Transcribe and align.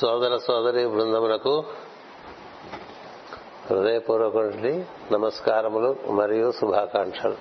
సోదర 0.00 0.36
సోదరి 0.36 0.86
బృందములకు 0.86 1.64
హృదయపూర్వక 3.70 4.36
నమస్కారములు 5.12 5.96
మరియు 6.10 6.52
శుభాకాంక్షలు. 6.52 7.36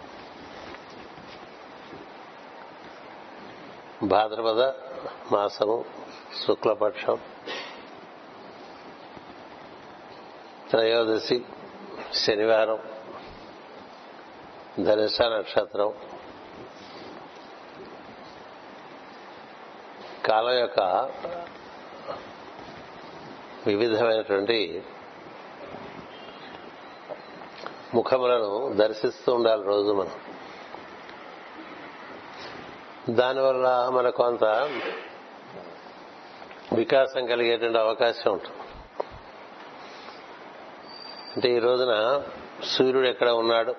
భాద్రపద 4.04 4.62
మాసము 5.31 5.85
శుక్లపక్షం. 6.48 7.20
త్రయోదశి 10.70 11.45
శనివారం. 12.13 12.80
ధనుష 14.84 15.21
నక్షత్రం. 15.21 15.94
కాలం 20.26 20.53
యొక్క 20.53 21.09
వివిధమైనటువంటి 23.67 24.84
ముఖములను 27.93 28.73
దర్శిస్తూ 28.73 29.34
ఉండాలి 29.34 29.63
రోజు 29.63 29.91
మనం. 29.91 30.12
దానివల్ల 33.16 33.90
మన 33.93 34.09
కొంత 34.09 34.43
వికాసం 36.73 37.26
కలిగేటువంటి 37.26 37.80
అవకాశం 37.80 38.31
ఉంటుంది. 38.31 38.57
అంటే 41.35 41.55
ఈ 41.55 41.59
రోజున 41.59 42.23
సూర్యుడు 42.63 43.07
ఎక్కడ 43.07 43.29
ఉన్నాడు? 43.29 43.76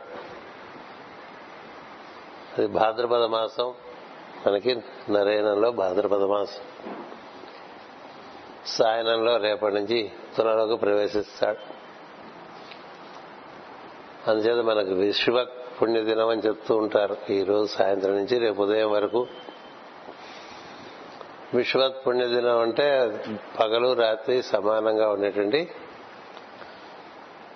అది 2.59 2.67
భాద్రపద 2.67 3.25
మాసం. 3.25 3.75
మనకి 4.47 4.81
నరేనంలో 5.11 5.71
భాద్రపద 5.71 6.23
మాసం. 6.23 6.63
సాయనంలో 8.69 9.37
రేపటి 9.37 9.75
నుంచి 9.75 10.11
తులలోకి 10.37 10.77
ప్రవేశిస్తాడు. 10.77 11.79
అందుచేత 14.31 14.65
మనకు 14.65 14.91
విశ్వ 14.91 15.47
పుణ్యదినం 15.83 16.29
అని 16.29 16.41
చెప్తూ 16.41 16.77
ఉంటారు. 16.77 17.17
ఈ 17.31 17.45
రోజు 17.45 17.67
సాయంత్రం 17.67 18.17
నుంచి 18.17 18.39
రేపు 18.39 18.63
ఉదయం 18.63 18.91
వరకు. 18.91 19.27
విశ్వత్ 21.55 22.07
పుణ్యదినం 22.07 22.59
అంటే 22.59 23.11
పగలు 23.61 23.93
రాత్రి 23.93 24.43
సమానంగా 24.43 25.11
ఉండేటువంటి 25.11 25.71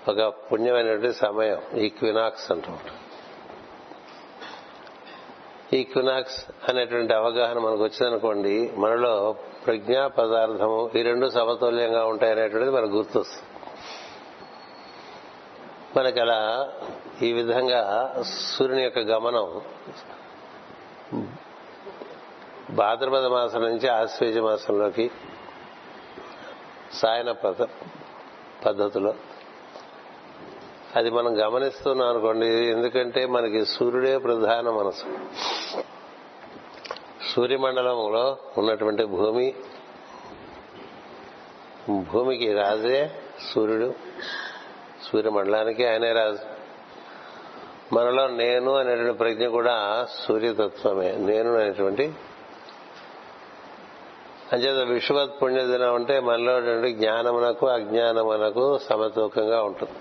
ఒక 0.08 0.22
పుణ్యమైనటువంటి 0.22 1.12
సమయం. 1.12 1.78
ఈక్వినాక్స్ 1.78 2.52
అంటూ. 2.52 2.72
ఈక్వినాక్స్ 5.72 6.44
అనేటువంటి 6.68 7.14
అవగాహన 7.14 7.58
మనకు 7.58 7.82
వచ్చిందనుకోండి 7.82 8.72
మనలో 8.76 9.36
ప్రజ్ఞా 9.66 10.06
పదార్థము 10.06 10.90
ఈ 10.96 11.02
రెండు 11.02 11.26
సమతుల్యంగా 11.26 12.04
ఉంటాయనేటువంటిది 12.06 12.72
మనకు 12.72 12.90
గుర్తొస్తుంది. 12.90 13.48
మనకి 15.96 16.20
అలా 16.20 16.40
ఈ 17.22 17.32
విధంగా 17.32 17.80
సూర్యుని 18.54 18.82
యొక్క 18.82 18.98
గమనం 18.98 19.48
భాద్రపద 22.70 23.26
మాసం 23.26 23.62
నుంచి 23.62 23.88
ఆశ్వేజ 23.88 24.38
మాసంలోకి 24.38 25.10
సాయన 26.92 27.30
పద్ధతిలో 28.66 29.14
అది 30.96 31.10
మనం 31.10 31.32
గమనిస్తున్నాం 31.40 32.08
అనుకోండి 32.08 32.46
ఎందుకంటే 32.46 33.26
మనకి 33.26 33.60
సూర్యుడే 33.64 34.18
ప్రధాన 34.18 34.70
మనసు. 34.70 35.06
సూర్యమండలంలో 37.34 38.36
ఉన్నటువంటి 38.58 39.04
భూమి 39.04 39.54
భూమికి 42.12 42.52
రాజే 42.52 43.10
సూర్యుడు. 43.54 43.94
సూర్యమండలానికి 45.12 45.86
ఆయనే 45.86 46.12
రాజు. 46.12 46.38
మనలో 47.94 48.26
నేను 48.26 48.74
అనేటువంటి 48.74 49.18
ప్రజ్ఞ 49.18 49.46
కూడా 49.46 50.08
సూర్యతత్వమే 50.20 51.12
నేను 51.12 51.54
అనేటువంటి. 51.54 52.12
అంచేత 54.52 54.88
విశ్వత్ 54.88 55.42
పుణ్యదినం 55.42 55.94
అంటే 55.94 56.20
మనలో 56.20 56.60
జ్ఞానమునకు 56.90 57.66
అజ్ఞానమునకు 57.66 58.78
సమతూకంగా 58.78 59.62
ఉంటుంది. 59.62 59.92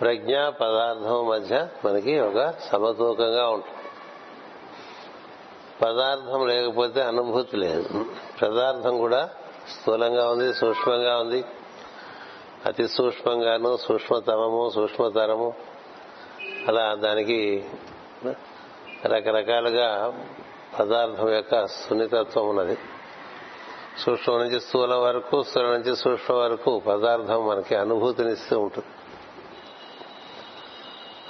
ప్రజ్ఞ 0.00 0.48
పదార్థం 0.48 1.28
మధ్య 1.28 1.68
మనకి 1.84 2.20
ఒక 2.20 2.54
సమతూకంగా 2.58 3.48
ఉంటుంది. 3.48 3.87
పదార్థం 5.82 6.46
లేకపోతే 6.46 7.02
అనుభూతి 7.02 7.56
లేదు. 7.56 8.06
పదార్థం 8.42 8.98
కూడా 8.98 9.30
స్థూలంగా 9.72 10.30
ఉంది 10.30 10.54
సూక్ష్మంగా 10.54 11.18
ఉంది. 11.18 11.44
అతి 12.66 12.88
సూక్ష్మంగాను 12.88 13.76
సూక్ష్మతమము 13.76 14.70
సూక్ష్మతరము. 14.74 15.54
అలా 16.68 16.94
దానికి 16.94 17.68
రకరకాలుగా 19.04 20.20
పదార్థం 20.80 21.32
యొక్క 21.32 21.66
సున్నితత్వం 21.66 22.48
ఉన్నది. 22.48 22.78
సూక్ష్మం 23.98 24.38
నుంచి 24.38 24.60
స్థూలం 24.60 25.02
వరకు 25.02 25.42
స్థూలం 25.42 25.72
నుంచి 25.72 25.96
సూక్ష్మం 25.96 26.38
వరకు 26.38 26.78
పదార్థం 26.78 27.46
మనకి 27.46 27.74
అనుభూతినిస్తూ 27.76 28.60
ఉంటుంది. 28.60 28.88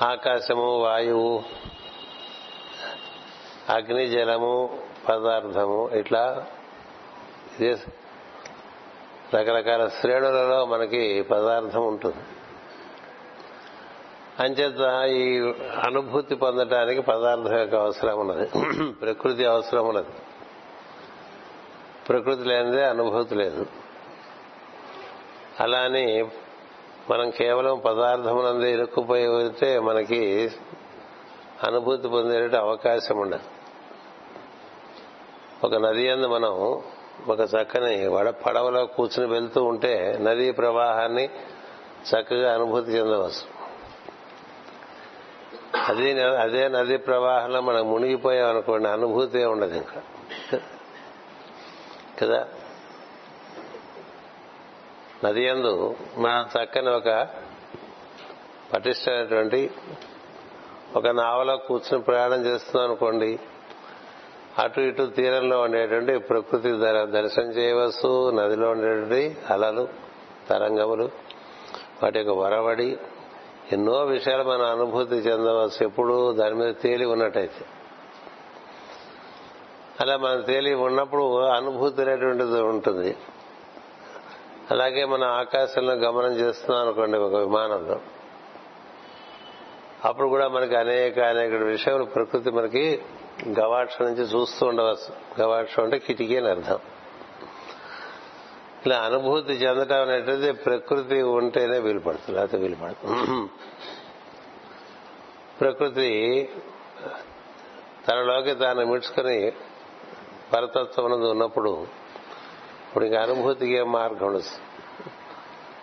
ఆకాశము 0.04 0.78
వాయువు 0.82 1.42
అగ్ని 3.68 4.08
జలము 4.08 4.78
పదార్థము 5.08 5.88
ఇట్లా 5.88 6.46
రకరకాల 9.34 9.88
శ్రేణులలో 9.88 10.64
మనకి 10.64 11.22
పదార్థం 11.22 11.86
ఉంటుంది. 11.86 12.16
అంచేత 14.40 15.08
ఈ 15.10 15.52
అనుభూతి 15.84 16.34
పొందటానికి 16.34 17.02
పదార్థం 17.02 17.58
యొక్క 17.58 17.74
అవసరం 17.74 18.18
ఉన్నది. 18.18 18.50
ప్రకృతి 18.92 19.44
అవసరం 19.44 19.88
ఉన్నది. 19.88 20.08
ప్రకృతి 22.08 22.44
లేనిదే 22.44 22.84
అనుభూతి 22.84 23.34
లేదు. 23.34 23.66
అలాని 25.60 26.28
మనం 27.10 27.30
కేవలం 27.30 27.78
పదార్థమునందే 27.78 28.72
ఇరుక్కుపోయి 28.72 29.26
ఉంటే 29.26 29.78
మనకి 29.78 30.50
అనుభూతి 31.66 32.08
పొందేట 32.08 32.54
అవకాశం 32.54 33.18
ఉండదు. 33.18 33.57
ఒక 35.64 35.74
నది 35.74 36.10
అందు 36.10 36.26
మనం 36.26 36.50
ఒక 37.28 37.40
చక్కని 37.40 38.08
వడ 38.08 38.30
పడవలో 38.30 38.86
కూర్చుని 38.86 39.32
వెళ్తూ 39.32 39.64
ఉంటే 39.64 40.18
నదీ 40.20 40.50
ప్రవాహాన్ని 40.50 41.30
చక్కగా 42.10 42.54
అనుభూతి 42.54 42.90
చెందవచ్చు. 42.90 43.58
అదే 45.86 46.22
అదే 46.22 46.68
నది 46.68 46.96
ప్రవాహంలో 46.96 47.60
మనం 47.60 47.90
మునిగిపోయాం 47.90 48.48
అనుకోండి 48.48 48.88
అనుభూతి 48.88 49.44
ఉండదు 49.44 49.74
ఇంకా. 49.74 50.02
కదా? 52.22 52.48
నది 55.24 55.48
అందు 55.48 55.96
మనం 56.16 56.48
చక్కని 56.58 56.90
ఒక 56.90 57.28
పటిష్టమైనటువంటి 58.72 59.70
ఒక 60.96 61.06
నావలో 61.06 61.56
కూర్చుని 61.56 62.02
ప్రయాణం 62.02 62.46
చేస్తున్నాం 62.46 62.88
అనుకోండి 62.88 63.40
అటు 64.58 64.80
ఇటు 64.80 65.06
తీరంలో 65.06 65.60
ఉండేటువంటి 65.60 66.18
ప్రకృతి 66.18 66.72
దర్శనం 67.04 67.50
చేయవచ్చు 67.50 68.30
నదిలో 68.30 68.70
ఉండేటువంటి 68.70 69.36
అలలు 69.50 69.88
తరంగములు 70.48 71.10
వాటి 72.02 72.18
యొక్క 72.18 72.32
వరవడి 72.32 72.98
ఎన్నో 73.72 74.04
విషయాలు 74.04 74.42
మన 74.42 74.62
అనుభూతి 74.62 75.14
చెందవచ్చు 75.14 75.86
ఎప్పుడు 75.86 76.32
దాని 76.32 76.54
మీద 76.54 76.74
తేలి 76.82 77.04
ఉన్నట్టయితే. 77.04 77.64
అలా 80.00 80.16
మనం 80.16 80.40
తేలి 80.40 80.74
ఉన్నప్పుడు 80.74 81.40
అనుభూతి 81.42 82.02
అనేటువంటిది 82.02 82.60
ఉంటుంది. 82.60 83.16
అలాగే 84.70 85.04
మనం 85.04 85.28
ఆకాశంలో 85.28 85.92
గమనం 85.92 86.32
చేస్తున్నాం 86.32 86.82
అనుకోండి 86.82 87.18
ఒక 87.18 87.34
విమానంలో. 87.34 88.00
అప్పుడు 90.04 90.28
కూడా 90.28 90.48
మనకి 90.48 90.76
అనేక 90.76 91.18
అనేక 91.18 91.54
విషయాలు 91.54 92.04
ప్రకృతి 92.04 92.50
మనకి 92.50 93.02
గవాక్ష 93.58 94.02
నుంచి 94.02 94.22
చూస్తూ 94.22 94.66
ఉండవచ్చు 94.66 95.40
గవాక్ష 95.42 95.80
అంటే 95.80 95.98
కిటికీ 95.98 96.36
అని 96.36 96.48
అర్థం. 96.48 96.78
ఇలా 98.86 98.98
అనుభూతి 98.98 99.52
చెందటం 99.52 100.02
అనేటువంటిది 100.02 100.52
ప్రకృతి 100.52 101.22
ఉంటేనే 101.22 101.78
వీలుపడుతుంది 101.78 102.38
లేకపోతే 102.38 102.56
వీలు 102.56 102.76
ప్రకృతి 105.60 106.48
తనలోకి 108.08 108.54
తాను 108.54 108.86
మిడ్చుకొని 108.86 109.52
పరతత్వం 110.52 111.12
ఉన్నప్పుడు 111.30 111.86
ఇప్పుడు 112.86 113.04
ఇంకా 113.04 113.20
అనుభూతికి 113.22 113.72
ఏం 113.72 113.92
మార్గం 113.92 114.26
ఉండదు 114.26 114.50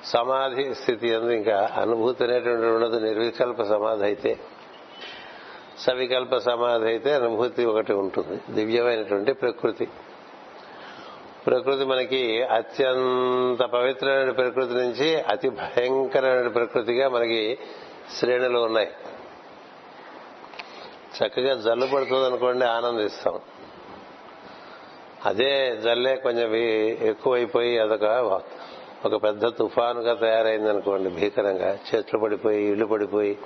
సమాధి 0.04 0.74
స్థితి 0.74 1.16
అందు 1.16 1.32
ఇంకా 1.32 1.72
అనుభూతి 1.76 2.24
అనేటువంటి 2.24 2.66
ఉండదు 2.66 3.00
నిర్వికల్ప 3.00 3.64
సమాధి 3.64 4.04
అయితే. 4.04 4.40
సవికల్ప 5.80 6.38
సమాధి 6.38 6.86
అయితే 6.86 7.14
అనుభూతి 7.14 7.66
ఒకటి 7.66 7.94
ఉంటుంది 7.94 8.42
దివ్యమైనటువంటి 8.50 9.34
ప్రకృతి. 9.34 9.88
ప్రకృతి 11.48 11.86
మనకి 11.86 12.44
అత్యంత 12.44 13.64
పవిత్రమైన 13.64 14.32
ప్రకృతి 14.32 14.74
నుంచి 14.74 15.22
అతి 15.22 15.50
భయంకరమైన 15.50 16.48
ప్రకృతిగా 16.48 17.10
మనకి 17.10 17.58
శ్రేణులు 18.20 18.60
ఉన్నాయి. 18.60 18.88
చక్కగా 21.18 21.54
జల్లు 21.54 21.86
పడుతుంది 21.86 22.26
అనుకోండి 22.26 22.66
ఆనందిస్తాం. 22.66 23.40
అదే 25.26 25.78
జల్లే 25.84 26.16
కొంచెం 26.16 26.56
ఎక్కువైపోయి 27.08 27.80
అదొక 27.80 28.42
ఒక 29.06 29.24
పెద్ద 29.24 29.48
తుఫానుగా 29.48 30.14
తయారైంది 30.14 30.70
అనుకోండి 30.70 31.10
భీకరంగా. 31.10 31.78
చెట్లు 31.96 32.20
పడిపోయి 32.20 32.64
ఇళ్ళు 32.64 32.86
పడిపోయి 32.86 33.38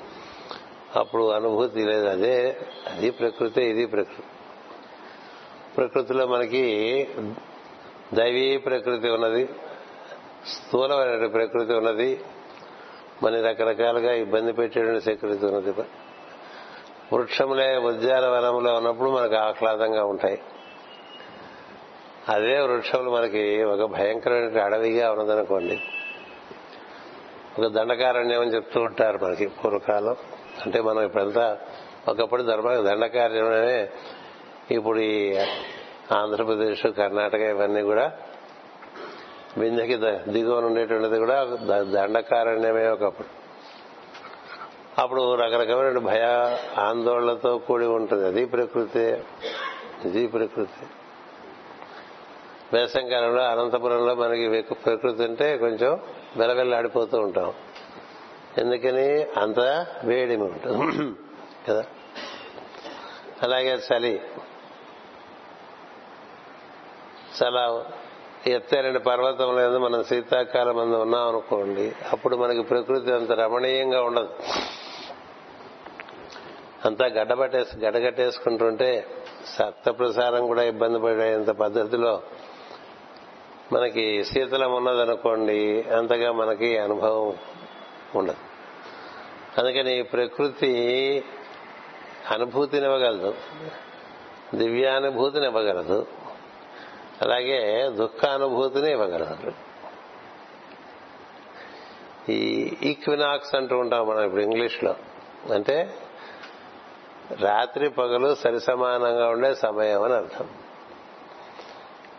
అప్పుడు 0.95 1.31
అనుభూతి 1.31 1.85
లేదు. 1.85 2.05
అదే 2.05 2.57
అది 2.87 3.09
ప్రకృతి 3.09 3.63
ఇది 3.63 3.85
ప్రకృతి 3.85 4.23
ప్రకృతిలో 5.77 6.27
మనకి 6.27 7.07
దైవీ 8.13 8.57
ప్రకృతి 8.57 9.09
ఉన్నది 9.09 9.49
స్థూలమైన 10.47 11.25
ప్రకృతి 11.25 11.73
ఉన్నది 11.73 12.21
మన 13.23 13.41
రకరకాలుగా 13.41 14.13
ఇబ్బంది 14.13 14.53
పెట్టేటువంటి 14.53 15.03
ప్రకృతి 15.03 15.45
ఉన్నది. 15.45 15.71
వృక్షములే 17.13 17.77
ఉద్యానవనంలో 17.77 18.73
ఉన్నప్పుడు 18.73 19.09
మనకు 19.09 19.35
ఆహ్లాదంగా 19.35 20.05
ఉంటాయి. 20.05 20.41
అదే 22.29 22.59
వృక్షములు 22.59 23.09
మనకి 23.09 23.63
ఒక 23.63 23.89
భయంకరమైన 23.89 24.61
అడవిగా 24.61 25.11
ఉన్నదనుకోండి. 25.11 25.79
ఒక 27.59 27.67
దండకారణ్యం 27.67 28.41
అని 28.41 28.55
చెప్తూ 28.55 28.81
ఉంటారు 28.81 29.25
మనకి 29.25 29.47
పూర్వకాలం. 29.47 30.15
అంటే 30.65 30.81
మనం 30.81 31.01
ఇప్పుడంతా 31.01 31.57
ఒకప్పుడు 32.07 32.43
ధర్మ 32.43 32.73
దండకారణ్యమే 32.73 33.89
ఇప్పుడు 34.71 34.99
ఈ 34.99 35.37
ఆంధ్రప్రదేశ్ 36.11 36.87
కర్ణాటక 36.97 37.39
ఇవన్నీ 37.39 37.81
కూడా 37.81 38.11
బిందెకి 39.57 39.95
దిగువన 40.31 40.65
ఉండేటువంటిది 40.65 41.19
కూడా 41.19 41.43
దండకారణ్యమే 41.81 42.87
ఒకప్పుడు. 42.89 43.27
అప్పుడు 45.01 45.35
రకరకమైన 45.35 45.97
భయ 45.97 46.23
ఆందోళనతో 46.77 47.57
కూడి 47.57 47.85
ఉంటుంది. 47.85 48.27
అది 48.27 48.45
ప్రకృతి 48.45 49.23
ఇది 50.05 50.27
ప్రకృతి. 50.27 50.85
వేసంకాలంలో 52.73 53.43
అనంతపురంలో 53.43 54.15
మనకి 54.15 54.61
ప్రకృతి 54.61 55.23
ఉంటే 55.23 55.57
కొంచెం 55.57 55.99
వెలవెల్లాడిపోతూ 56.37 57.17
ఉంటాం. 57.17 57.53
ఎందుకని 58.59 59.23
అంత 59.39 59.87
వేడిమి 60.03 60.43
ఉంటుంది. 60.43 61.15
కదా? 61.67 61.83
అలాగే 63.43 63.73
చలి. 63.73 64.21
చాలా 67.43 67.85
ఎత్తైన 68.47 68.97
పర్వతం 68.97 69.55
లేదు 69.55 69.77
మనం 69.77 70.03
శీతాకాలం 70.03 70.75
మంది 70.75 70.95
ఉన్నాం 70.95 71.27
అనుకోండి 71.27 71.91
అప్పుడు 72.11 72.35
మనకి 72.35 72.61
ప్రకృతి 72.61 73.11
అంత 73.11 73.31
రమణీయంగా 73.31 74.03
ఉండదు. 74.03 74.29
అంతా 76.85 77.05
గడ్డబట్టేసి 77.05 77.77
గడ్డగట్టేసుకుంటుంటే 77.77 79.07
సత్త 79.45 79.89
ప్రసారం 79.89 80.47
కూడా 80.47 80.63
ఇబ్బంది 80.63 80.99
పడేంత 80.99 81.49
పద్ధతిలో 81.49 82.21
మనకి 83.73 84.23
శీతలం 84.23 84.73
ఉన్నదనుకోండి 84.73 85.81
అంతగా 85.81 86.31
మనకి 86.31 86.77
అనుభవం 86.77 87.35
ఉండదు. 88.15 88.48
అందుకని 89.59 90.03
ప్రకృతి 90.03 90.71
అనుభూతినివ్వగలదు 92.31 93.33
దివ్యానుభూతిని 94.55 95.45
ఇవ్వగలదు 95.45 96.07
అలాగే 97.21 97.89
దుఃఖానుభూతిని 97.89 98.91
ఇవ్వగలదు 98.91 99.51
ఈ 102.31 102.75
ఈక్వినాక్స్ 102.83 103.55
అంటూ 103.55 103.77
ఉంటాం 103.77 104.07
మనం 104.07 104.23
ఇప్పుడు 104.25 104.41
ఇంగ్లీష్లో. 104.41 104.95
అంటే 105.53 105.93
రాత్రి 107.41 107.89
పగలు 107.89 108.35
సరిసమానంగా 108.35 109.29
ఉండే 109.29 109.55
సమయం 109.55 110.01
అని 110.03 110.13
అర్థం. 110.13 110.49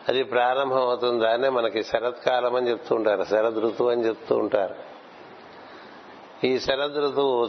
అది 0.08 0.22
ప్రారంభం 0.22 0.82
అవుతుంది 0.82 1.25
దాన్నే 1.25 1.48
మనకి 1.48 1.84
శరత్కాలం 1.84 2.54
అని 2.56 2.70
చెప్తూ 2.70 2.94
ఉంటారు 2.94 3.25
శరద్ 3.25 3.58
ఋతువు 3.58 3.90
అని 3.90 4.06
చెప్తూ 4.06 4.36
ఉంటారు. 4.36 4.89
ఈ 6.44 6.58
శరద్ 6.58 6.96
ఋతువు 6.96 7.46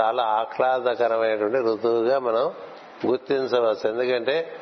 చాలా 0.00 0.22
ఆహ్లాదకరమైనటువంటి 0.24 1.58
ఋతువుగా 1.58 2.18
మనం 2.18 2.52
గుర్తించవచ్చు. 3.06 3.90
ఎందుకంటే 3.90 4.56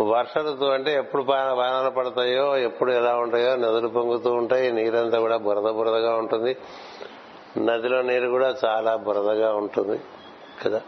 వర్ష 0.00 0.38
ఋతువు 0.38 0.70
అంటే 0.70 0.94
ఎప్పుడు 0.94 1.22
వానలు 1.28 1.90
పడతాయో 1.90 2.56
ఎప్పుడు 2.56 2.92
ఎలా 2.92 3.16
ఉంటాయో 3.16 3.56
నదులు 3.56 3.88
పొంగుతూ 3.88 4.30
ఉంటాయి 4.30 4.72
నీరంతా 4.72 5.20
కూడా 5.20 5.36
బురద 5.36 5.70
బురదగా 5.70 6.14
ఉంటుంది. 6.14 6.56
నదిలో 7.58 8.02
నీరు 8.02 8.28
కూడా 8.28 8.54
చాలా 8.64 8.96
బురదగా 8.96 9.54
ఉంటుంది 9.54 10.00
కదా? 10.64 10.80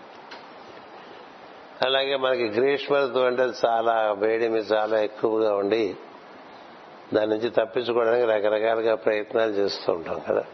అలాగే 1.82 2.16
మనకి 2.16 2.44
గ్రీష్మ 2.44 2.96
ఋతువు 2.96 3.24
అంటే 3.24 3.48
చాలా 3.66 4.12
వేడిమి 4.12 4.58
చాలా 4.58 5.00
ఎక్కువగా 5.00 5.54
ఉండి 5.54 5.96
దాని 7.14 7.30
నుంచి 7.30 7.50
తప్పించుకోవడానికి 7.50 8.26
రకరకాలుగా 8.26 8.94
ప్రయత్నాలు 8.94 9.50
చేస్తూ 9.50 9.92
ఉంటాం 9.92 10.20
కదా? 10.28 10.44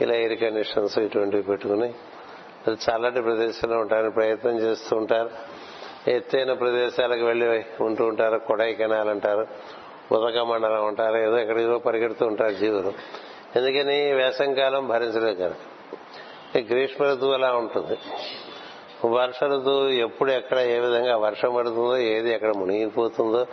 ఇలా 0.00 0.14
ఎయిర్ 0.14 0.40
కండిషన్స్ 0.40 0.98
ఇటువంటివి 0.98 1.42
పెట్టుకుని 1.42 1.94
అది 2.66 2.76
చల్లటి 2.76 3.20
ప్రదేశంలో 3.20 3.78
ఉండడానికి 3.78 4.14
ప్రయత్నం 4.14 4.58
చేస్తూ 4.58 4.96
ఉంటారు. 4.96 5.30
ఎత్తైన 6.08 6.52
ప్రదేశాలకు 6.52 7.24
వెళ్ళి 7.24 7.64
ఉంటూ 7.80 8.04
ఉంటారు 8.04 8.38
కొడైకెనాల్ 8.38 9.08
అంటారు 9.08 9.46
ఉదక 10.12 10.38
మండలం 10.38 10.86
ఉంటారు 10.86 11.16
ఏదో 11.16 11.38
ఎక్కడికో 11.38 11.78
పరిగెడుతూ 11.78 12.26
ఉంటారు 12.26 12.52
జీవులు. 12.52 12.92
ఎందుకని? 13.56 14.12
వేసంకాలం 14.12 14.88
భరించలేదు 14.88 15.42
కనుక. 15.42 16.72
గ్రీష్మ 16.72 17.04
ఋతువు 17.04 17.32
అలా 17.32 17.52
ఉంటుంది. 17.52 17.98
వర్ష 19.06 19.44
ఋతువు 19.44 19.88
ఎప్పుడు 19.88 20.30
ఎక్కడ 20.30 20.58
ఏ 20.58 20.78
విధంగా 20.78 21.16
వర్షం 21.16 21.54
పడుతుందో 21.54 21.96
ఏది 21.96 22.34
ఎక్కడ 22.34 22.52
మునిగిపోతుందో 22.56 23.46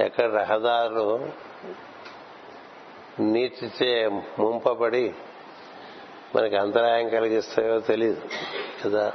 ఎక్కడ 0.00 0.24
రహదారులు 0.24 1.28
నీటిచే 3.20 4.08
ముంపబడి 4.38 5.14
మనకి 6.36 6.56
అంతరాయం 6.56 7.08
కలిగిస్తాయో 7.08 7.80
తెలియదు 7.80 8.22
కదా? 8.84 9.12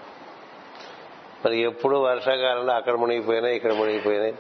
మరి 1.45 1.61
ఎప్పుడు 1.61 1.97
వర్షాకాలంలో 1.97 2.73
అక్కడ 2.73 2.95
మునిగిపోయినాయి 2.95 3.55
ఇక్కడ 3.55 3.73
మునిగిపోయినాయి 3.73 4.35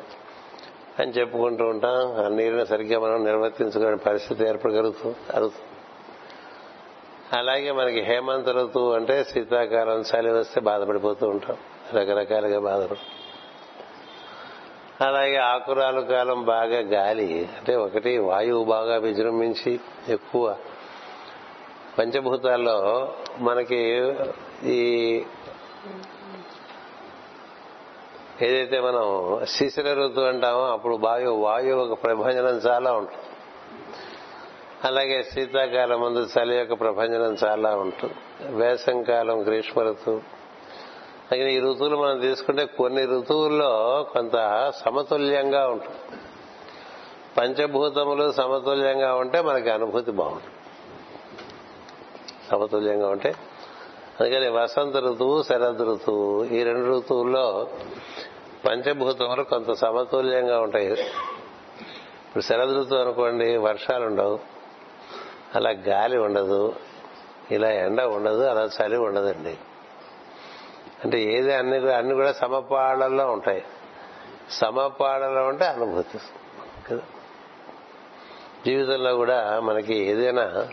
అని 0.99 1.11
చెప్పుకుంటూ 1.11 1.65
ఉంటాం. 1.65 2.25
ఆ 2.25 2.27
నీరుని 2.27 2.65
సరిగ్గా 2.65 2.99
మనం 2.99 3.25
నిర్వర్తించుకునే 3.25 3.95
పరిస్థితి 3.95 4.43
ఏర్పడగలుగుతుంది 4.43 5.51
అలాగే 7.33 7.71
మనకి 7.71 8.01
హేమంత 8.01 8.49
ఋతువు 8.49 8.93
అంటే 8.93 9.23
శీతాకాలం 9.23 10.01
చలి 10.01 10.31
వస్తే 10.31 10.61
బాధపడిపోతూ 10.61 11.27
ఉంటాం. 11.27 11.57
రకరకాలుగా 11.93 12.59
బాధపడు 12.59 13.19
అలాగే 15.03 15.35
ఆకురాలు 15.35 16.01
కాలం 16.01 16.43
బాగా 16.43 16.79
గాలి. 16.79 17.49
అంటే 17.57 17.75
ఒకటి 17.75 18.17
వాయువు 18.17 18.63
బాగా 18.63 18.97
విజృంభించి 18.97 19.79
ఎక్కువ 20.09 20.55
పంచభూతాల్లో 21.99 23.11
మనకి 23.37 24.13
ఈ 24.63 24.79
ఏదైతే 28.41 28.79
మనం 28.79 29.39
శిశిర 29.45 29.93
ఋతువు 29.93 30.25
అంటామో 30.25 30.61
అప్పుడు 30.61 30.95
వాయు 30.95 31.29
వాయువు 31.29 31.81
ఒక 31.81 32.03
ప్రభంజనం 32.03 32.57
చాలా 32.57 32.91
ఉంటుంది. 32.91 33.17
అలాగే 34.83 35.23
శీతాకాలం 35.23 36.01
ముందు 36.01 36.27
చలి 36.39 36.55
యొక్క 36.55 36.73
ప్రభంజనం 36.73 37.37
చాలా 37.45 37.75
ఉంటుంది. 37.75 38.13
వేసంకాలం 38.43 39.43
గ్రీష్మ 39.43 39.81
ఋతువు. 39.81 40.17
అలాగే 41.31 41.51
ఈ 41.53 41.59
ఋతువులు 41.59 41.97
మనం 41.97 42.19
తీసుకుంటే 42.19 42.65
కొన్ని 42.65 43.05
ఋతువుల్లో 43.05 44.03
కొంత 44.13 44.71
సమతుల్యంగా 44.85 45.67
ఉంటుంది. 45.67 46.19
పంచభూతములు 47.37 48.31
సమతుల్యంగా 48.31 49.15
ఉంటే 49.15 49.41
మనకి 49.41 49.69
అనుభూతి 49.69 50.11
బాగుంటుంది. 50.11 50.58
సమతుల్యంగా 52.51 53.07
ఉంటే. 53.07 53.35
అందుకని 54.21 54.49
వసంత 54.49 54.97
ఋతువు 54.97 55.43
శరద్ 55.43 55.81
ఋతువు 55.81 56.43
ఈ 56.43 56.63
రెండు 56.63 56.97
ఋతువుల్లో 56.97 57.67
పంచభూతములు 58.65 59.43
కొంత 59.43 59.73
సమతుల్యంగా 59.73 60.61
ఉంటాయి. 60.61 60.91
ఇప్పుడు 60.91 62.43
శరద్ 62.43 62.69
ఋతువు 62.69 62.99
అనుకోండి 62.99 63.57
వర్షాలు 63.57 64.05
ఉండవు. 64.05 64.39
అలా 65.55 65.69
గాలి 65.69 66.17
ఉండదు. 66.17 66.75
ఇలా 67.51 67.69
ఎండ 67.69 68.01
ఉండదు 68.01 68.43
అలా 68.43 68.63
చలి 68.63 68.97
ఉండదండి. 68.97 69.57
అంటే 71.05 71.21
ఏది 71.21 71.53
అన్ని 71.53 71.93
అన్ని 71.93 72.13
కూడా 72.13 72.33
సమపాడల్లో 72.33 73.31
ఉంటాయి. 73.31 73.63
సమపాడలో 74.51 75.47
ఉంటే 75.47 75.65
అనుభూతి. 75.65 76.17
కదా? 76.89 77.01
జీవితంలో 78.65 79.15
కూడా 79.15 79.59
మనకి 79.59 79.97
ఏదైనా 79.97 80.67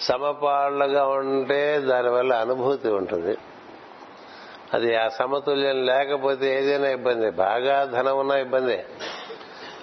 సమపాళ్ళుగా 0.00 1.06
ఉంటే 1.06 1.80
దానివల్ల 1.80 2.32
అనుభూతి 2.32 2.88
ఉంటుంది. 2.88 3.38
అది 4.74 4.96
ఆ 4.96 5.08
సమతుల్యం 5.08 5.86
లేకపోతే 5.86 6.58
ఏదైనా 6.58 6.88
ఇబ్బంది. 6.88 7.30
బాగా 7.30 7.84
ధనం 7.84 8.18
ఉన్నా 8.18 8.36
ఇబ్బందే. 8.36 8.86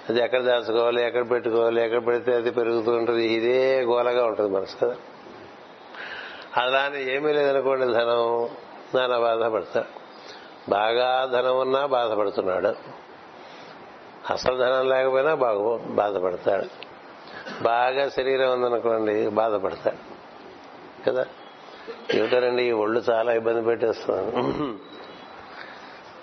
అది 0.08 0.20
ఎక్కడ 0.20 0.42
దాచుకోవాలి 0.42 1.06
ఎక్కడ 1.06 1.30
పెట్టుకోవాలి 1.30 1.84
ఎక్కడ 1.84 2.06
పెడితే 2.06 2.34
అది 2.34 2.50
పెరుగుతూ 2.50 2.92
ఉంటుంది. 2.92 3.26
ఇదే 3.26 3.82
గోలగా 3.82 4.26
ఉంటుంది 4.26 4.50
మనసు 4.50 4.76
కదా. 4.76 4.96
అలానే 6.56 7.14
ఏమీ 7.14 7.32
లేదనుకోండి 7.32 7.86
ధనం 7.86 8.48
నాన్న 8.94 9.18
బాధపడతాడు 9.18 10.00
బాగా 10.70 11.28
ధనం 11.32 11.58
ఉన్నా 11.58 11.86
బాధపడుతున్నాడు. 11.86 12.74
అసలు 14.32 14.56
ధనం 14.56 14.88
లేకపోయినా 14.88 15.34
బాగా 15.34 15.76
బాధపడతాడు. 15.76 16.89
బాగా 17.62 18.08
శరీరం 18.08 18.52
ఉందనుకోండి 18.52 19.28
బాధపడతాడు 19.30 20.00
కదా? 21.06 21.24
ఏమిటారండి 22.14 22.62
ఈ 22.62 22.70
ఒళ్ళు 22.70 23.02
చాలా 23.10 23.32
ఇబ్బంది 23.32 23.62
పెట్టేస్తున్నాను 23.62 24.30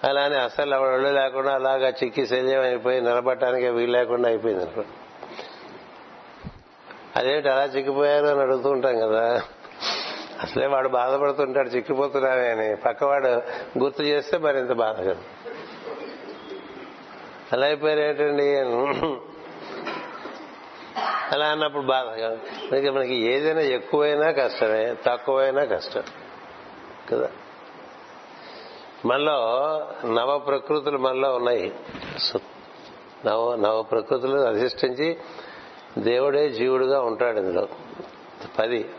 అలా 0.03 0.21
అని 0.21 0.35
అసలు 0.35 0.75
ఒళ్ళు 0.75 1.07
లేకుండా 1.09 1.53
అలాగా 1.53 1.89
చిక్కి 1.89 2.27
శల్యం 2.27 2.61
అయిపోయి 2.61 3.01
నిలబడటానికి 3.01 3.69
వీలు 3.69 3.91
లేకుండా 3.91 4.29
అయిపోయింది 4.29 4.63
అనుకోండి 4.63 4.93
అదేమిటి 7.15 7.49
అలా 7.49 7.63
చిక్కిపోయారు 7.65 8.25
అని 8.25 8.39
అడుగుతూ 8.41 8.69
ఉంటాం 8.69 8.99
కదా? 8.99 9.41
అసలే 10.43 10.65
వాడు 10.65 10.87
బాధపడుతుంటాడు 10.89 11.69
చిక్కిపోతున్నావే 11.69 12.49
అని. 12.49 12.75
పక్కవాడు 12.75 13.29
గుర్తు 13.79 14.03
చేస్తే 14.03 14.37
మరింత 14.37 14.71
బాధ 14.73 15.01
కదా. 15.01 15.23
అలా 17.51 17.65
అయిపోయారు 17.65 17.99
ఏంటండి 17.99 18.47
అలా 21.31 21.45
అన్నప్పుడు 21.45 21.83
బాధ 21.83 22.05
అందుకే 22.05 22.89
మనకి 22.89 23.15
ఏదైనా 23.15 23.61
ఎక్కువైనా 23.61 24.31
కష్టమే 24.31 24.95
తక్కువైనా 25.05 25.63
కష్టం. 25.63 26.03
కదా? 27.11 27.29
మనలో 29.05 29.33
నవ 30.05 30.37
ప్రకృతులు 30.37 30.97
మనలో 30.97 31.35
ఉన్నాయి. 31.35 31.75
నవ 33.25 33.55
నవ 33.55 33.81
ప్రకృతులు 33.81 34.39
అధిష్ఠించి 34.39 35.17
దేవుడే 35.97 36.49
జీవుడుగా 36.49 37.01
ఉంటాడు 37.01 37.39
ఇందులో. 37.39 37.67
పది. 38.59 38.89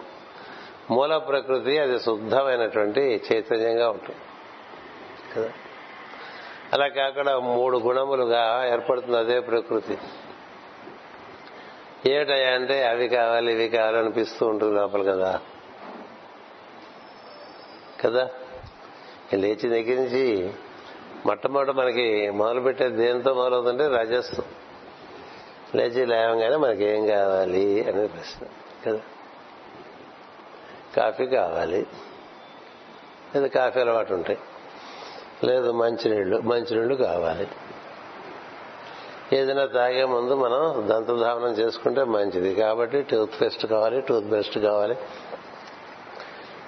మూల 0.91 1.17
ప్రకృతి 1.17 1.79
అది 1.79 2.01
శుద్ధమైనటువంటి 2.01 3.23
చైతన్యంగా 3.33 3.91
ఉంటుంది. 3.91 4.21
కదా? 5.37 5.53
అలా 6.73 6.89
కాకుండా 6.89 7.39
మూడు 7.39 7.79
గుణములుగా 7.79 8.69
ఏర్పడుతుంది 8.73 9.19
అదే 9.19 9.41
ప్రకృతి. 9.41 9.99
ఏమిటయా 12.07 12.55
అంటే 12.55 12.87
అవి 12.87 13.09
కావాలి 13.09 13.53
ఇవి 13.53 13.69
కావాలనిపిస్తూ 13.69 14.47
ఉంటుంది 14.47 14.75
లోపల 14.75 15.03
కదా. 15.03 15.41
కదా? 18.05 18.31
లేచి 19.35 19.69
దగ్గర 19.69 20.03
నుంచి 20.03 20.53
మొట్టమొదట 21.27 21.71
మనకి 21.71 22.31
మొదలు 22.31 22.61
పెట్టే 22.61 22.89
దేంతో 22.89 23.35
మొదలవుతుంటే 23.35 23.89
రజస్ 23.89 24.41
లేచి 25.75 26.07
లేవగానే 26.07 26.57
మనకి 26.57 26.85
ఏం 26.85 27.07
కావాలి 27.07 27.91
అనేది 27.91 28.09
ప్రశ్న. 28.09 28.47
కదా? 28.87 29.01
కాఫీ 30.97 31.27
కావాలి. 31.27 31.87
లేదా 33.35 33.47
కాఫీ 33.47 33.81
అలవాటు 33.81 34.15
ఉంటాయి. 34.15 34.39
లేదు 35.45 35.71
మంచినీళ్ళు 35.71 36.41
మంచినీళ్ళు 36.41 36.95
కావాలి. 36.95 37.49
ఏదైనా 39.33 39.67
తాగే 39.67 40.05
ముందు 40.05 40.35
మనం 40.35 40.89
దంతధావనం 40.89 41.53
చేసుకుంటే 41.53 42.05
మంచిది. 42.05 42.55
కాబట్టి 42.55 43.03
టూత్ 43.03 43.43
పేస్ట్ 43.43 43.67
కావాలి 43.67 44.01
టూత్ 44.01 44.33
పేస్ట్ 44.33 44.59
కావాలి. 44.59 44.97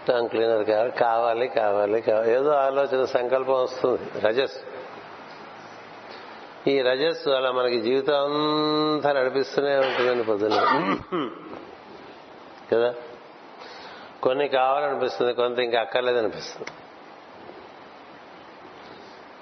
టంగ్ 0.08 0.28
క్లీనర్ 0.28 0.66
కావాలి 0.66 0.90
కావాలి 0.90 1.48
కావాలి 1.48 2.00
కావాలి. 2.00 2.32
ఏదో 2.32 2.50
ఆలోచన 2.50 3.04
సంకల్పం 3.04 3.62
వస్తుంది. 3.62 4.20
రజస్. 4.20 4.56
ఈ 6.68 6.80
రజస్సు 6.80 7.30
అలా 7.30 7.52
మనకి 7.52 7.80
జీవితం 7.80 8.14
అంతా 8.14 9.12
నడిపిస్తూనే 9.12 9.76
ఉంటుందండి 9.76 10.24
పొద్దున 10.24 10.96
కదా? 12.72 12.94
కొన్ని 14.22 14.48
కావాలనిపిస్తుంది 14.48 15.32
కొంత 15.32 15.58
ఇంకా 15.58 15.80
అక్కర్లేదనిపిస్తుంది. 15.80 16.68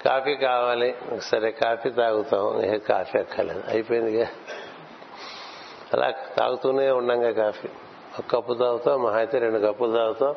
కాఫీ 0.05 0.35
కావాలి. 0.35 0.95
సరే 1.21 1.51
కాఫీ 1.51 1.89
తాగుతాం. 1.89 2.63
ఏ 2.63 2.77
కాఫీ 2.77 3.19
అక్కర్లేదు. 3.19 3.63
అయిపోయిందిగా 3.67 4.27
అలా 5.93 6.09
తాగుతూనే 6.09 6.91
ఉండంగా 6.91 7.31
కాఫీ. 7.31 7.69
ఒక 8.19 8.35
కప్పు 8.35 8.53
తాగుతాం 8.53 9.03
మహా 9.03 9.17
అయితే 9.17 9.39
రెండు 9.39 9.59
కప్పులు 9.59 9.91
తాగుతాం 9.91 10.35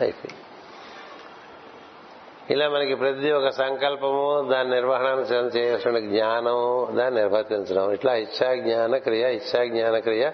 అయిపోయింది. 0.00 0.34
ఇలా 2.50 2.68
మనకి 2.68 2.94
ప్రతి 2.94 3.30
ఒక 3.30 3.48
సంకల్పము 3.48 4.48
దాని 4.52 4.70
నిర్వహణ 4.70 5.18
చేయాల్సిన 5.56 5.98
జ్ఞానము 5.98 6.88
దాన్ని 6.96 7.20
నిర్వర్తించడం. 7.20 7.92
ఇట్లా 7.92 8.14
ఇచ్చా 8.14 8.54
జ్ఞాన 8.54 8.96
క్రియ 8.96 9.34
ఇచ్చా 9.34 9.64
జ్ఞాన 9.64 9.98
క్రియ. 9.98 10.30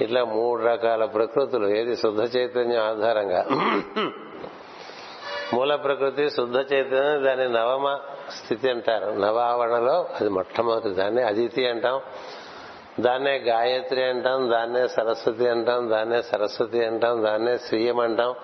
ఇట్లా 0.00 0.24
మూడు 0.24 0.62
రకాల 0.62 1.04
ప్రకృతులు 1.04 1.68
ఏది 1.68 1.96
శుద్ధ 1.96 2.36
చైతన్యం 2.36 2.82
ఆధారంగా. 2.82 3.46
మూల 5.54 5.76
ప్రకృతి 5.76 6.30
శుద్ధ 6.30 6.56
చైతన్యం 6.56 7.24
దాన్ని 7.24 7.48
నవమ 7.48 7.98
స్థితి 8.30 8.70
అంటారు. 8.70 9.10
నవావరణలో 9.10 10.08
అది 10.20 10.28
మొట్టమొదటి 10.28 10.88
దాన్ని 10.88 11.22
అదితి 11.22 11.68
అంటాం. 11.68 12.00
దాన్నే 13.00 13.38
గాయత్రి 13.38 14.04
అంటాం 14.04 14.50
దాన్నే 14.50 14.88
సరస్వతి 14.88 15.48
అంటాం 15.48 15.90
దాన్నే 15.90 16.22
సరస్వతి 16.22 16.84
అంటాం 16.84 17.24
దాన్నే 17.24 17.58
శ్రీయం 17.58 18.00
అంటాం. 18.00 18.34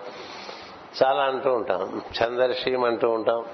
చాలా 1.05 1.23
అంటూ 1.23 1.53
ఉంటాం. 1.53 2.03
చందర్షీయం 2.23 2.85
అంటూ 2.85 3.11
ఉంటాం. 3.11 3.45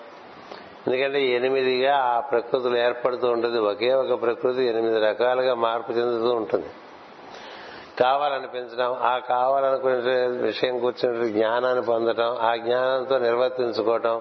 ఎందుకంటే 0.87 1.27
ఎనిమిదిగా 1.27 1.97
ఆ 1.97 2.21
ప్రకృతులు 2.21 2.77
ఏర్పడుతూ 2.77 3.29
ఉంటుంది. 3.29 3.59
ఒకే 3.59 3.95
ఒక 3.95 4.23
ప్రకృతి 4.23 4.65
ఎనిమిది 4.65 5.01
రకాలుగా 5.01 5.55
మార్పు 5.55 5.93
చెందుతూ 5.93 6.35
ఉంటుంది. 6.35 6.67
కావాలనిపించడం 8.01 8.93
ఆ 8.93 9.19
కావాలనుకునే 9.19 10.27
విషయం 10.27 10.79
కూర్చుని 10.79 11.29
జ్ఞానాన్ని 11.29 11.85
పొందటం 11.85 12.37
ఆ 12.39 12.57
జ్ఞానంతో 12.57 13.19
నిర్వర్తించుకోవటం 13.19 14.21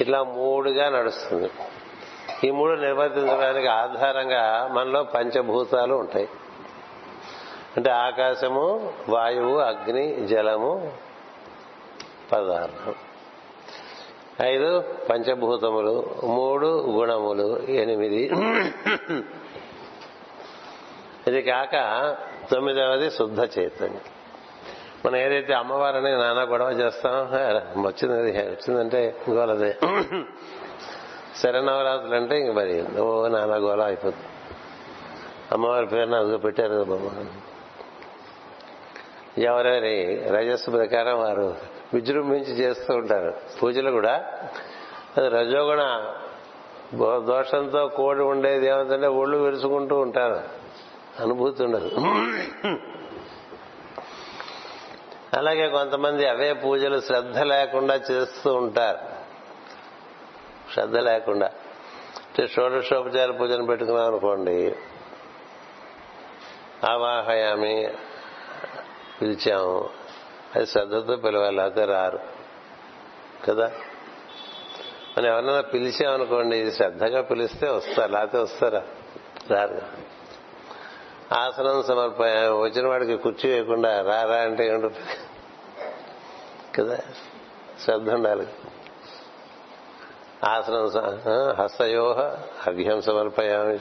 ఇట్లా 0.00 0.22
మూడుగా 0.22 0.88
నడుస్తుంది. 0.88 1.50
ఈ 2.44 2.50
మూడు 2.50 2.80
నిర్వర్తించడానికి 2.80 3.66
ఆధారంగా 3.66 4.68
మనలో 4.72 5.02
పంచభూతాలు 5.02 5.94
ఉంటాయి. 5.94 6.28
అంటే 7.76 7.90
ఆకాశము 7.90 8.92
వాయువు 9.08 9.58
అగ్ని 9.58 10.26
జలము 10.26 10.92
పదార్థం. 12.32 12.94
ఐదు 14.42 14.84
పంచభూతములు 15.10 16.14
మూడు 16.24 16.66
గుణములు 16.66 17.62
ఎనిమిది. 17.62 18.30
ఇది 21.28 21.42
కాక 21.42 21.74
తొమ్మిదవది 22.50 23.10
శుద్ధ 23.10 23.40
చైతన్యం. 23.40 24.00
మనం 25.06 25.16
ఏదైతే 25.16 25.54
అమ్మవారని 25.54 26.10
నానా 26.10 26.42
గొడవ 26.42 26.70
చేస్తాం 26.70 27.12
వచ్చింది 27.82 28.30
వచ్చిందంటే 28.30 29.16
గోలదే 29.30 29.76
శరణవరాత్రులు 31.36 32.14
అంటే 32.14 32.40
ఇంక 32.40 32.50
మరి 32.50 33.00
ఓ 33.00 33.28
నానా 33.28 33.56
గోల 33.56 33.82
అయిపోతుంది 33.82 34.24
అమ్మవారి 35.52 35.86
పేరును 35.86 36.16
అదిగో 36.16 36.38
పెట్టారు 36.38 36.84
బొమ్మ 36.84 37.10
ఎవరెవరి 39.38 40.24
రజస్సు 40.28 40.70
ప్రకారం 40.70 41.18
వారు 41.18 41.56
విజృంభించి 41.94 42.54
చేస్తూ 42.54 42.94
ఉంటారు. 42.94 43.34
పూజలు 43.62 43.90
కూడా. 43.90 44.14
అది 45.16 45.28
రజోగుణ 45.28 46.04
దోషంతో 47.26 47.88
కోడి 47.88 48.22
ఉండేది 48.22 48.66
ఏమంటే 48.66 49.06
ఒళ్ళు 49.06 49.38
విరుచుకుంటూ 49.38 49.98
ఉంటారు. 49.98 50.65
అనుభూతి 51.20 51.64
ఉండదు 51.64 51.90
అలాగే 55.34 55.68
కొంతమంది 55.68 56.28
అవే 56.28 56.52
పూజలు 56.52 57.00
శ్రద్ధ 57.00 57.38
లేకుండా 57.38 57.94
చేస్తూ 57.94 58.54
ఉంటారు. 58.54 58.98
శ్రద్ధ 60.72 60.96
లేకుండా. 60.96 61.46
అంటే 61.46 62.46
షోడశోపచార 62.46 63.30
పూజను 63.30 63.66
పెట్టుకున్నాం 63.66 64.06
అనుకోండి 64.06 64.74
ఆవాహయామి 66.90 67.92
పిలిచాము 69.22 69.90
అది 70.56 70.66
శ్రద్ధతో 70.66 71.16
పిలవాలి 71.16 71.60
అయితే 71.60 71.84
రారు. 71.84 72.18
కదా? 73.48 73.72
మనం 75.18 75.26
ఎవరన్నా 75.26 75.60
పిలిచామనుకోండి 75.60 76.72
శ్రద్ధగా 76.72 77.22
పిలిస్తే 77.22 77.68
వస్తారు 77.68 78.12
లేకపోతే 78.12 78.38
వస్తారా? 78.38 78.82
రారు 79.50 80.05
ఆసనం 81.32 81.82
సమర్ప 81.82 82.22
వచ్చిన 82.54 82.88
వాడికి 82.88 83.16
కుర్చీ 83.16 83.50
వేయకుండా 83.50 84.02
రారా 84.02 84.36
అంటే 84.36 84.68
ఏముంటుంది 84.68 84.98
కదా? 86.74 86.98
శ్రద్ధ 87.84 88.10
ఉండాలి. 88.10 88.46
ఆసనం 90.44 90.88
హస్తయోహ 91.56 92.18
అర్ఘ్యం 92.66 93.02
సమర్పయామి 93.02 93.78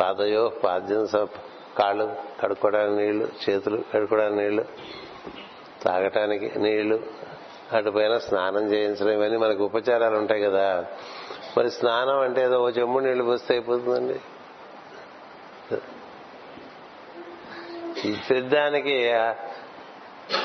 పాదయో 0.00 0.48
పాద్యం 0.48 1.28
కాళ్ళు 1.78 2.16
కడుక్కోవడానికి 2.42 2.96
నీళ్ళు 2.96 3.28
చేతులు 3.50 3.82
కడుక్కోవడానికి 3.94 4.40
నీళ్ళు 4.40 4.64
తాగటానికి 5.82 6.58
నీళ్ళు 6.58 7.02
అటుపైన 7.72 8.18
స్నానం 8.18 8.72
చేయించడం 8.72 9.10
ఇవన్నీ 9.10 9.38
మనకు 9.38 9.64
ఉపచారాలు 9.64 10.16
ఉంటాయి 10.16 10.42
కదా. 10.42 10.86
మరి 11.58 11.70
స్నానం 11.70 12.20
అంటే 12.20 12.42
ఏదో 12.42 12.70
చెమ్ము 12.70 12.98
నీళ్ళు 12.98 13.24
పోస్తే 13.24 13.54
అయిపోతుందండి. 13.54 14.20
ఈ 18.04 18.14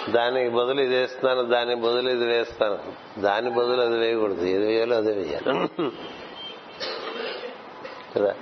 దానికి 0.09 0.49
బదులు 0.49 0.81
ఇది 0.81 0.95
వేస్తున్నాను 0.95 1.41
దాని 1.41 1.75
బదులు 1.75 2.09
ఇది 2.09 2.25
వేస్తాను. 2.25 2.79
దాని 3.21 3.49
బదులు 3.49 3.81
అది 3.81 3.97
వేయకూడదు. 3.97 4.45
ఏది 4.45 4.65
వేయాలో 4.65 4.95
అదే 4.95 5.11
వేయాలి. 5.11 5.69
కదా? 8.15 8.35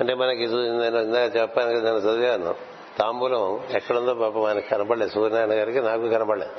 అంటే 0.00 0.14
మనకి 0.14 0.42
ఇది 0.42 0.54
నేను 0.54 0.98
ఇందాక 0.98 1.36
చెప్పాను 1.36 1.70
కదా 1.70 1.92
నేను 1.92 1.96
చదివాను. 1.96 2.54
తాంబూలం 2.98 3.60
ఎక్కడుందో 3.70 4.14
పాప 4.14 4.38
మనకి 4.38 4.68
కనపడలేదు. 4.68 5.10
సూర్యనారాయణ 5.10 5.60
గారికి 5.60 5.80
నాకు 5.80 6.08
కనపడలేదు. 6.08 6.52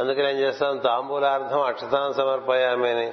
అందుకని 0.00 0.30
ఏం 0.30 0.36
చేస్తాం? 0.36 0.78
తాంబూలార్థం 0.78 1.60
అక్షతాన్ని 1.60 2.14
సమర్పయామే 2.14 2.90
అని. 2.90 3.12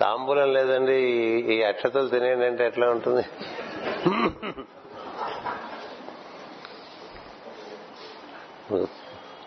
తాంబూలం 0.00 0.52
లేదండి 0.52 0.94
ఈ- 0.94 1.58
ఈ 1.58 1.62
అక్షతలు 1.62 2.08
తినేయండి 2.08 2.46
అంటే 2.46 2.66
ఎట్లా 2.66 2.90
ఉంటుంది? 2.90 3.22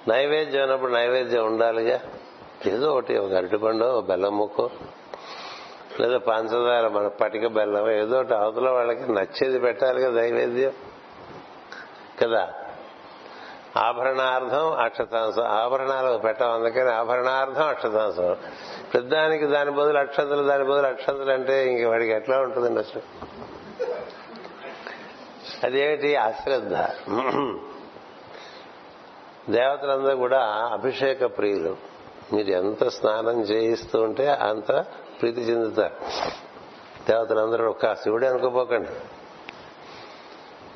నైవేద్యం 0.08 0.64
అన్నప్పుడు 0.64 0.92
నైవేద్యం 0.92 1.46
ఉండాలిగా. 1.46 2.00
ఏదో 2.66 2.92
ఒకటి 2.92 3.18
ఒక 3.18 3.34
అరటిపండు 3.34 3.86
ఒక 3.86 4.06
బెల్లం 4.06 4.38
ముక్కు 4.38 4.70
లేదా 6.00 6.18
పంచదార 6.18 6.88
మన 6.88 7.08
పటిక 7.08 7.48
బెల్లం 7.48 7.92
ఏదో 7.92 8.20
ఒకటి 8.20 8.34
అవతల 8.34 8.70
వాళ్ళకి 8.70 9.14
నచ్చేది 9.14 9.60
పెట్టాలి 9.60 10.02
కదా 10.02 10.22
నైవేద్యం. 10.22 10.72
కదా? 12.22 12.54
ఆభరణార్థం 13.78 14.72
అక్షతాంశం. 14.72 15.44
ఆభరణాలు 15.44 16.18
పెట్టాం 16.18 16.52
అందుకని 16.52 16.90
ఆభరణార్థం 16.90 17.68
అక్షతాంశం. 17.68 18.36
పెద్దానికి 18.94 19.46
దాని 19.46 19.72
బదులు 19.72 19.98
అక్షంతలు 19.98 20.44
దాని 20.44 20.64
బదులు 20.64 20.88
అక్షంతలు 20.88 21.32
అంటే 21.32 21.68
ఇంక 21.68 21.88
వాడికి 21.88 22.12
ఎట్లా 22.12 22.40
ఉంటుందండి 22.40 22.80
అసలు? 22.80 23.02
అదేమిటి? 25.64 26.16
అశ్రద్ధ. 26.16 26.74
దేవతలందరూ 29.50 30.16
కూడా 30.16 30.40
అభిషేక 30.74 31.38
ప్రియులు. 31.38 31.78
మీరు 32.34 32.48
ఎంత 32.48 32.90
స్నానం 32.90 33.42
చేయిస్తూ 33.42 34.02
ఉంటే 34.02 34.28
అంత 34.28 34.86
ప్రీతి 35.22 35.42
చెందుతారు. 35.42 35.96
దేవతలందరూ 37.12 37.70
ఒక 37.70 37.94
శివుడే 37.94 38.28
అనుకోపోకండి. 38.28 38.90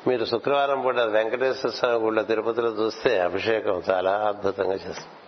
మీరు 0.06 0.24
శుక్రవారం 0.24 0.80
పూట 0.80 0.98
వెంకటేశ్వర 0.98 1.70
స్వామి 1.72 1.96
గుళ్ళ 1.96 2.22
తిరుపతిలో 2.22 2.68
చూస్తే 2.68 3.18
అభిషేకం 3.18 3.82
చాలా 3.90 4.12
అద్భుతంగా 4.12 4.72
చేస్తారు. 4.72 5.18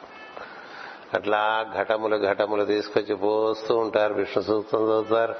అట్లా 1.16 1.66
ఘటములు 1.78 2.16
ఘటములు 2.16 2.64
తీసుకొచ్చి 2.64 3.14
పోస్తూ 3.14 3.76
ఉంటారు. 3.76 4.14
విష్ణు 4.14 4.42
సూక్తం 4.42 4.84
చదువుతారు. 4.84 5.34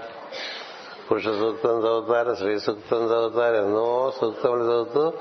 పురుష 1.11 1.25
సూక్తం 1.25 1.79
చదువుతారు 1.79 2.35
శ్రీ 2.35 2.59
సూక్తం 2.59 3.07
చదువుతారు 3.07 3.57
ఎన్నో 3.57 4.13
సూక్తములు 4.21 4.65
చదువుతూ 4.65 5.13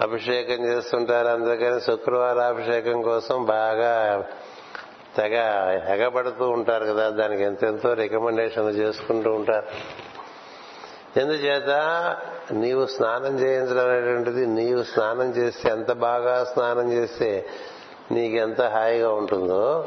అభిషేకం 0.00 0.64
చేస్తుంటారు. 0.64 1.28
అందుకని 1.28 1.80
శుక్రవారం 1.80 2.46
అభిషేకం 2.46 3.02
కోసం 3.02 3.44
బాగా 3.44 4.24
తెగ 5.16 5.34
ఎగబడుతూ 5.88 6.48
ఉంటారు 6.48 6.84
కదా. 6.84 7.10
దానికి 7.10 7.42
ఎంతెంతో 7.42 7.94
రికమెండేషన్లు 7.94 8.70
చేసుకుంటూ 8.70 9.32
ఉంటారు. 9.32 9.66
ఎందుచేత 11.20 11.70
నీవు 12.52 12.86
స్నానం 12.86 13.38
చేయించడం 13.40 13.90
అనేటువంటిది 13.90 14.46
నీవు 14.46 14.82
స్నానం 14.82 15.30
చేస్తే 15.30 15.70
ఎంత 15.70 15.92
బాగా 15.92 16.44
స్నానం 16.44 16.92
చేస్తే 16.92 17.46
నీకెంత 18.12 18.62
హాయిగా 18.62 19.12
ఉంటుందో 19.12 19.84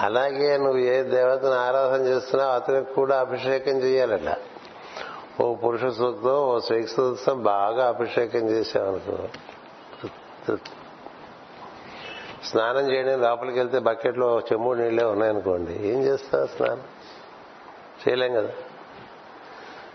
అలాగే 0.00 0.56
నువ్వు 0.56 0.78
ఏ 0.78 1.02
దేవతను 1.02 1.52
ఆరాధన 1.52 2.04
చేస్తున్నావు 2.04 2.52
అతనికి 2.52 2.92
కూడా 2.92 3.20
అభిషేకం 3.20 3.72
చేయాలట. 3.72 4.38
ఓ 5.42 5.54
పురుష 5.54 5.80
సూక్తం 5.80 6.30
ఓ 6.30 6.58
శ్రీ 6.58 6.86
సూక్తం 6.86 7.42
బాగా 7.42 7.88
అభిషేకం 7.88 8.38
చేసావనుకో. 8.38 9.28
స్నానం 12.44 12.92
చేయడం 12.92 13.22
లోపలికి 13.22 13.58
వెళ్తే 13.58 13.78
బకెట్లో 13.78 14.40
చెమ్ముడు 14.40 14.78
నీళ్ళే 14.78 15.04
ఉన్నాయనుకోండి. 15.04 15.72
ఏం 15.72 16.02
చేస్తావు 16.02 16.46
స్నానం? 16.46 16.82
చేయలేం 18.08 18.34
కదా. 18.34 18.52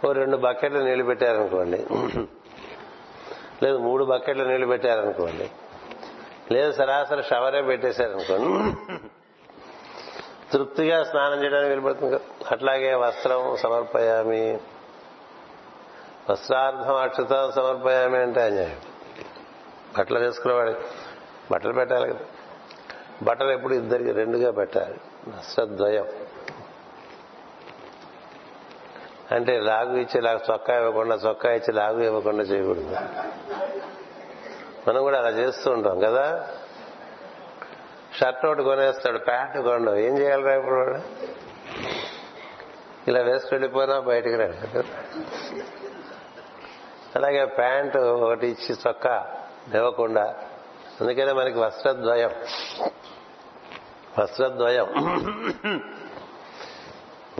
ఓ 0.07 0.11
రెండు 0.11 0.37
బకెట్లు 0.37 0.79
నీళ్ళు 0.79 1.03
పెట్టారనుకోండి. 1.03 1.85
లేదు 3.65 3.77
మూడు 3.77 4.05
బకెట్లు 4.05 4.43
నీళ్ళు 4.43 4.67
పెట్టారనుకోండి. 4.67 5.51
లేదు 6.51 6.71
సరాసరి 6.71 7.23
షవరే 7.23 7.61
పెట్టేశారనుకోండి. 7.61 9.09
తృప్తిగా 10.55 11.03
స్నానం 11.03 11.43
చేయడానికి 11.43 11.69
వెళ్ళిపోతుంది 11.69 12.11
కదా. 12.11 12.25
అట్లాగే 12.51 12.93
వస్త్రం 12.93 13.57
సమర్పయామి. 13.57 14.59
వస్త్రార్థం 16.29 16.95
అక్షత 16.95 17.49
సమర్పయామి 17.55 18.17
అంటే 18.17 18.41
అన్యాయం. 18.41 18.79
బట్టలు 19.97 20.19
వేసుకునేవాడికి 20.19 20.79
బట్టలు 21.51 21.73
పెట్టాలి 21.73 22.09
కదా. 22.09 22.19
బట్టలు 23.23 23.51
ఎప్పుడు 23.51 23.73
ఇద్దరికి 23.73 24.11
రెండుగా 24.11 24.51
పెట్టాలి. 24.51 24.95
వస్త్రద్వయం 25.27 26.07
అంటే 29.31 29.59
లాగు 29.59 29.97
ఇచ్చి 29.97 30.21
లాగు 30.21 30.51
చొక్కా 30.51 30.77
ఇవ్వకుండా 30.77 31.15
చొక్కా 31.15 31.51
ఇచ్చి 31.51 31.73
లాగు 31.73 32.01
ఇవ్వకుండా 32.01 32.43
చేయకూడదు. 32.43 32.95
మనం 34.87 35.01
కూడా 35.01 35.19
అలా 35.19 35.29
చేస్తూ 35.29 35.71
ఉంటాం 35.71 35.99
కదా. 35.99 36.57
షర్ట్ 38.19 38.45
ఒకటి 38.45 38.63
కొనేస్తాడు 38.63 39.17
ప్యాంట్ 39.17 39.57
కొనడు. 39.57 39.91
ఏం 39.91 40.17
చేయాలిరా 40.17 40.55
ఇప్పుడు 40.55 40.75
వాడు? 40.75 40.99
ఇలా 43.07 43.21
వేసుకు 43.21 43.49
వెళ్ళిపోయినా 43.51 43.99
బయటికి 43.99 44.35
రాడు 44.35 44.83
అలాగే 47.15 47.45
ప్యాంటు 47.45 47.97
ఒకటి 47.97 48.47
ఇచ్చి 48.47 48.77
చొక్కా 48.87 49.47
ఇవ్వకుండా 49.75 50.35
అందుకనే 51.01 51.31
మనకి 51.31 51.59
వస్త్రద్వయం. 51.59 52.31
వస్త్రద్వయం. 54.19 54.87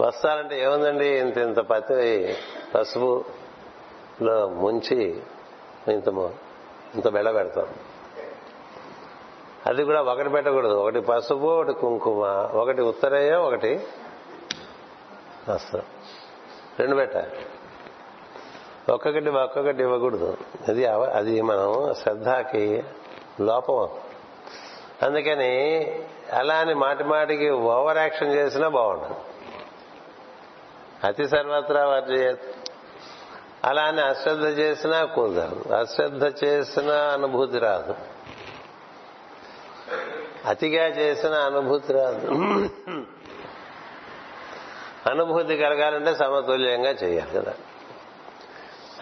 వస్త్రాలంటే 0.00 0.62
ఏముందండి? 0.62 1.08
ఇంత 1.08 1.38
ఇంత 1.38 1.58
పత్తి 1.58 2.36
పసుపులో 2.74 4.48
ముంచి 4.48 5.22
ఇంత 5.88 6.08
ఇంత 6.94 7.08
బెళ్ళ 7.08 7.30
పెడతాం. 7.30 7.66
అది 9.66 9.84
కూడా 9.84 10.02
ఒకటి 10.02 10.28
పెట్టకూడదు. 10.28 10.72
ఒకటి 10.72 11.00
పసుపు 11.00 11.46
ఒకటి 11.46 11.72
కుంకుమ. 11.72 12.50
ఒకటి 12.54 12.82
ఉత్తరయ్య 12.82 13.34
ఒకటి 13.34 13.86
వస్త్రం. 15.48 15.82
రెండు 16.78 16.96
పెట్టాలి. 16.96 17.46
ఒక్కొక్కటి 18.92 19.30
ఒక్కొక్కటి 19.30 19.82
ఇవ్వకూడదు. 19.82 20.36
అది 20.68 20.86
అవ- 20.86 21.10
అది 21.10 21.42
మనం 21.42 21.94
శ్రద్ధకి 21.94 22.84
లోపం. 23.40 23.88
అందుకని 25.02 25.84
అలా 26.32 26.54
అని 26.54 26.74
మాటి 26.74 27.04
మాటికి 27.04 27.50
ఓవర్ 27.50 27.96
యాక్షన్ 27.96 28.34
చేసినా 28.34 28.68
బాగుండదు. 28.68 29.14
అతి 31.04 31.28
సర్వత్రా 31.28 31.86
వారి 31.86 32.36
అలా 33.64 33.82
అని 33.82 34.00
అశ్రద్ధ 34.00 34.44
చేసినా 34.44 35.04
కుదరదు. 35.04 35.74
అశ్రద్ధ 35.74 36.44
చేసినా 36.44 36.94
అనుభూతి 36.94 37.58
రాదు. 37.58 37.94
అతిగా 40.46 40.86
చేసిన 40.86 41.34
అనుభూతి 41.34 41.92
రాదు 41.92 42.26
అనుభూతి 45.10 45.56
కలగాలంటే 45.56 46.14
సమతుల్యంగా 46.14 46.90
చేయాలి 46.90 47.30
కదా. 47.30 47.54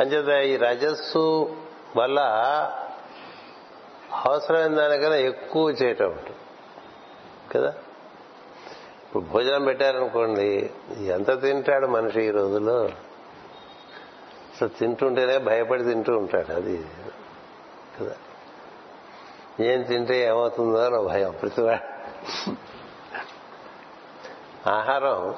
అంచేత 0.00 0.44
ఈ 0.44 0.56
రజస్సు 0.56 1.56
వల్ల 1.96 2.18
అవసరమైన 4.26 4.74
దానికన్నా 4.74 5.16
ఎక్కువ 5.16 5.70
చేయటం 5.70 6.06
ఉంటుంది 6.06 6.36
కదా? 7.54 7.68
ఇప్పుడు 9.02 9.24
భోజనం 9.24 9.64
పెట్టారనుకోండి 9.64 10.70
ఎంత 11.00 11.42
తింటాడు 11.42 11.86
మనిషి 11.86 12.22
ఈ 12.22 12.30
రోజుల్లో? 12.30 12.84
అసలు 14.54 14.68
తింటుంటేనే 14.68 15.38
భయపడి 15.38 15.84
తింటూ 15.84 16.18
ఉంటాడు 16.18 16.52
అది. 16.52 16.84
కదా? 18.00 18.14
ఏం 19.60 19.82
తింటే 19.82 20.26
ఏమవుతుందో 20.26 20.78
అని 20.78 21.08
భయం 21.08 21.32
ప్రతివా 21.32 21.78
ఆహారం 24.66 25.34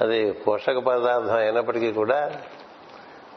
అది 0.00 0.32
పోషక 0.32 0.78
పదార్థం 0.78 1.34
అయినప్పటికీ 1.34 1.92
కూడా 1.92 2.32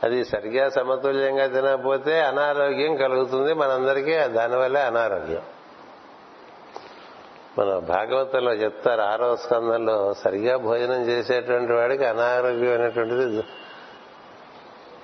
అది 0.04 0.26
సరిగ్గా 0.26 0.70
సమతుల్యంగా 0.70 1.48
తినకపోతే 1.48 2.20
అనారోగ్యం 2.20 2.96
కలుగుతుంది 2.96 3.54
మనందరికీ 3.54 4.18
దానివల్లే 4.18 4.80
అనారోగ్యం. 4.80 5.42
మన 7.58 7.80
భాగవతంలో 7.80 8.52
చెప్తారు 8.52 9.02
ఆరో 9.02 9.36
స్కందంలో 9.36 10.14
సరిగా 10.14 10.58
భోజనం 10.58 11.02
చేసేటువంటి 11.02 11.74
వాడికి 11.74 12.06
అనారోగ్యం 12.06 12.74
అనేటువంటిది 12.74 13.44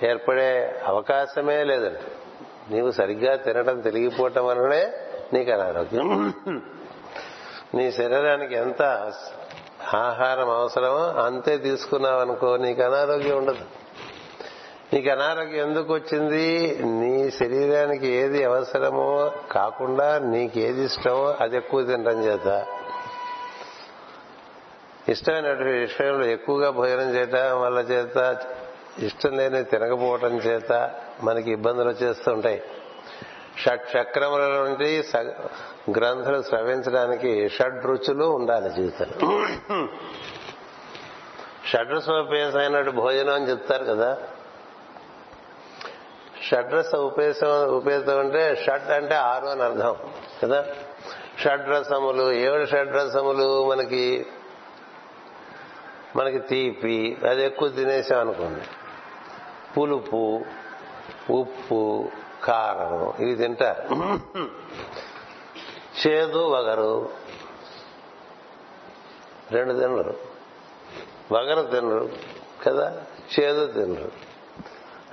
ఏర్పడే 0.06 0.82
అవకాశమే 0.86 1.64
లేదండి. 1.64 2.00
నీవు 2.74 2.90
సరిగ్గా 2.90 3.36
తినడం 3.36 3.80
తెలిగిపోవటం 3.80 4.46
వలనే 4.46 4.92
నీకు 5.32 5.50
అనారోగ్యం 5.50 6.34
నీ 7.74 7.92
శరీరానికి 7.92 8.54
ఎంత 8.54 8.82
ఆహారం 9.94 10.50
అవసరమో 10.50 11.22
అంతే 11.22 11.58
తీసుకున్నావు 11.58 12.20
అనుకో 12.20 12.56
నీకు 12.56 12.82
అనారోగ్యం 12.82 13.36
ఉండదు. 13.36 13.64
నీకు 14.92 15.10
అనారోగ్యం 15.10 15.68
ఎందుకు 15.68 15.94
వచ్చింది? 15.94 16.78
నీ 16.84 17.30
శరీరానికి 17.30 18.06
ఏది 18.06 18.44
అవసరమో 18.44 19.32
కాకుండా 19.52 20.18
నీకేది 20.18 20.84
ఇష్టమో 20.84 21.36
అది 21.40 21.56
ఎక్కువ 21.56 21.82
తినడం 21.82 22.24
చేత. 22.24 22.66
ఇష్టమైనటువంటి 25.08 25.78
విషయంలో 25.78 26.26
ఎక్కువగా 26.26 26.70
భోజనం 26.70 27.14
చేయటం 27.14 27.60
వల్ల 27.60 27.78
చేత 27.78 28.40
ఇష్టం 28.98 29.36
లేని 29.36 29.64
తినకపోవటం 29.64 30.36
చేత 30.36 30.94
మనకి 31.22 31.50
ఇబ్బందులు 31.50 31.88
వచ్చేస్తుంటాయి. 31.88 32.62
షట్ 33.64 33.96
చక్రముల 33.96 34.40
నుండి 34.40 35.04
గ్రంథులు 35.90 36.42
స్రవించడానికి 36.42 37.48
షడ్ 37.48 37.86
రుచులు 37.86 38.24
ఉండాలి 38.24 38.70
జీవితంలో. 38.70 39.46
షడ్రస 41.66 42.08
అయినట్టు 42.56 42.90
భోజనం 42.90 43.34
అని 43.34 43.50
చెప్తారు 43.50 43.84
కదా. 43.84 44.18
షడ్రస 46.42 46.94
ఉపేసం 46.94 47.48
ఉపేతం 47.76 48.18
అంటే 48.18 48.56
షడ్ 48.56 48.90
అంటే 48.90 49.14
ఆరు 49.14 49.46
అని 49.46 49.62
అర్థం 49.62 49.96
కదా. 50.42 50.66
షడ్రసములు 51.38 52.32
ఏడు 52.32 52.64
షడ్రసములు 52.66 53.70
మనకి 53.70 54.26
మనకి 56.16 56.38
తీపి 56.38 57.18
అది 57.28 57.44
ఎక్కువ 57.44 57.68
తినేసాం 57.68 58.20
అనుకోండి 58.20 58.64
పులుపు 59.76 60.44
ఉప్పు 61.30 62.10
కారం 62.48 63.22
ఇవి 63.22 63.34
తింటారు 63.34 63.82
చేదు 66.06 66.38
వగరు. 66.38 67.08
రెండు 69.50 69.72
తినరు. 69.72 70.14
వగరు 71.32 71.62
తినరు 71.62 72.10
కదా? 72.66 73.02
చేదు 73.40 73.66
తినరు. 73.66 74.10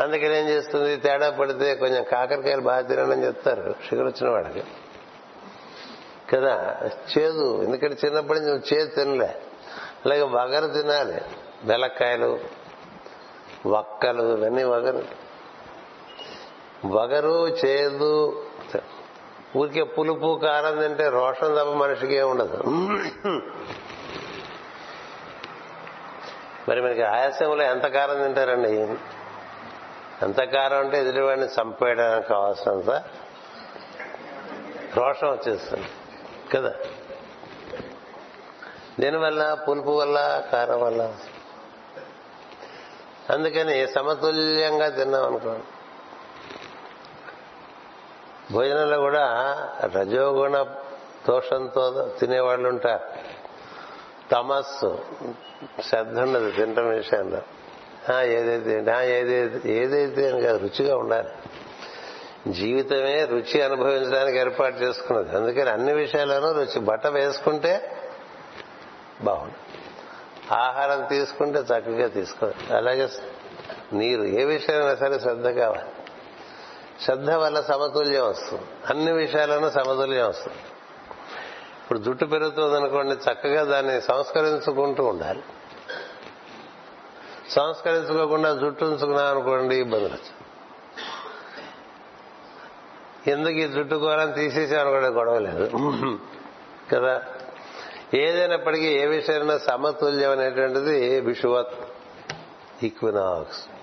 అందుకని 0.01 0.37
ఏం 0.37 0.49
చేస్తుంది? 0.49 0.97
తేడా 0.97 1.29
పడితే 1.29 1.75
కొంచెం 1.75 2.03
కాకరకాయలు 2.03 2.61
బాగా 2.61 2.81
తినని 2.81 3.25
చెప్తారు 3.25 3.75
షుగర్ 3.89 4.05
వచ్చిన 4.05 4.29
వాడికి 4.29 4.63
కదా? 6.33 6.79
చేదు. 7.17 7.63
ఎందుకంటే 7.63 8.07
చిన్నప్పటి 8.07 8.39
నుంచి 8.39 8.61
చేదు 8.73 8.95
తినలే. 8.95 9.41
అలాగే 10.05 10.21
వగరు 10.21 10.73
తినాలి. 10.73 11.21
బెలక్కాయలు 11.63 12.39
వక్కలు 13.65 14.37
ఇవన్నీ 14.37 14.63
వగరు. 14.63 15.24
వగరు 16.85 17.47
చేదు. 17.47 18.41
ఊరికే 19.57 19.83
పులుపు 19.83 20.39
కారం 20.43 20.81
తింటే 20.81 21.09
రోషం 21.09 21.55
తప్ప 21.55 21.69
మనిషికి 21.69 22.13
ఏమి 22.13 22.29
ఉండదు. 22.29 22.63
మరి 26.69 26.81
మనకి 26.81 27.01
ఆయాసంలో 27.01 27.63
ఎంత 27.63 27.83
కారం 27.83 28.23
తింటారండి? 28.23 28.69
ఎంత 30.21 30.43
కారం 30.43 30.79
అంటే 30.79 30.99
ఎదుటివాడిని 30.99 31.45
చంపేయడానికి 31.45 32.27
కావాల్సినంత 32.27 32.89
రోషం 34.97 35.27
వచ్చేస్తుంది. 35.27 35.85
కదా? 36.53 36.73
దీనివల్ల 38.99 39.53
పులుపు 39.69 39.89
వల్ల 39.89 40.43
కారం 40.51 40.81
వల్ల. 40.81 41.13
అందుకని 43.29 43.87
సమతుల్యంగా 43.87 44.89
తిన్నాం 44.89 45.25
అనుకోండి 45.25 45.63
భోజనంలో 48.51 48.99
కూడా 48.99 49.55
రజోగుణ 49.97 50.65
దోషంతో 51.27 52.15
తినేవాళ్ళు 52.19 52.69
ఉంటారు 52.69 53.35
తమస్సు. 54.31 55.05
శ్రద్ధ 55.89 56.19
ఉండదు 56.19 56.51
తినడం 56.51 56.89
విషయంలో 56.89 57.41
ఏదైతే 58.21 58.71
ఏదైతే 59.19 59.69
ఏదైతే 59.69 60.29
అని 60.29 60.41
కాదు 60.41 60.57
రుచిగా 60.57 60.97
ఉండాలి. 60.97 61.29
జీవితమే 62.51 63.25
రుచి 63.25 63.61
అనుభవించడానికి 63.61 64.37
ఏర్పాటు 64.37 64.75
చేసుకున్నది. 64.75 65.35
అందుకని 65.35 65.69
అన్ని 65.69 65.93
విషయాల్లోనూ 65.93 66.51
రుచి. 66.51 66.79
బట్ట 66.79 67.07
వేసుకుంటే 67.07 67.97
బాగుంది 69.21 69.55
ఆహారం 70.51 71.05
తీసుకుంటే 71.05 71.59
చక్కగా 71.59 72.07
తీసుకోవాలి. 72.07 72.77
అలాగే 72.77 73.09
నీరు. 73.93 74.23
ఏ 74.23 74.43
విషయమైనా 74.43 74.95
సరే 74.95 75.19
శ్రద్ధ 75.19 75.47
కావాలి. 75.47 75.94
శ్రద్ధ 77.01 77.31
వల్ల 77.31 77.61
సమతుల్యం 77.61 78.27
వస్తుంది. 78.27 78.63
అన్ని 78.89 79.11
విషయాలను 79.11 79.69
సమతుల్యం 79.69 80.29
వస్తుంది. 80.29 80.57
ఇప్పుడు 81.83 81.99
జుట్టు 81.99 82.25
పెరుగుతుంది 82.25 82.75
అనుకోండి 82.75 83.13
చక్కగా 83.13 83.63
దాన్ని 83.63 84.01
సంస్కరించుకుంటూ 84.01 85.03
ఉండాలి. 85.03 85.43
సంస్కరించుకోకుండా 87.49 88.53
జుట్టు 88.53 88.85
ఉంచుకున్నాం 88.85 89.25
అనుకోండి 89.25 89.75
ఇబ్బందులు 89.75 90.07
వచ్చాయి 90.07 90.31
ఎందుకు 93.31 93.53
ఈ 93.53 93.67
జుట్టు 93.67 93.95
కూరని 93.95 94.33
తీసేసామనుకోండి 94.33 95.07
గొడవ 95.07 95.39
లేదు. 95.39 95.69
కదా? 96.95 97.21
ఏదైనప్పటికీ 98.13 98.85
ఏ 98.85 99.05
విషయమైనా 99.05 99.57
సమతుల్యం 99.57 100.31
అనేటువంటిది 100.31 101.19
విషువత్ 101.19 101.73
ఈక్వినాక్స్. 102.83 103.74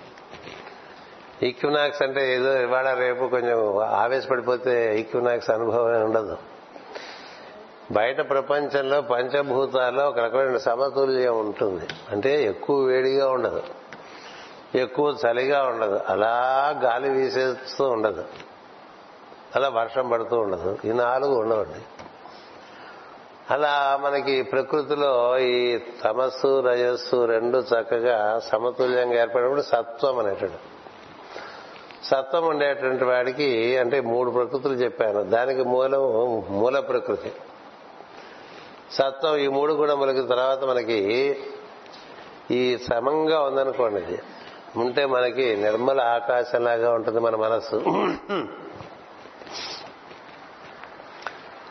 ఈక్వినాక్స్ 1.42 2.02
అంటే 2.02 2.34
ఏదో 2.34 2.60
ఇవాళ 2.60 2.94
రేపు 2.94 3.24
కొంచెం 3.24 3.78
ఆవేశపడిపోతే 3.78 5.00
ఈక్వినాక్స్ 5.00 5.50
అనుభవం 5.50 6.02
ఉండదు. 6.02 6.36
బయట 7.92 8.28
ప్రపంచంలో 8.28 9.00
పంచభూతాల్లో 9.00 10.08
ఒక 10.08 10.18
రకమైన 10.18 10.56
సమతుల్యం 10.56 11.40
ఉంటుంది. 11.40 11.86
అంటే 12.10 12.44
ఎక్కువ 12.44 12.84
వేడిగా 12.84 13.28
ఉండదు. 13.30 13.62
ఎక్కువ 14.74 15.16
చలిగా 15.26 15.62
ఉండదు. 15.62 16.00
అలా 16.08 16.74
గాలి 16.84 17.10
వీసేస్తూ 17.10 17.88
ఉండదు. 17.88 18.24
అలా 19.56 19.68
వర్షం 19.68 20.08
పడుతూ 20.08 20.36
ఉండదు. 20.36 20.78
ఈ 20.84 20.92
నాలుగు 20.92 21.34
ఉండవండి. 21.34 21.80
అలా 23.50 24.00
మనకి 24.02 24.42
ప్రకృతిలో 24.42 25.38
ఈ 25.38 25.78
తమస్సు 26.04 26.60
రజస్సు 26.60 27.24
రెండు 27.24 27.58
చక్కగా 27.58 28.38
సమతుల్యంగా 28.38 29.14
ఏర్పడినప్పుడు 29.14 29.62
సత్వం 29.62 30.18
అనేటువంటి 30.18 30.56
సత్వం 32.04 32.46
ఉండేటువంటి 32.46 33.04
వాడికి 33.04 33.78
అంటే 33.78 34.00
మూడు 34.00 34.30
ప్రకృతులు 34.30 34.72
చెప్పాను. 34.72 35.22
దానికి 35.22 35.62
మూలం 35.62 36.00
మూల 36.50 36.80
ప్రకృతి. 36.80 37.32
సత్వం 38.92 39.36
ఈ 39.36 39.46
మూడు 39.46 39.74
కూడా 39.74 39.94
మనకి 39.94 40.22
తర్వాత 40.22 40.64
మనకి 40.64 41.36
ఈ 42.50 42.78
సమంగా 42.78 43.42
ఉందనుకోండి. 43.42 44.00
ఇది 44.00 44.22
ఉంటే 44.76 45.06
మనకి 45.06 45.56
నిర్మల 45.56 46.00
ఆకాశంలాగా 46.00 46.92
ఉంటుంది 46.92 47.20
మన 47.20 47.36
మనస్సు. 47.36 47.76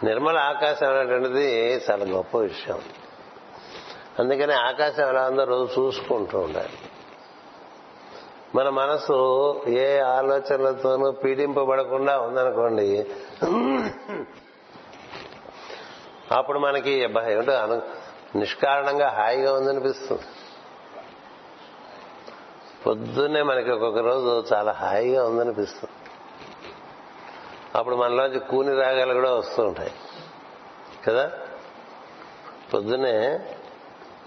నిర్మల 0.03 0.37
ఆకాశం 0.37 0.89
అనేటువంటిది 0.89 1.75
చాలా 1.91 2.05
గొప్ప 2.05 2.37
విషయం. 2.37 2.79
అందుకని 4.19 4.53
ఆకాశం 4.53 5.09
ఎలా 5.09 5.27
ఉందో 5.27 5.43
రోజు 5.43 5.81
చూసుకుంటూ 5.81 6.39
ఉండాలి. 6.39 6.90
మన 8.55 8.69
మనసు 8.69 9.61
ఏ 9.67 9.99
ఆలోచనలతోనూ 9.99 11.11
పీడింపబడకుండా 11.11 12.19
ఉందనుకోండి. 12.19 13.07
అప్పుడు 16.31 16.59
మనకి 16.59 16.91
ఏమిటో 16.91 17.51
అను 17.51 17.81
నిష్కారణంగా 18.37 19.09
హాయిగా 19.09 19.53
ఉందనిపిస్తుంది. 19.53 20.21
పొద్దున్నే 22.87 23.41
మనకి 23.41 23.71
ఒక్కొక్క 23.71 23.99
రోజు 23.99 24.45
చాలా 24.53 24.71
హాయిగా 24.71 25.25
ఉందనిపిస్తుంది. 25.25 25.93
అప్పుడు 27.75 27.95
మనలోంచి 27.95 28.39
కూని 28.39 28.81
రాగాలు 28.81 29.13
కూడా 29.13 29.35
వస్తూ 29.35 29.63
ఉంటాయి. 29.63 29.91
కదా? 31.07 31.31
పొద్దునే 32.73 33.39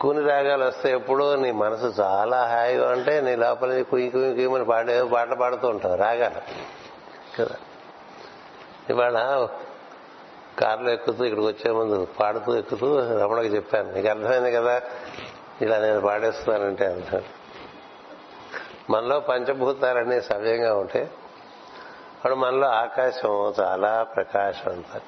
కూని 0.00 0.28
రాగాలు 0.28 0.64
వస్తే 0.64 0.92
ఎప్పుడూ 0.92 1.36
నీ 1.36 1.50
మనసు 1.52 1.94
చాలా 2.00 2.44
హాయిగా 2.44 2.92
ఉంటే 2.92 3.20
నీ 3.20 3.36
లోపల 3.36 3.82
కుయ్యి 3.82 4.10
కుయ్యి 4.10 4.34
కుయ్యమని 4.34 4.64
పాడే 4.64 5.02
పాట 5.02 5.32
పాడుతూ 5.32 5.68
ఉంటావు 5.68 5.94
రాగాలు 5.94 6.40
కదా? 7.38 7.56
ఇవాళ 8.90 9.48
కారులో 10.58 10.90
ఎక్కుతూ 10.90 11.24
ఇక్కడికి 11.24 11.46
వచ్చే 11.46 11.70
ముందు 11.70 12.06
పాడుతూ 12.20 12.56
ఎక్కుతూ 12.56 12.98
రమణకి 12.98 13.48
చెప్పాను. 13.48 13.92
నీకు 13.92 14.08
అర్థమైంది 14.08 14.52
కదా? 14.52 14.80
ఇలా 15.60 15.78
నేను 15.78 16.00
పాడేస్తున్నానంటే 16.00 16.86
అంటాను 16.86 17.44
మనలో 18.90 19.20
పంచభూతాలన్నీ 19.20 20.20
సవ్యంగా 20.20 20.74
ఉంటే 20.74 21.10
అప్పుడు 22.16 22.34
మనలో 22.34 22.66
ఆకాశం 22.68 23.54
చాలా 23.60 24.02
ప్రకాశవంతం 24.02 25.00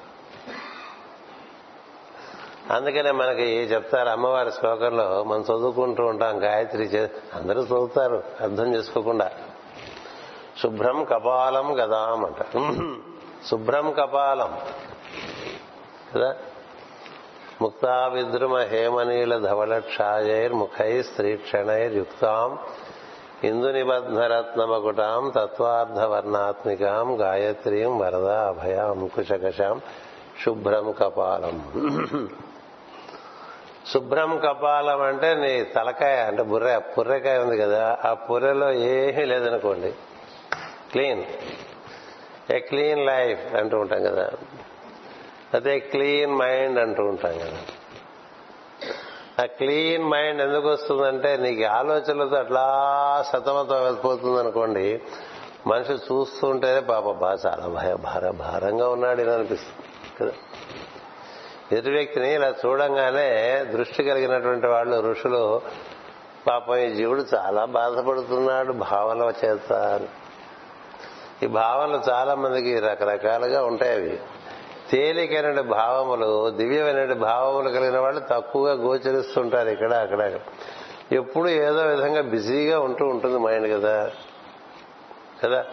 అందుకనే 2.71 3.11
మనకి 3.11 3.43
చెప్తారు 3.43 4.09
అమ్మవారి 4.09 4.51
శ్లోకంలో 4.51 5.23
మనం 5.23 5.41
చదువుకుంటూ 5.41 6.05
ఉంటాం 6.05 6.43
గాయత్రి 6.43 6.99
అందరూ 7.33 7.61
చదువుతారు 7.61 8.23
అర్థం 8.41 8.75
చేసుకోకుండా. 8.75 9.31
శుభ్రం 10.63 11.03
కపాలం 11.03 11.83
గదాం 11.83 12.25
అంట. 12.25 12.45
శుభ్రం 13.47 13.91
కపాలం. 13.91 14.57
కదా? 16.15 16.35
ముక్తా 17.61 18.07
విద్రుమ 18.07 18.57
హేమనీల 18.57 19.37
ధవళక్షాయైర్ 19.37 20.53
ముఖై 20.53 21.03
స్త్రీక్షణైర్యుక్తాం. 21.03 22.59
ఇందు 23.43 23.67
నిబద్ధరత్నమకుటాం 23.67 25.31
తత్వార్థవర్ణాత్మికాం 25.35 27.21
గాయత్రీం 27.21 27.99
వరద 27.99 28.27
అభయ 28.27 28.75
అంకుశకశాం 28.75 29.81
శుభ్రం 30.45 30.91
కపాలం. 30.91 31.63
శుభ్రం 33.93 34.41
కపాలం 34.45 35.01
అంటే 35.01 35.35
నీ 35.35 35.63
తలకాయ 35.63 36.15
అంటే 36.15 36.43
బుర్ర 36.43 36.77
పుర్రెకాయ 36.77 37.37
ఉంది 37.37 37.57
కదా 37.57 37.97
ఆ 38.05 38.13
పుర్రెలో 38.13 38.71
ఏమీ 38.71 39.25
లేదనుకోండి. 39.25 39.93
క్లీన్. 40.91 41.23
ఏ 42.53 42.59
క్లీన్ 42.59 43.05
లైఫ్ 43.05 43.55
అంటూ 43.55 43.77
ఉంటాం 43.77 44.03
కదా. 44.03 44.31
అదే 45.53 45.79
క్లీన్ 45.79 46.31
మైండ్ 46.31 46.79
అంటూ 46.79 47.03
ఉంటాం 47.03 47.39
కదా. 47.39 47.57
ఆ 49.43 49.45
క్లీన్ 49.45 50.03
మైండ్ 50.03 50.41
ఎందుకు 50.41 50.67
వస్తుందంటే 50.67 51.37
నీకు 51.37 51.63
ఆలోచనలతో 51.63 52.35
అట్లా 52.35 52.65
సతమతం 53.27 53.83
వెళ్ళిపోతుంది 53.83 54.39
అనుకోండి 54.39 55.01
మనిషి 55.67 55.93
చూస్తుంటేనే 55.93 56.79
పాప 56.79 57.03
బా 57.03 57.37
చాలా 57.45 57.67
భయ 57.67 57.95
భార 57.95 58.29
భారంగా 58.29 58.89
ఉన్నాడు 58.89 59.21
అని 59.21 59.31
అనిపిస్తుంది 59.31 59.85
కదా. 60.19 60.39
ఎదుటి 61.71 61.89
వ్యక్తిని 61.89 62.33
ఇలా 62.33 62.53
చూడంగానే 62.65 63.63
దృష్టి 63.63 64.03
కలిగినటువంటి 64.03 64.67
వాళ్ళు 64.67 65.11
ఋషులు 65.11 65.61
పాపం 66.47 66.75
ఈ 66.77 66.91
జీవుడు 66.91 67.25
చాలా 67.35 67.65
బాధపడుతున్నాడు 67.65 68.73
భావన 68.73 69.33
చేత 69.45 69.99
ఈ 71.43 71.47
భావనలు 71.47 72.01
చాలా 72.09 72.35
మందికి 72.35 72.79
రకరకాలుగా 72.79 73.63
ఉంటాయి 73.63 73.93
అవి. 73.93 74.19
తేలికైన 74.91 75.61
భావములు 75.61 76.49
దివ్యమైన 76.49 77.13
భావములు 77.13 77.69
కలిగిన 77.69 77.99
వాళ్ళు 77.99 78.21
తక్కువగా 78.29 78.73
గోచరిస్తుంటారు 78.73 79.69
ఇక్కడ 79.69 79.93
అక్కడ. 79.93 80.39
ఎప్పుడు 81.11 81.49
ఏదో 81.49 81.81
విధంగా 81.81 82.21
బిజీగా 82.21 82.79
ఉంటూ 82.79 83.05
ఉంటుంది 83.05 83.37
మైండ్ 83.37 83.73
కదా. 83.73 84.11
కదా? 85.43 85.65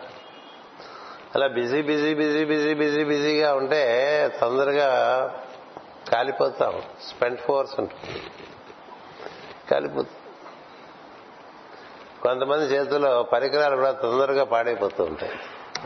అలా 1.34 1.46
busy 1.46 1.82
busy 1.82 2.14
busy 2.14 2.44
busy 2.44 2.74
busy 2.74 3.04
బిజీగా 3.04 3.54
ఉంటే 3.54 4.30
తొందరగా 4.40 4.88
కాలిపోతాం. 6.12 6.82
స్పెంట్ 7.08 7.40
ఫోర్స్ 7.40 7.80
ఉంటుంది 7.80 8.22
కాలిపోతుంది 9.70 10.08
కొంతమంది 12.22 12.64
చేతుల్లో 12.64 13.22
పరికరాలు 13.22 13.76
కూడా 13.76 13.92
తొందరగా 13.92 14.44
పాడైపోతూ 14.44 15.04
ఉంటాయి. 15.04 15.32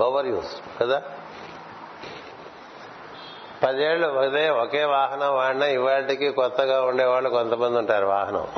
ఓవర్ 0.02 0.26
యూస్ 0.26 0.80
కదా? 0.82 1.02
పదేళ్ళు 3.62 4.08
అదే 4.08 4.48
ఒకే 4.48 4.84
వాహనం 4.84 5.34
వాడినా 5.34 5.66
ఇవాటికి 5.66 6.30
కొత్తగా 6.30 6.82
ఉండేవాళ్ళు 6.82 7.30
కొంతమంది 7.30 7.78
ఉంటారు 7.78 8.06
వాహనం. 8.06 8.48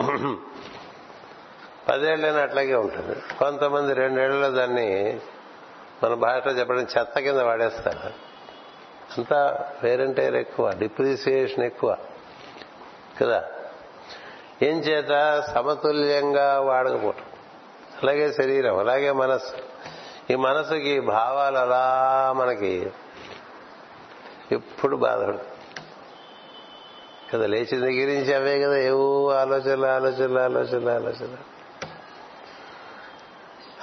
పదేళ్ళైనా 1.88 2.40
అట్లాగే 2.40 2.74
ఉంటుంది. 2.74 3.36
కొంతమంది 3.38 3.94
రెండేళ్ళలో 3.94 4.50
దాన్ని 4.50 5.20
మన 6.04 6.14
భాషలో 6.14 6.52
చెప్పడం 6.52 6.80
చెత్త 6.80 7.18
కింద 7.18 7.38
వాడేస్తారు. 7.38 8.29
అంతా 9.18 9.72
వేరంటైర్ 9.82 10.34
ఎక్కువ 10.34 10.70
డిప్రిసియేషన్ 10.70 11.64
ఎక్కువ 11.64 11.96
కదా? 13.20 13.44
ఏం 14.62 14.78
చేత? 14.78 15.40
సమతుల్యంగా 15.40 16.60
వాడకపోవటం. 16.60 17.24
అలాగే 18.02 18.32
శరీరం 18.32 18.78
అలాగే 18.78 19.12
మనస్సు. 19.12 19.56
ఈ 20.32 20.34
మనసుకి 20.34 21.00
భావాలు 21.00 21.58
అలా 21.58 22.32
మనకి 22.36 22.90
ఎప్పుడు 24.52 24.96
బాధపడు 24.96 25.38
కదా 27.32 27.46
లేచిన 27.46 27.80
దగ్గర 27.80 28.06
నుంచి 28.06 28.34
అవే 28.34 28.60
కదా 28.60 28.76
ఏవో 28.76 29.30
ఆలోచనలు 29.30 29.86
ఆలోచనలు 29.86 30.38
ఆలోచనలు 30.38 30.90
ఆలోచనలు. 30.90 31.50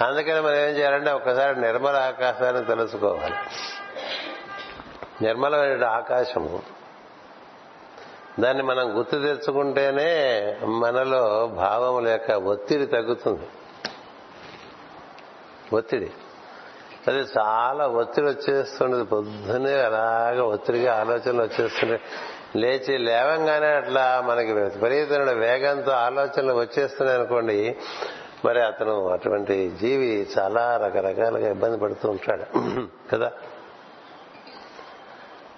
అందుకని 0.03 0.41
మనం 0.41 0.55
ఏం 0.55 0.77
చేయాలంటే 0.77 1.11
ఒక్కసారి 1.11 1.61
నిర్మల 1.61 1.95
ఆకాశాన్ని 1.95 2.65
తెలుసుకోవాలి. 2.65 3.35
నిర్మలమైన 5.21 5.85
ఆకాశము. 5.85 6.61
దాన్ని 8.39 8.63
మనం 8.63 8.97
గుర్తు 8.97 9.11
తెచ్చుకుంటేనే 9.11 10.55
మనలో 10.65 11.47
భావముల 11.47 12.07
యొక్క 12.07 12.31
ఒత్తిడి 12.31 12.85
తగ్గుతుంది. 12.85 13.47
ఒత్తిడి. 15.73 16.11
అది 17.07 17.19
చాలా 17.19 17.87
ఒత్తిడి 17.87 18.27
వచ్చేస్తుండదు. 18.27 19.03
పొద్దునే 19.03 19.81
అలాగా 19.81 20.43
ఒత్తిడిగా 20.43 20.99
ఆలోచనలు 20.99 21.41
వచ్చేస్తుండే. 21.41 21.99
లేచి 22.55 22.97
లేవంగానే 22.97 23.67
అట్లా 23.67 24.23
మనకి 24.25 24.53
విపరీతమైన 24.53 25.31
వేగంతో 25.31 25.91
ఆలోచనలు 25.91 26.53
వచ్చేస్తున్నాయి 26.53 27.19
అనుకోండి 27.19 27.75
మరి 28.45 28.65
అతను 28.65 29.07
అటువంటి 29.07 29.71
జీవి 29.81 30.27
చాలా 30.39 30.77
రకరకాలుగా 30.77 31.49
ఇబ్బంది 31.49 31.77
పడుతూ 31.77 32.09
ఉంటాడు. 32.09 32.45
కదా? 33.11 33.31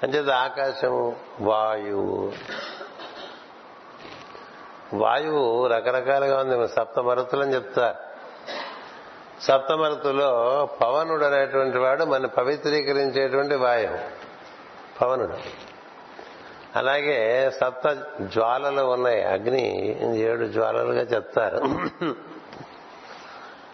అంచేత 0.04 0.30
ఆకాశము 0.30 1.16
వాయువు. 1.42 2.32
వాయువు 4.94 5.68
రకరకాలుగా 5.68 6.40
ఉంది. 6.40 6.68
సప్త 6.68 7.00
అని 7.36 7.54
చెప్తారు 7.54 8.10
సప్తమరుతులో 9.44 10.66
పవనుడు 10.82 11.26
అనేటువంటి 11.26 11.78
వాడు 11.78 12.04
మన 12.04 12.26
పవిత్రీకరించేటువంటి 12.26 13.56
వాయువు. 13.56 14.00
పవనుడు. 15.02 15.34
అలాగే 16.76 17.52
సప్త 17.62 17.98
జ్వాలలు 18.22 18.82
ఉన్నాయి. 18.82 19.24
అగ్ని 19.24 19.98
ఏడు 20.20 20.46
జ్వాలలుగా 20.46 21.02
చెప్తారు. 21.02 21.58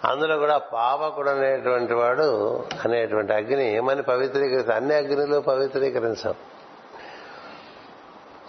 అందులో 0.03 0.37
కూడా 0.37 0.57
పావకుడు 0.57 1.29
అనేటువంటి 1.29 1.93
వాడు 1.93 2.59
అనేటువంటి 2.85 3.33
అగ్ని 3.33 3.75
ఏమని 3.75 4.03
పవిత్రీకరిస్తాం 4.03 4.75
అన్ని 4.75 4.95
అగ్నిలో 4.95 5.41
పవిత్రీకరించాం 5.41 6.33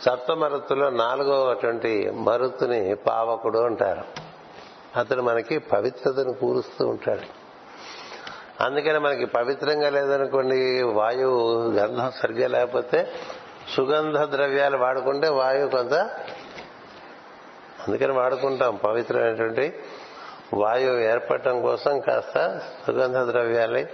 సప్తమరుతులో 0.02 0.90
నాలుగోటువంటి 0.90 2.10
మరుతుని 2.10 2.94
పావకుడు 2.94 3.58
అంటారు. 3.58 4.04
అతడు 4.98 5.22
మనకి 5.22 5.58
పవిత్రతను 5.58 6.32
కూరుస్తూ 6.32 6.86
ఉంటాడు. 6.86 7.46
అందుకని 8.62 8.98
మనకి 8.98 9.26
పవిత్రంగా 9.26 9.90
లేదనుకోండి 9.90 10.82
వాయువు 10.82 11.70
గంధం 11.70 12.12
సరిగ్గా 12.22 12.48
లేకపోతే 12.48 13.12
సుగంధ 13.76 14.18
ద్రవ్యాలు 14.18 14.76
వాడుకుంటే 14.76 15.28
వాయువు 15.28 15.70
కొంత 15.70 15.94
అందుకని 17.88 18.12
వాడుకుంటాం. 18.12 18.76
పవిత్రమైనటువంటి 18.76 19.74
వాయువు 20.54 20.98
ఏర్పడటం 20.98 21.62
కోసం 21.62 22.00
కాస్త 22.00 22.60
సుగంధ 22.86 23.30
ద్రవ్యాలు 23.30 23.86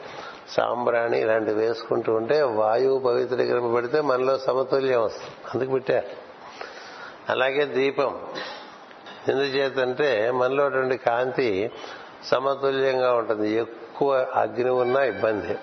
సాంబ్రాణి 0.48 1.20
ఇలాంటివి 1.20 1.66
వేసుకుంటూ 1.66 2.12
ఉంటే 2.12 2.42
వాయువు 2.42 2.98
పవిత్రీకరింపబడితే 2.98 4.00
మనలో 4.00 4.38
సమతుల్యం 4.38 5.02
వస్తుంది. 5.02 5.30
అందుకు 5.54 5.70
పెట్టారు. 5.70 6.06
అలాగే 7.28 7.64
దీపం. 7.64 8.26
ఎందుచేతంటే 9.28 10.30
మనలో 10.30 10.70
కాంతి 10.96 11.70
సమతుల్యంగా 12.24 13.14
ఉంటుంది. 13.14 13.50
ఎక్కువ 13.50 14.26
అగ్ని 14.34 14.70
ఉన్నా 14.70 15.02
ఇబ్బంది. 15.02 15.58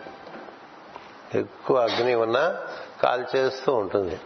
ఎక్కువ 1.35 1.77
అగ్ని 1.77 2.15
ఉన్నా 2.15 2.57
కాల్చేస్తూ 3.03 3.73
ఉంటుంది. 3.73 4.19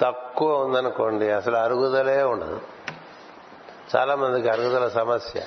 తక్కువ 0.00 0.64
ఉందనుకోండి 0.64 1.30
అసలు 1.30 1.56
అరుగుదలే 1.56 2.22
ఉండదు. 2.22 2.60
చాలా 3.96 4.14
మందికి 4.14 4.48
అరుగుదల 4.48 4.88
సమస్య. 4.88 5.40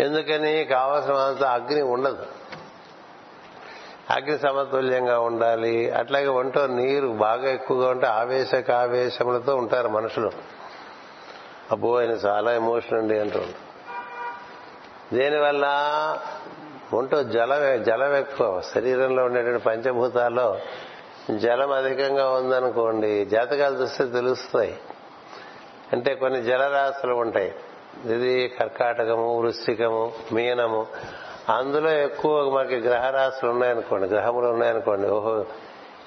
ఎందుకని? 0.00 0.64
కావలసినంత 0.64 1.44
అగ్ని 1.44 1.82
ఉండదు. 1.82 2.26
అగ్ని 4.10 4.38
సమతుల్యంగా 4.38 5.20
ఉండాలి. 5.20 5.90
అట్లాగే 5.90 6.26
ఒంటో 6.26 6.66
నీరు 6.66 7.08
బాగా 7.08 7.50
ఎక్కువగా 7.50 7.90
ఉంటే 7.90 8.06
ఆవేశక 8.06 8.70
ఆవేశములతో 8.70 9.56
ఉంటారు 9.56 9.88
మనుషులు. 9.88 10.30
అబ్బో 11.70 11.98
ఆయన 11.98 12.10
చాలా 12.10 12.52
ఎమోషన్ 12.52 12.98
అండి 12.98 13.18
అంటూ 13.18 13.40
దేనివల్ల? 15.12 15.66
ఒంటో 16.94 17.22
జలం 17.22 17.82
జలం 17.82 18.16
ఎక్కువ. 18.16 18.60
శరీరంలో 18.60 19.24
ఉండేటువంటి 19.24 19.64
పంచభూతాల్లో 19.64 20.60
జలం 21.36 21.70
అధికంగా 21.70 22.30
ఉందనుకోండి 22.30 23.24
జాతకాలు 23.24 23.76
చూస్తే 23.76 24.04
తెలుస్తాయి. 24.04 24.78
అంటే 25.92 26.14
కొన్ని 26.14 26.42
జలరాశులు 26.42 27.14
ఉంటాయి. 27.14 27.54
ఇది 28.04 28.48
కర్కాటకము 28.48 29.38
వృశ్చికము 29.40 30.12
మీనము. 30.32 30.86
అందులో 31.48 31.90
ఎక్కువ 31.90 32.54
మనకి 32.54 32.76
గ్రహరాశులు 32.76 33.50
ఉన్నాయనుకోండి 33.50 34.08
గ్రహములు 34.08 34.46
ఉన్నాయనుకోండి. 34.46 35.08
ఓహో 35.08 35.44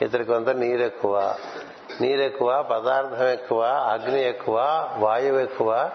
ఇతడి 0.02 0.24
కొంత 0.24 0.50
నీరు 0.50 0.82
ఎక్కువ 0.82 1.36
నీరు 2.02 2.22
ఎక్కువ 2.22 2.65
పదార్థం 2.72 3.28
ఎక్కువ 3.28 3.63
అగ్ని 3.63 4.22
ఎక్కువ 4.24 4.89
వాయువు 4.98 5.39
ఎక్కువ. 5.39 5.89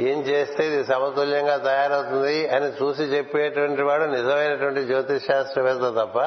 ఏం 0.00 0.18
చేస్తే 0.20 0.66
ఇది 0.66 0.84
సమతుల్యంగా 0.84 1.56
తయారవుతుంది 1.56 2.48
అని 2.48 2.66
చూసి 2.66 3.02
చెప్పేటువంటి 3.02 3.82
వాడు 3.82 4.04
నిజమైనటువంటి 4.04 4.82
జ్యోతిష్ 4.82 5.24
శాస్త్రవేత్త 5.24 5.82
తప్ప 5.82 6.18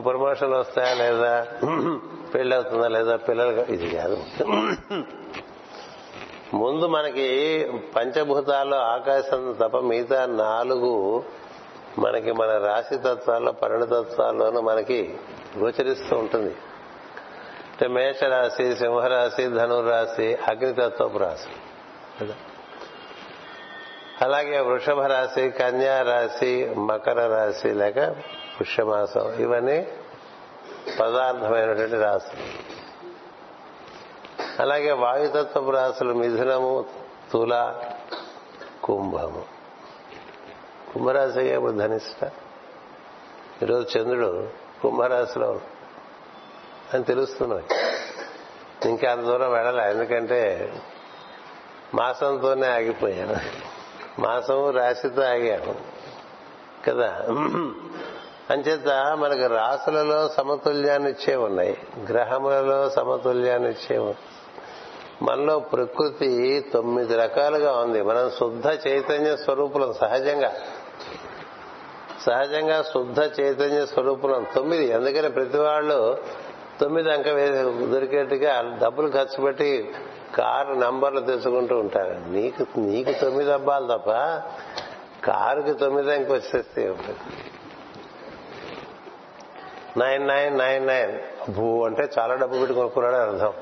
ప్రమోషన్లు 0.00 0.56
వస్తాయా 0.56 0.94
లేదా? 0.94 1.46
పెళ్ళి 2.34 2.56
అవుతుందా 2.56 2.88
లేదా? 2.88 3.16
పిల్లలు 3.16 3.72
ఇది 3.72 3.96
కాదు. 3.96 4.18
ముందు 6.54 6.86
మనకి 6.86 7.66
పంచభూతాల్లో 7.96 8.76
ఆకాశం 8.76 9.56
తప్ప 9.62 9.78
మిగతా 9.78 10.26
నాలుగు 10.26 11.24
మనకి 11.98 12.32
మన 12.32 12.58
రాశి 12.58 12.96
తత్వాల్లో 12.98 13.52
పరిణతత్వాల్లోనూ 13.52 14.60
మనకి 14.60 15.18
గోచరిస్తూ 15.58 16.16
ఉంటుంది. 16.16 16.54
అంటే 17.72 17.88
మేషరాశి 17.88 18.76
సింహరాశి 18.76 19.48
ధనురాశి 19.48 20.34
అగ్నితత్వపు 20.34 21.18
రాశి. 21.18 21.48
కదా? 22.20 22.34
అలాగే 24.22 24.60
వృషభ 24.60 25.00
రాశి 25.00 25.50
కన్యా 25.50 26.02
రాశి 26.02 26.74
మకర 26.78 27.26
రాశి 27.26 27.68
లేక 27.68 28.10
పుష్యమాసం 28.60 29.34
ఇవన్నీ 29.34 29.86
పదార్థమైనటువంటి 31.00 31.96
రాశులు. 31.96 32.71
అలాగే 34.60 34.92
వాయుతత్వపు 34.92 35.70
రాసులు 35.70 36.14
మిథునము 36.14 36.84
తుల 37.32 37.74
కుంభము. 38.84 39.44
కుంభరాశి 40.94 41.40
ఇప్పుడు 41.40 41.72
ధనిష్ట. 41.72 42.32
ఈరోజు 43.62 43.98
చంద్రుడు 43.98 44.48
కుంభరాశిలో 44.82 45.60
అని 46.94 47.04
తెలుస్తున్నాయి 47.04 47.64
ఇంకా 48.90 49.12
అంత 49.12 49.20
దూరం 49.20 49.52
వెళ్ళాలి 49.52 49.90
ఎందుకంటే 49.90 50.72
మాసంతోనే 51.94 52.66
ఆగిపోయాను. 52.66 53.36
మాసము 54.20 54.70
రాశితో 54.70 55.22
ఆగాను 55.22 55.74
కదా? 56.86 57.26
అంచేత 58.50 58.88
మనకు 59.16 59.46
రాసులలో 59.46 60.28
సమతుల్యాన్ని 60.28 61.10
ఇచ్చే 61.10 61.36
ఉన్నాయి 61.36 61.76
గ్రహములలో 62.08 62.90
సమతుల్యాన్ని 62.90 63.70
ఇచ్చే 63.70 64.14
మనలో 65.22 65.58
ప్రకృతి 65.58 66.30
తొమ్మిది 66.72 67.16
రకాలుగా 67.16 67.72
ఉంది. 67.76 68.02
మనం 68.02 68.30
శుద్ధ 68.30 68.66
చైతన్య 68.86 69.36
స్వరూపులం 69.36 69.92
సహజంగా. 69.92 70.52
సహజంగా 72.26 72.82
శుద్ధ 72.82 73.40
చైతన్య 73.40 73.86
స్వరూపులం 73.86 74.46
తొమ్మిది. 74.54 74.92
అందుకని 74.92 75.30
ప్రతి 75.30 75.58
వాళ్ళు 75.58 76.18
తొమ్మిది 76.80 77.12
అంక 77.12 77.26
దొరికేట్టుగా 77.92 78.78
డబ్బులు 78.82 79.08
ఖర్చు 79.10 79.42
పెట్టి 79.42 79.94
కారు 80.34 80.74
నంబర్లు 80.74 81.20
తెచ్చుకుంటూ 81.20 81.78
ఉంటారు. 81.78 82.16
నీకు 82.28 82.78
నీకు 82.78 83.12
తొమ్మిది 83.20 83.52
అబ్బాలు 83.52 83.86
తప్ప 83.86 84.10
కారుకి 85.26 85.72
తొమ్మిది 85.74 86.14
అంక 86.14 86.30
వచ్చేస్తే 86.32 86.94
నైన్ 89.96 90.28
నైన్ 90.28 90.58
నైన్ 90.58 90.86
నైన్. 90.86 91.12
భూ 91.50 91.84
అంటే 91.84 92.08
చాలా 92.18 92.34
డబ్బు 92.34 92.58
పెట్టి 92.58 92.74
కొనుక్కున్నాడని 92.74 93.22
అర్థం. 93.22 93.52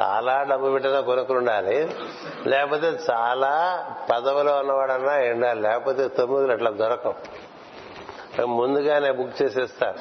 చాలా 0.00 0.42
డబ్బు 0.42 0.70
పెట్టినా 0.70 1.00
కొనుక్కుని 1.00 1.38
ఉండాలి 1.38 1.90
లేకపోతే 2.46 2.86
చాలా 2.86 3.84
పదవిలో 4.12 4.58
ఉన్నవాడన్నా 4.58 5.12
ఉండాలి 5.12 5.60
లేకపోతే 5.60 6.08
తొమ్మిదిలు 6.08 6.52
అట్లా 6.52 6.70
దొరకవు 6.70 7.50
ముందుగానే 8.46 9.10
బుక్ 9.10 9.42
చేసేస్తారు. 9.42 9.98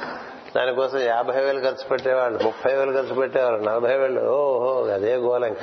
దానికోసం 0.56 1.00
యాభై 1.00 1.42
వేలు 1.42 1.60
ఖర్చు 1.60 1.88
పెట్టేవాళ్ళు 1.90 2.44
ముప్పై 2.44 2.74
వేలు 2.74 2.92
ఖర్చు 2.92 3.14
పెట్టేవాళ్ళు 3.16 3.70
నలభై 3.70 3.98
వేలు 3.98 4.22
ఓహో 4.22 4.86
అదే 4.94 5.16
గోలం 5.16 5.56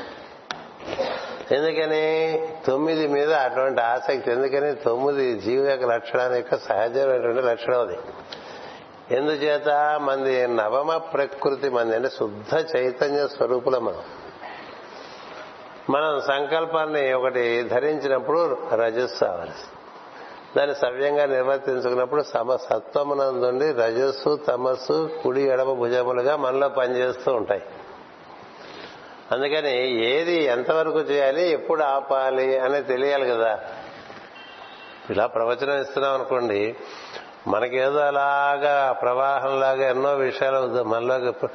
ఎందుకని? 1.52 2.42
తొమ్మిది 2.66 3.06
మీద 3.06 3.32
అటువంటి 3.32 3.80
ఆసక్తి. 3.80 4.30
ఎందుకని? 4.30 4.74
తొమ్మిది 4.74 5.40
జీవ 5.40 5.70
యొక్క 5.70 5.84
లక్షణాన్ని 5.84 6.38
యొక్క 6.38 6.56
సహజమైనటువంటి 6.56 7.42
లక్షణం 7.42 7.80
అది. 7.80 7.96
ఎందుచేత? 9.10 9.68
మంది 10.00 10.46
నవమ 10.46 10.96
ప్రకృతి 10.96 11.68
మంది 11.68 11.96
అంటే 11.96 12.08
శుద్ధ 12.08 12.76
చైతన్య 12.76 13.28
స్వరూపుల 13.28 13.78
మనం. 13.78 14.02
మనం 15.90 16.20
సంకల్పాన్ని 16.20 17.12
ఒకటి 17.12 17.62
ధరించినప్పుడు 17.62 18.68
రజస్సు 18.74 19.24
అవ్వాలి. 19.24 19.50
దాన్ని 20.56 20.76
సవ్యంగా 20.76 21.26
నిర్వర్తించుకున్నప్పుడు 21.26 22.22
సమసత్వమునందుండి 22.22 23.72
రజస్సు 23.72 24.36
తమస్సు 24.36 25.10
కుడి 25.22 25.42
ఎడమ 25.42 25.72
భుజములుగా 25.72 26.36
మనలో 26.36 26.68
పనిచేస్తూ 26.68 27.34
ఉంటాయి. 27.34 27.62
అందుకని 29.32 30.04
ఏది 30.04 30.44
ఎంతవరకు 30.44 30.98
చేయాలి 30.98 31.48
ఎప్పుడు 31.48 31.82
ఆపాలి 31.82 32.58
అనేది 32.58 32.86
తెలియాలి 32.86 33.28
కదా. 33.28 33.58
ఇలా 35.10 35.26
ప్రవచనం 35.26 35.80
ఇస్తున్నాం 35.80 36.14
అనుకోండి 36.14 36.76
మనకేదో 37.46 37.98
అలాగా 37.98 38.92
ప్రవాహంలాగా 38.92 39.90
ఎన్నో 39.90 40.14
విషయాలు 40.14 40.82
మనలోకి 40.82 41.46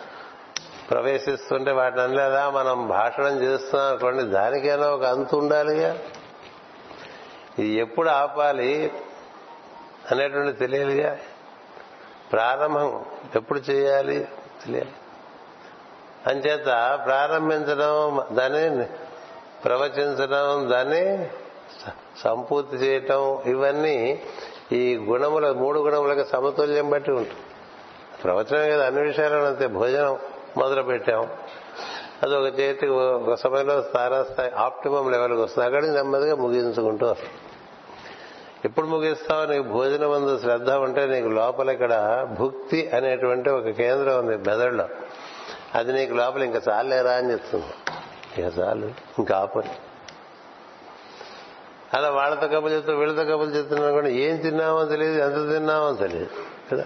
ప్రవేశిస్తుంటే 0.91 1.71
వాటిని 1.71 2.01
అనలేదా? 2.01 2.49
మనం 2.49 2.87
భాషణం 2.87 3.41
చేస్తున్నాం 3.41 3.89
అనుకోండి 3.89 4.23
దానికైనా 4.23 4.89
ఒక 4.89 5.03
అంతు 5.03 5.35
ఉండాలిగా. 5.35 5.97
ఇది 7.59 7.67
ఎప్పుడు 7.67 8.09
ఆపాలి 8.09 8.91
అనేటువంటి 10.11 10.59
తెలియాలిగా. 10.59 11.17
ప్రారంభం 12.31 13.05
ఎప్పుడు 13.35 13.59
చేయాలి 13.59 14.27
తెలియాలి. 14.65 14.91
అంచేత 16.27 16.65
ప్రారంభించడం 17.05 18.23
దాన్ని 18.31 18.85
ప్రవచించడం 19.65 20.71
దాన్ని 20.71 21.29
సంపూర్తి 22.17 22.75
చేయటం 22.75 23.41
ఇవన్నీ 23.45 24.21
ఈ 24.71 24.95
గుణముల 24.95 25.51
మూడు 25.51 25.79
గుణములకు 25.79 26.27
సమతుల్యం 26.29 26.89
బట్టి 26.89 27.11
ఉంటుంది. 27.11 27.41
ప్రవచనం 28.23 28.69
కదా 28.71 28.85
అన్ని 28.85 29.01
విషయాలను 29.01 29.45
అంతే 29.45 29.67
భోజనం 29.67 30.17
మొదలు 30.57 30.81
పెట్టాం 30.81 31.27
అది 32.23 32.35
ఒక 32.35 32.59
చేతికి 32.59 32.91
ఒక 32.91 33.33
సమయంలో 33.33 33.81
తారాస్థాయి 33.81 34.51
ఆప్టిమం 34.51 35.11
లెవెల్కి 35.11 35.41
వస్తుంది. 35.41 35.65
అక్కడికి 35.65 35.93
నెమ్మదిగా 35.93 36.35
ముగించుకుంటూ 36.35 37.07
వస్తుంది 37.07 37.33
ఎప్పుడు 38.65 38.87
ముగిస్తావు 38.87 39.45
నీకు 39.45 39.63
భోజనం 39.63 40.11
అందు 40.11 40.39
శ్రద్ధ 40.39 40.71
ఉంటే 40.71 41.05
నీకు 41.05 41.27
లోపల 41.27 41.69
ఇక్కడ 41.69 41.93
భుక్తి 42.39 42.89
అనేటువంటి 42.89 43.49
ఒక 43.49 43.69
కేంద్రం 43.69 44.17
ఉంది 44.17 44.37
మెదడులో. 44.37 44.85
అది 45.75 45.93
నీకు 45.93 46.13
లోపల 46.13 46.43
ఇంకా 46.43 46.61
చాలేరా 46.69 47.11
అని 47.11 47.31
చెప్తుంది. 47.31 47.73
ఇక 48.41 48.59
చాలు 48.59 48.85
ఇంకా 49.19 49.37
ఆపని 49.37 49.69
అలా 51.93 52.09
వాళ్ళతో 52.09 52.47
కబులు 52.47 52.73
చెప్తూ 52.73 52.93
వీళ్ళతో 52.93 53.23
కబులు 53.23 53.49
చెప్తున్నా 53.49 53.91
కూడా 53.91 54.07
ఏం 54.07 54.35
తిన్నామో 54.37 54.85
తెలియదు 54.85 55.19
ఎంత 55.19 55.53
తిన్నామో 55.53 55.93
తెలియదు 55.93 56.29
కదా? 56.71 56.85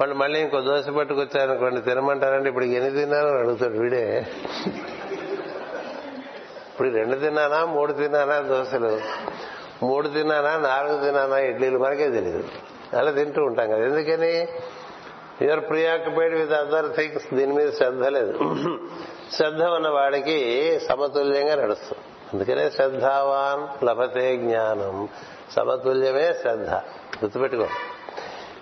వాళ్ళు 0.00 0.14
మళ్ళీ 0.14 0.40
ఇంకో 0.40 0.60
దోశ 0.60 0.88
పట్టుకొచ్చారనుకోండి 0.88 1.80
తినమంటారంటే 1.80 2.48
ఇప్పుడు 2.48 2.64
ఎన్ని 2.64 2.90
తిన్నానని 2.90 3.38
అడుగుతాడు 3.38 3.78
వీడే. 3.78 4.26
ఇప్పుడు 6.70 6.88
రెండు 6.88 7.16
తిన్నానా 7.16 7.64
మూడు 7.64 7.92
తిన్నానా 7.92 8.40
దోశలు? 8.40 9.00
మూడు 9.82 10.08
తిన్నానా 10.08 10.58
నాలుగు 10.58 11.04
తిన్నానా 11.04 11.38
ఇడ్లీలు 11.38 11.78
మనకే 11.78 12.10
తెలియదు. 12.10 12.44
అలా 12.96 13.10
తింటూ 13.10 13.44
ఉంటాం 13.44 13.70
కదా. 13.70 13.84
ఎందుకని? 13.84 14.48
Your 15.42 15.68
preoccupied 15.68 16.34
with 16.34 16.52
other 16.52 16.96
things 16.96 17.34
దీని 17.34 17.52
మీద 17.52 17.70
శ్రద్ధ 17.70 18.06
లేదు. 18.06 18.32
శ్రద్ధ 19.32 19.62
ఉన్న 19.62 19.88
వాడికి 19.88 20.38
సమతుల్యంగా 20.88 21.54
నడుస్తుంది. 21.54 22.04
అందుకనే 22.32 22.70
శ్రద్ధావాన్ 22.70 23.84
లభతే 23.84 24.36
జ్ఞానం 24.36 25.08
సమతుల్యమే 25.56 26.32
శ్రద్ధ. 26.32 26.70
గుర్తుపెట్టుకో. 27.24 27.66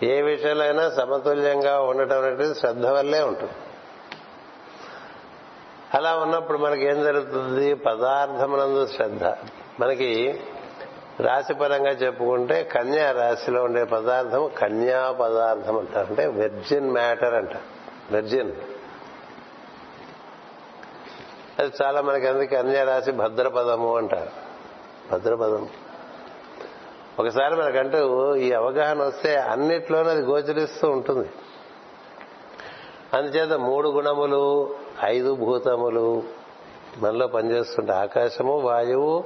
ఏ 0.03 0.23
విషయంలో 0.23 0.91
సమతుల్యంగా 0.91 1.81
ఉండటం 1.81 2.25
అనేది 2.25 2.55
శ్రద్ధ 2.55 2.87
వల్లే 2.87 3.23
ఉంటుంది. 3.23 3.53
అలా 5.95 6.17
ఉన్నప్పుడు 6.17 6.59
మనకి 6.59 6.85
ఏం 6.85 7.03
జరుగుతుంది? 7.03 7.75
పదార్థమునందు 7.75 8.87
శ్రద్ధ. 8.87 9.25
మనకి 9.81 10.41
రాశిపరంగా 11.21 11.91
చెప్పుకుంటే 11.91 12.65
కన్యా 12.65 13.11
రాశిలో 13.11 13.63
ఉండే 13.63 13.85
పదార్థం 13.85 14.51
కన్యా 14.59 15.13
పదార్థం 15.13 15.79
అంటారు. 15.79 16.07
అంటే 16.07 16.27
వెర్జిన్ 16.27 16.91
మ్యాటర్ 16.91 17.35
అంట 17.35 17.51
వెర్జిన్ 18.11 18.53
అది 21.61 21.73
చాలా 21.83 22.01
మనకి 22.01 22.27
అందుకే 22.27 22.57
కన్యా 22.57 23.13
భద్రపదము 23.13 23.97
అంటారు. 23.97 24.31
భద్రపదం. 25.13 25.69
ఒకసారి 27.19 27.57
మనకంటూ 27.57 28.35
ఈ 28.35 28.53
అవగాహన 28.53 29.03
వస్తే 29.03 29.37
అన్నిట్లోనూ 29.37 30.11
అది 30.11 30.21
గోచరిస్తూ 30.21 30.91
ఉంటుంది. 30.91 31.31
అందుచేత 33.15 33.53
మూడు 33.53 33.89
గుణములు 33.89 34.75
ఐదు 35.05 35.35
భూతములు 35.35 36.23
మనలో 36.99 37.27
పనిచేస్తుంటే 37.27 37.93
ఆకాశము 37.93 38.59
వాయువు 38.59 39.25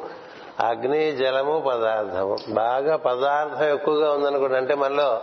అగ్ని 0.61 1.13
జలము 1.13 1.65
పదార్థము. 1.69 2.37
బాగా 2.49 2.97
పదార్థం 2.97 3.65
ఎక్కువగా 3.65 4.13
ఉందనుకోండి 4.13 4.57
అంటే 4.57 4.75
మనలో 4.75 5.23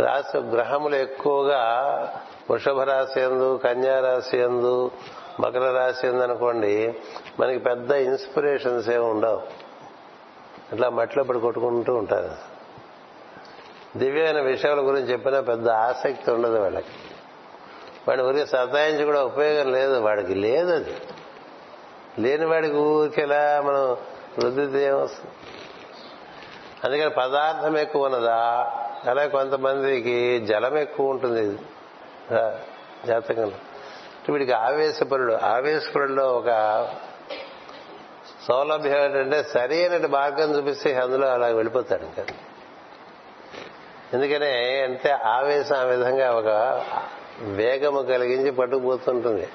రాశి 0.00 0.38
గ్రహములు 0.38 0.96
ఎక్కువగా 0.96 1.62
వృషభ 2.50 2.80
రాశి 2.80 3.20
ఎందు 3.20 3.60
కన్యారాశి 3.64 4.38
ఎందు 4.38 4.90
మకర 5.40 5.70
రాశి 5.70 6.08
ఉందనుకోండి 6.08 6.94
మనకి 7.40 7.58
పెద్ద 7.58 7.90
ఇన్స్పిరేషన్స్ 7.92 8.88
ఏమి 8.88 9.04
ఉండవు. 9.04 9.42
ఇట్లా 10.72 10.88
మట్టిలో 10.88 11.24
పడి 11.24 11.38
కొట్టుకుంటూ 11.38 11.94
ఉంటారు. 11.94 12.52
దివ్యమైన 13.98 14.40
విషయాల 14.40 14.80
గురించి 14.80 15.12
చెప్పినా 15.12 15.40
పెద్ద 15.40 15.68
ఆసక్తి 15.68 16.30
ఉండదు 16.30 16.58
వాళ్ళకి. 16.58 16.86
వాడి 18.08 18.22
ఊరికి 18.22 18.46
సతాయించి 18.46 19.04
కూడా 19.04 19.24
ఉపయోగం 19.24 19.72
లేదు. 19.72 19.98
వాడికి 19.98 20.34
లేదు 20.34 20.74
అది. 20.74 20.94
లేని 22.18 22.46
వాడికి 22.46 22.74
ఊరికెలా 22.74 23.62
మనం 23.64 23.96
రుద్దితే 24.44 24.86
ఏమొస్తుంది 24.86 25.30
అందుకని 26.84 27.10
పదార్థం 27.10 27.78
ఎక్కువ 27.78 28.04
ఉన్నదా? 28.04 28.72
అలాగే 29.04 29.28
కొంతమందికి 29.28 30.46
జలం 30.46 30.78
ఎక్కువ 30.78 31.10
ఉంటుంది. 31.10 31.58
జాతకంలో. 33.06 33.71
వీడికి 34.30 34.52
ఆవేశపరుడు. 34.52 35.32
ఆవేశపరుడులో 35.32 36.28
ఒక 36.28 36.48
సౌలభ్యం 38.48 39.04
ఏంటంటే 39.04 39.42
సరి 39.42 39.88
అయిన 39.88 40.06
మార్గం 40.06 40.56
చూపిస్తే 40.56 40.94
అందులో 40.94 41.28
అలా 41.28 41.46
వెళ్ళిపోతాడు 41.46 42.02
ఇంకా. 42.02 42.24
ఎందుకనే 44.14 44.82
అంటే 44.82 45.10
ఆవేశం 45.10 45.76
ఆ 45.76 45.82
విధంగా 45.82 46.32
ఒక 46.32 46.46
వేగము 47.40 48.02
కలిగించి 48.02 48.50
పట్టుకుపోతుంటుంది. 48.50 49.48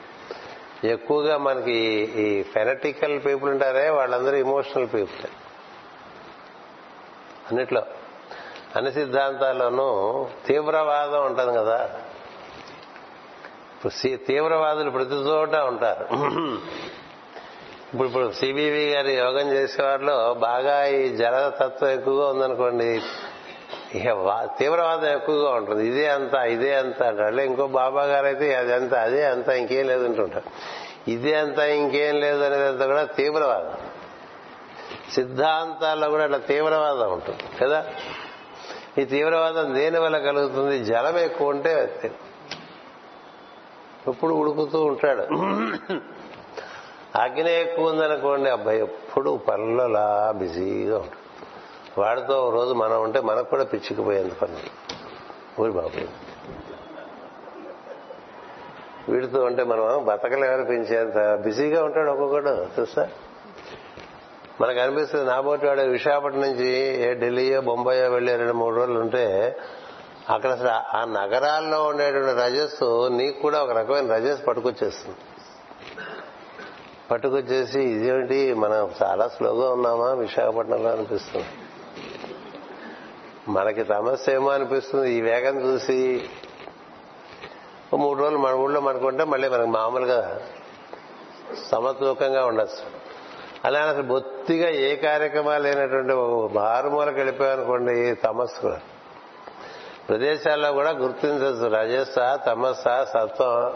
ఎక్కువగా 0.84 1.38
మనకి 1.38 1.74
ఈ 2.15 2.43
ఫెనటికల్ 2.43 3.26
పీపుల్ 3.26 3.51
ఉంటారే 3.51 3.89
వాళ్ళందరూ 3.89 4.36
ఇమోషనల్ 4.36 4.88
పీపుల్ 4.88 5.30
అన్నిట్లో. 7.47 7.82
అన్ని 8.76 8.91
సిద్ధాంతాల్లోనూ 8.91 10.28
తీవ్రవాదం 10.45 11.26
ఉంటుంది 11.26 11.57
కదా. 11.57 12.01
తీవ్రవాదులు 14.28 14.89
ప్రతి 14.89 15.15
చోట 15.15 15.55
ఉంటారు. 15.55 16.07
ఇప్పుడు 17.93 18.07
ఇప్పుడు 18.07 18.32
సిబివి 18.32 18.91
గారి 18.91 19.13
యోగం 19.13 19.51
చేసేవారిలో 19.51 20.34
బాగా 20.34 20.86
ఈ 20.86 21.15
జలతత్వం 21.15 21.89
ఎక్కువగా 21.89 22.30
ఉందనుకోండి. 22.30 23.01
ఇక 23.95 24.49
తీవ్రవాదం 24.59 25.07
ఎక్కువగా 25.07 25.49
ఉంటుంది. 25.49 25.88
ఇదే 25.88 26.07
అంత 26.07 26.34
ఇదే 26.34 26.75
అంత 26.75 27.03
అంటే 27.03 27.45
ఇంకో 27.45 27.67
బాబా 27.67 28.03
గారు 28.03 28.25
అయితే 28.25 28.55
అది 28.55 28.73
అంత 28.73 28.93
అదే 28.93 29.25
అంత 29.25 29.49
ఇంకేం 29.49 29.88
లేదంటుంటారు 29.88 30.49
ఇదే 31.07 31.34
అంత 31.34 31.59
ఇంకేం 31.59 32.19
లేదు 32.19 32.43
అనేదంతా 32.43 32.86
కూడా 32.86 33.03
తీవ్రవాదం. 33.03 33.73
సిద్ధాంతాల్లో 35.13 36.09
కూడా 36.09 36.23
అట్లా 36.23 36.38
తీవ్రవాదం 36.38 37.13
ఉంటుంది 37.13 37.43
కదా? 37.61 37.86
ఈ 38.97 39.05
తీవ్రవాదం 39.05 39.73
దేని 39.73 39.99
వల్ల 39.99 40.17
కలుగుతుంది? 40.17 40.80
జలం 40.80 41.17
ఎక్కువ 41.17 41.47
ఉంటే 41.47 41.91
ఎప్పుడు 44.08 44.34
ఉడుకుతూ 44.34 44.86
ఉంటాడు. 44.86 45.22
అగ్ని 47.20 47.62
ఎక్కువ 47.62 47.89
ఉందనుకోండి 47.89 48.49
అబ్బాయి 48.49 48.80
ఎప్పుడు 48.80 49.39
పనులలా 49.47 50.34
బిజీగా 50.36 50.97
ఉంటాడు. 50.97 51.28
వాడితో 52.01 52.47
ఓ 52.47 52.49
రోజు 52.49 52.74
మనం 52.74 53.03
ఉంటే 53.03 53.20
మనకు 53.22 53.49
కూడా 53.49 53.64
పిచ్చికిపోయేంత 53.64 54.34
పని. 54.34 54.58
ఊరి 55.62 55.72
బాబు. 55.72 56.28
వీడితో 59.12 59.43
ఉంటే 59.43 59.64
మనం 59.64 60.05
బతకలేమనిపించేంత 60.05 61.36
బిజీగా 61.36 61.84
ఉంటాడు 61.84 62.12
ఒక్కొక్కడు 62.12 62.68
తెలుసా? 62.76 63.10
మనకు 64.62 64.80
అనిపిస్తుంది 64.80 65.26
నాబోటి 65.26 65.68
వాడు 65.68 65.82
విశాఖపట్నం 65.82 66.41
నుంచి 66.41 66.70
ఏ 67.03 67.14
ఢిల్లీయో 67.14 67.62
బొంబాయో 67.62 68.10
వెళ్ళే 68.10 68.36
రెండు 68.36 68.53
మూడు 68.53 68.76
రోజులు 68.76 68.99
ఉంటే 68.99 69.55
అక్కడ 70.30 70.51
అసలు 70.51 70.69
ఆ 70.69 71.05
నగరాల్లో 71.05 71.84
ఉండేటువంటి 71.84 72.41
రజస్సు 72.41 73.07
నీకు 73.07 73.41
కూడా 73.41 73.63
ఒక 73.63 73.71
రకమైన 73.71 74.13
రజస్సు 74.13 74.45
పట్టుకొచ్చేస్తుంది. 74.45 75.17
పట్టుకొచ్చేసి 77.11 77.82
ఇదేంటి 77.82 78.53
మనం 78.53 78.91
చాలా 79.03 79.28
స్లోగా 79.28 79.71
ఉన్నామా? 79.71 80.13
విశాఖపట్నంలో 80.13 80.89
అనిపిస్తుంది. 80.89 81.45
మనకి 83.47 83.86
సమస్య 83.86 84.34
ఏమో 84.34 84.49
అనిపిస్తుంది. 84.49 85.13
ఈ 85.13 85.21
వేగం 85.21 85.61
చూసి 85.61 86.30
మూడు 87.93 88.19
రోజులు 88.19 88.38
మన 88.38 88.53
ఊళ్ళో 88.53 88.82
మనకుంటే 88.82 89.23
మళ్ళీ 89.23 89.49
మనకు 89.49 89.67
మామూలుగా 89.67 90.41
సమతూకంగా 91.71 92.45
ఉండొచ్చు. 92.45 93.07
అలా 93.65 93.80
అసలు 93.80 94.03
బొత్తిగా 94.03 94.69
ఏ 94.69 94.95
కార్యక్రమాలు 94.95 95.63
లేనటువంటి 95.63 96.13
మారుమూలకు 96.53 97.15
వెళ్ళిపోయామనుకోండి 97.15 98.15
తమస్సు 98.15 98.61
కూడా. 98.61 98.80
ప్రదేశాల్లో 100.10 100.72
కూడా 100.72 100.91
గుర్తించవచ్చు. 100.91 101.76
రజస్స 101.76 102.16
తమస్స 102.47 102.84
సత్వం. 102.84 103.76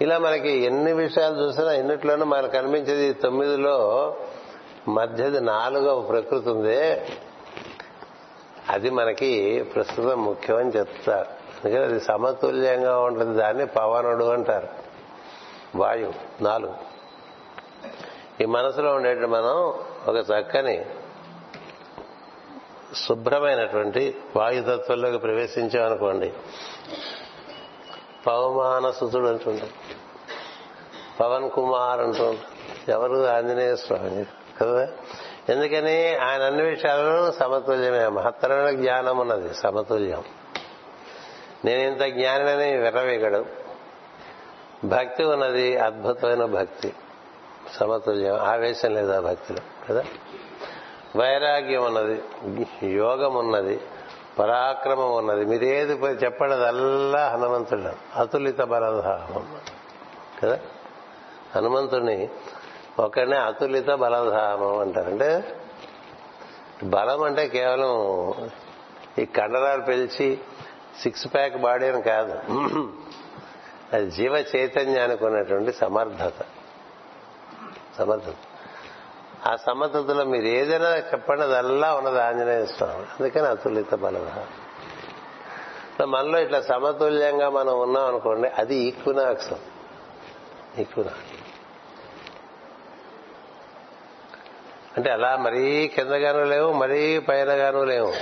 ఇలా 0.00 0.18
మనకి 0.18 0.50
ఎన్ని 0.50 0.92
విషయాలు 0.92 1.42
చూసినా 1.42 1.72
ఎన్నిట్లోనూ 1.72 2.24
మనకు 2.24 2.52
కనిపించేది 2.52 3.12
తొమ్మిదిలో 3.12 4.16
మధ్యది 4.88 5.40
నాలుగవ 5.40 6.00
ప్రకృతి 6.00 6.48
ఉంది. 6.48 7.00
అది 8.70 8.90
మనకి 8.90 9.62
ప్రస్తుతం 9.62 10.24
ముఖ్యమని 10.24 10.70
చెప్తారు. 10.70 11.28
అందుకని 11.28 11.84
అది 11.84 12.00
సమతుల్యంగా 12.00 13.00
ఉంటుంది. 13.00 13.38
దాన్ని 13.38 13.66
పవనుడు 13.66 14.24
అంటారు. 14.24 14.68
వాయువు 15.76 16.42
నాలుగు. 16.42 16.74
ఈ 18.42 18.44
మనసులో 18.44 18.94
ఉండేట్టు 18.94 19.26
మనం 19.26 19.74
ఒక 20.08 20.16
చక్కని 20.30 20.86
శుభ్రమైనటువంటి 22.94 24.16
వాయుతత్వంలోకి 24.36 25.18
ప్రవేశించామనుకోండి 25.18 26.32
పవమాన 28.26 28.90
సుతుడు 28.90 29.28
అంటుంటారు 29.28 29.98
పవన్ 31.20 31.50
కుమార్ 31.50 32.00
అంటుంటారు 32.00 32.90
ఎవరు? 32.90 33.26
ఆంజనేయ 33.26 33.76
స్వామి. 33.76 34.24
కదా? 34.60 34.88
ఎందుకని? 35.48 36.14
ఆయన 36.14 36.42
అన్ని 36.42 36.62
విషయాలను 36.62 37.32
సమతుల్యమే. 37.32 38.08
మహత్తరమైన 38.08 38.70
జ్ఞానం 38.70 39.18
ఉన్నది 39.18 39.54
సమతుల్యం. 39.54 40.24
నేను 41.64 41.80
ఇంత 41.80 42.14
జ్ఞానినని 42.14 42.76
విర్రవీగడు. 42.76 43.46
భక్తి 44.84 45.24
ఉన్నది 45.24 45.76
అద్భుతమైన 45.76 46.44
భక్తి. 46.44 46.94
సమతుల్యం. 47.74 48.34
ఆవేశం 48.34 48.94
లేదు 48.94 49.12
ఆ 49.12 49.20
భక్తిలో. 49.20 49.60
కదా? 49.88 50.04
వైరాగ్యం 51.16 51.84
ఉన్నది 51.84 52.22
యోగం 52.82 53.34
ఉన్నది 53.34 53.80
పరాక్రమం 54.38 55.16
ఉన్నది. 55.16 55.44
మీరు 55.44 55.64
ఏది 55.64 55.92
అదల్లా 56.54 57.28
హనుమంతుడు. 57.28 58.18
అతులిత 58.20 58.62
బలధామం 58.62 59.46
కదా? 60.42 60.58
హనుమంతుడిని 61.56 62.28
ఒకనే 62.98 63.36
అతులిత 63.36 63.90
బలధామం 63.90 64.78
అంటారు. 64.78 65.10
అంటే 65.10 65.60
బలం 66.84 67.22
అంటే 67.22 67.48
కేవలం 67.48 68.34
ఈ 69.18 69.24
కండరాలు 69.24 69.82
పిలిచి 69.82 70.38
సిక్స్ 71.02 71.34
ప్యాక్ 71.34 71.56
బాడీ 71.56 71.86
అని 71.86 72.02
కాదు. 72.02 72.38
అది 73.92 74.10
జీవ 74.10 74.44
చైతన్యానికి 74.56 75.24
ఉన్నటువంటి 75.24 75.72
సమర్థత. 75.72 76.32
సమర్థత. 77.98 78.34
ఆ 79.48 79.56
సమర్థతలో 79.56 80.24
మీరు 80.24 80.46
ఏదైనా 80.46 80.96
చెప్పండి 80.96 81.42
అదల్లా 81.42 81.94
ఉన్నది 81.94 82.20
ఆంజనేయ 82.20 82.64
స్వామి. 82.66 83.02
అందుకని 83.02 83.46
అతులిత 83.46 83.94
బలధ 83.94 84.38
మనలో 86.02 86.38
ఇట్లా 86.38 86.60
సమతుల్యంగా 86.60 87.50
మనం 87.50 87.80
ఉన్నాం 87.80 88.06
అనుకోండి 88.06 88.48
అది 88.48 88.76
ఈక్వినాక్సం 88.76 89.56
ఈక్వినాక్స్ 90.78 91.22
అంటే 94.96 95.10
అలా 95.10 95.36
మరీ 95.36 95.88
కిందగాను 95.88 96.44
లేవు 96.44 96.72
మరీ 96.72 97.18
పైనగాను 97.18 97.84
లేవు. 97.84 98.12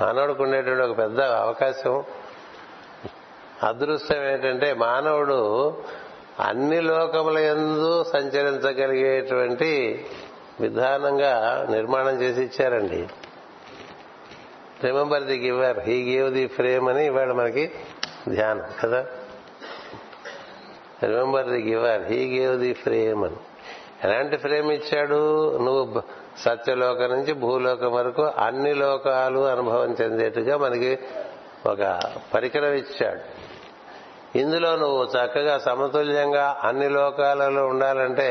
మానవుడికి 0.00 0.42
ఉండేటువంటి 0.42 0.82
ఒక 0.82 0.98
పెద్ద 0.98 1.20
అవకాశం. 1.20 2.04
అదృష్టం 3.62 4.16
ఏంటంటే 4.16 4.74
మానవుడు 4.74 5.38
అన్ని 6.40 6.80
లోకముల 6.80 7.38
ఎందు 7.38 8.04
సంచరించగలిగేటువంటి 8.04 10.04
విధానంగా 10.60 11.66
నిర్మాణం 11.70 12.22
చేసి 12.22 12.42
ఇచ్చారండి. 12.42 13.06
Remember 14.84 15.22
the 15.22 15.38
giver 15.38 15.80
he 15.80 16.14
gave 16.14 16.32
the 16.32 16.46
frame 16.46 16.88
అని 16.88 17.06
ఇవాళ 17.06 17.32
మనకి 17.32 17.70
ధ్యానం 18.28 18.64
కదా? 18.82 19.06
Remember 21.02 21.46
the 21.46 21.62
giver 21.62 22.02
he 22.02 22.38
gave 22.38 22.60
the 22.60 22.72
frame 22.72 23.24
అని. 23.24 23.36
ఎలాంటి 24.04 24.36
ఫ్రేమ్ 24.36 24.72
ఇచ్చాడు? 24.72 25.58
నువ్వు 25.58 26.02
సత్యలోకం 26.38 27.00
నుంచి 27.00 27.32
భూలోకం 27.32 27.92
వరకు 27.92 28.22
అన్ని 28.22 28.74
లోకాలు 28.74 29.40
అనుభవం 29.40 29.96
చెందేట్టుగా 30.02 30.56
మనకి 30.56 30.98
ఒక 31.66 32.00
పరికరం 32.34 32.72
ఇచ్చాడు. 32.72 33.35
ఇందులో 34.36 34.76
నువ్వు 34.76 35.02
చక్కగా 35.04 35.58
సమతుల్యంగా 35.58 36.60
అన్ని 36.64 36.88
లోకాలలో 36.88 37.66
ఉండాలంటే 37.66 38.30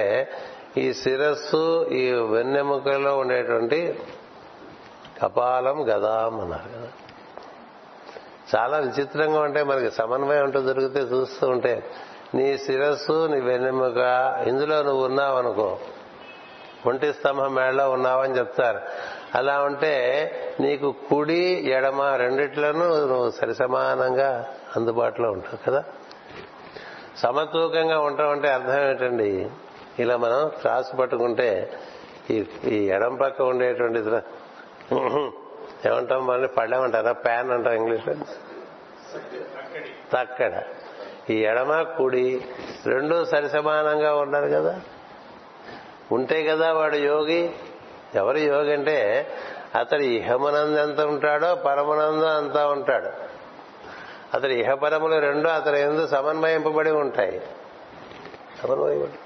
ఈ 0.78 0.93
శిరస్సు 0.93 1.89
ఈ 1.91 2.12
వెన్నెముకలో 2.12 3.18
ఉండేటువంటి 3.18 3.99
కపాలం 5.24 5.78
గదాం 5.84 6.41
అన్నారు 6.41 6.70
కదా 6.70 6.89
చాలా 8.56 8.78
విచిత్రంగా 8.78 9.39
ఉంటే 9.39 9.64
మనకి 9.64 9.91
సమన్వయం 9.91 10.43
ఉంటూ 10.43 10.60
దొరికితే 10.60 10.99
చూస్తూ 10.99 11.47
ఉంటే 11.47 11.84
నీ 12.36 12.58
శిరస్సు 12.58 13.28
నీ 13.28 13.39
వెన్నెముక 13.41 13.99
ఇందులో 14.47 14.82
నువ్వు 14.84 15.06
ఉన్నావు 15.06 15.38
అనుకో 15.38 15.78
ఒంటి 16.88 17.14
స్తంభం 17.14 17.56
మేడలో 17.56 17.89
ఉన్నావని 17.91 18.38
చెప్తారు. 18.38 18.80
అలా 19.36 19.60
ఉంటే 19.60 19.93
నీకు 20.60 20.95
కుడి 21.10 21.70
ఎడమ 21.70 22.01
రెండిట్లను 22.01 23.06
నువ్వు 23.06 23.30
సరిసమానంగా 23.30 24.32
అందుబాటులో 24.76 25.32
ఉంటాం 25.32 25.59
కదా? 25.67 25.84
సమతూకంగా 27.17 27.99
ఉంటాం 27.99 28.30
అంటే 28.30 28.49
అర్థం 28.49 28.89
ఏంటండి 28.89 29.49
ఇలా 29.99 30.17
మనం 30.17 30.51
క్రాస్ 30.59 30.99
పట్టుకుంటే 30.99 31.73
ఈ 32.32 32.45
ఈ 32.65 32.88
ఎడం 32.88 33.15
పక్క 33.15 33.41
ఉండేటువంటి 33.41 33.99
ఏమంటాం 35.88 36.28
మళ్ళీ 36.28 36.47
పళ్ళేమంటారా 36.47 37.11
ప్యాన్ 37.11 37.51
అంటారు 37.51 37.76
ఇంగ్లీష్లో? 37.76 38.13
తక్కడ. 40.13 40.63
ఈ 41.30 41.34
ఎడమ 41.34 41.82
కుడి 41.82 42.41
రెండు 42.86 43.26
సరిసమానంగా 43.26 44.15
ఉండాలి 44.15 44.51
కదా? 44.51 44.82
ఉంటే 46.11 46.43
కదా 46.43 46.73
వాడు 46.73 46.95
యోగి? 46.95 47.51
ఎవరు 48.15 48.38
యోగి 48.38 48.73
అంటే 48.73 49.28
అతడు 49.76 50.01
ఇహమునందు 50.01 50.80
ఎంత 50.80 51.01
ఉంటాడో 51.01 51.55
పరమనందం 51.55 52.38
అంతా 52.38 52.67
ఉంటాడు. 52.67 53.24
అతడు 54.36 54.51
ఇహపరములు 54.51 55.19
రెండు 55.19 55.47
అతని 55.47 55.81
ఎందు 55.81 56.07
సమన్వయింపబడి 56.07 56.91
ఉంటాయి. 56.91 57.41
సమన్వయపడి 58.63 59.19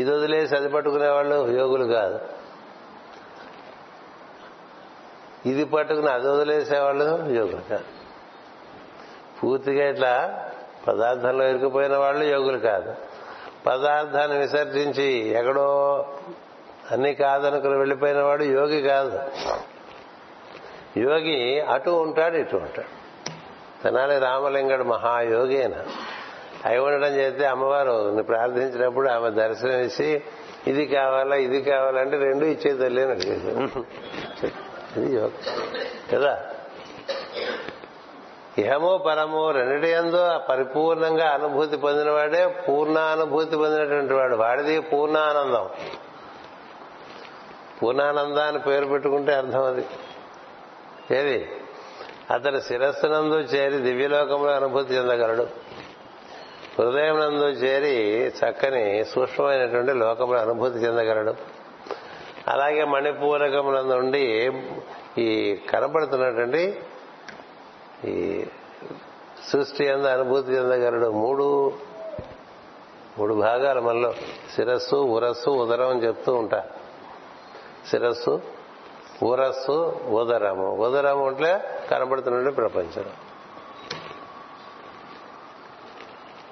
ఇది 0.00 0.10
వదిలేసి 0.10 0.56
అది 0.56 0.68
పట్టుకునే 0.68 1.08
వాళ్ళు 1.08 1.48
యోగులు 1.48 1.84
కాదు. 1.84 2.20
ఇది 5.46 5.64
పట్టుకుని 5.64 6.10
అది 6.10 6.28
వదిలేసేవాళ్ళు 6.28 7.04
యోగులు 7.30 7.60
కాదు. 7.70 7.84
పూర్తిగా 9.42 9.90
ఇట్లా 9.90 10.44
పదార్థంలో 10.88 11.48
ఇరుకుపోయిన 11.48 11.96
వాళ్ళు 11.96 12.24
యోగులు 12.24 12.58
కాదు. 12.58 12.94
పదార్థాన్ని 13.66 14.38
విసర్జించి 14.38 15.12
ఎక్కడో 15.28 15.68
అన్ని 16.92 17.14
కాదనుకుని 17.14 17.78
వెళ్ళిపోయిన 17.78 18.22
వాడు 18.22 18.42
యోగి 18.42 18.82
కాదు. 18.82 19.20
యోగి 20.96 21.60
అటు 21.60 21.90
ఉంటాడు 21.90 22.36
ఇటు 22.36 22.56
ఉంటాడు. 22.56 22.95
తెనాలి 23.86 24.18
రామలింగడు 24.18 24.84
మహాయోగి 24.84 25.60
అయిన 25.60 25.74
అయి 26.64 26.78
ఉండడం 26.78 27.08
చేస్తే 27.08 27.46
అమ్మవారు 27.46 28.22
ప్రార్థించినప్పుడు 28.22 29.08
ఆమె 29.08 29.30
దర్శనం 29.30 29.80
ఇచ్చి 29.80 30.22
ఇది 30.66 30.86
కావాలా 30.86 31.36
ఇది 31.36 31.62
కావాలంటే 31.62 32.16
రెండు 32.16 32.44
ఇచ్చే 32.44 32.74
తల్లి 32.74 33.02
అని 33.02 33.10
అడిగేది. 33.10 33.50
ఇది 35.00 35.30
కదా? 36.12 36.38
ఇహమో 38.58 38.98
పరమో 38.98 39.50
రెండిటి 39.50 39.92
ఎందో 39.92 40.40
పరిపూర్ణంగా 40.48 41.30
అనుభూతి 41.30 41.76
పొందినవాడే 41.76 42.64
పూర్ణానుభూతి 42.68 43.56
పొందినటువంటి 43.56 44.14
వాడు. 44.14 44.36
వాడిది 44.36 44.80
పూర్ణానందం. 44.80 45.68
పూర్ణానందాన్ని 47.82 48.62
పేరు 48.62 48.86
పెట్టుకుంటే 48.86 49.34
అర్థం 49.34 49.64
అది. 49.64 49.86
ఏది? 51.10 51.50
అతడు 52.30 52.60
శిరస్సునందు 52.60 53.34
చేరి 53.34 53.78
దివ్యలోకంలో 53.78 54.52
అనుభూతి 54.52 54.94
చెందగలడు. 54.94 55.42
హృదయం 56.78 57.20
నందు 57.20 57.44
చేరి 57.44 58.26
చక్కని 58.26 59.04
సూక్ష్మమైనటువంటి 59.04 59.92
లోకంలో 59.92 60.40
అనుభూతి 60.40 60.78
చెందగలడు. 60.78 61.34
అలాగే 62.48 62.84
మణిపూరకమునందు 62.84 64.16
ఈ 65.20 65.56
కనపడుతున్నటువంటి 65.70 66.80
ఈ 68.04 68.46
సృష్టి 69.52 69.88
అందు 69.88 70.06
అనుభూతి 70.06 70.52
చెందగలడు. 70.52 71.10
మూడు 71.10 71.72
మూడు 73.18 73.34
భాగాలు 73.34 73.80
మనలో. 73.80 74.14
శిరస్సు 74.56 74.96
ఉరస్సు 74.96 75.50
ఉదరం 75.50 75.88
అని 75.88 76.06
చెప్తూ 76.06 76.34
ఉంటా. 76.34 76.64
శిరస్సు 77.90 78.55
ఊరస్సు 79.24 80.00
ఉదరము. 80.08 80.66
ఉదరము 80.66 81.26
అంటే 81.26 81.64
కనబడుతున్న 81.90 82.48
ప్రపంచం. 82.48 83.04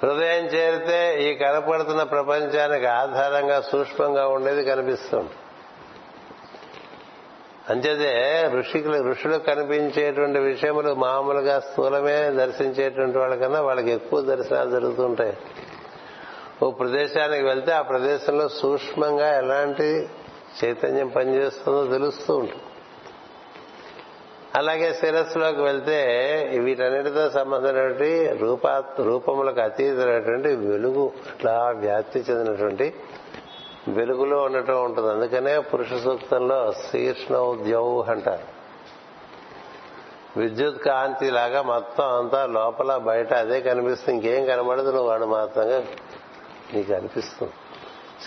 హృదయం 0.03 0.45
చేరితే 0.45 1.23
ఈ 1.23 1.35
కనపడుతున్న 1.35 2.03
ప్రపంచానికి 2.03 2.87
ఆధారంగా 2.87 3.61
సూక్ష్మంగా 3.61 4.29
ఉండేది 4.29 4.65
కనిపిస్తుంది. 4.65 5.31
అంచేదే 7.71 8.43
ఋషికులు 8.59 9.11
ఋషులకు 9.11 9.43
కనిపించేటువంటి 9.43 10.39
విషయములు 10.39 10.95
మామూలుగా 10.95 11.61
స్థూలమే 11.61 12.31
దర్శించేటువంటి 12.31 13.19
వాళ్ళకన్నా 13.19 13.61
వాళ్ళకి 13.61 13.91
ఎక్కువ 13.91 14.21
దర్శనాలు 14.21 14.71
జరుగుతుంటాయి. 14.71 15.37
ఓ 16.63 16.71
ప్రదేశానికి 16.71 17.45
వెళ్తే 17.45 17.73
ఆ 17.73 17.83
ప్రదేశంలో 17.83 18.49
సూక్ష్మంగా 18.49 19.37
ఎలాంటి 19.39 20.09
చైతన్యం 20.65 21.09
పనిచేస్తుందో 21.09 21.87
తెలుస్తూ 21.87 22.37
ఉంటుంది. 22.37 22.63
అలాగే 24.55 24.95
శిరస్సులోకి 24.95 25.63
వెళ్తే 25.63 26.01
వీటన్నిటితో 26.63 27.31
సంబంధమైనటువంటి 27.31 28.27
రూపా 28.29 28.85
రూపములకు 29.01 29.61
అతీతమైనటువంటి 29.61 30.49
వెలుగు 30.49 31.13
అట్లా 31.31 31.69
వ్యాప్తి 31.71 32.25
చెందినటువంటి 32.31 32.95
వెలుగులో 33.89 34.43
ఉండటం 34.43 34.85
ఉంటుంది. 34.85 35.11
అందుకనే 35.11 35.59
పురుష 35.59 35.95
సూక్తంలో 36.05 36.73
శీర్ష్ణౌ 36.73 37.57
ద్యౌ 37.57 38.03
అంటారు. 38.03 38.55
విద్యుత్ 40.41 40.83
కాంతి 40.83 41.31
లాగా 41.31 41.63
మొత్తం 41.63 42.19
అంతా 42.19 42.47
లోపల 42.47 42.97
బయట 42.97 43.35
అదే 43.35 43.61
కనిపిస్తుంది. 43.61 44.19
ఇంకేం 44.19 44.47
కనబడదు 44.47 44.91
నువ్వు 44.91 45.09
వాడు 45.09 45.25
మాత్రంగా 45.25 45.85
నీకు 46.75 46.93
అనిపిస్తుంది. 46.93 47.53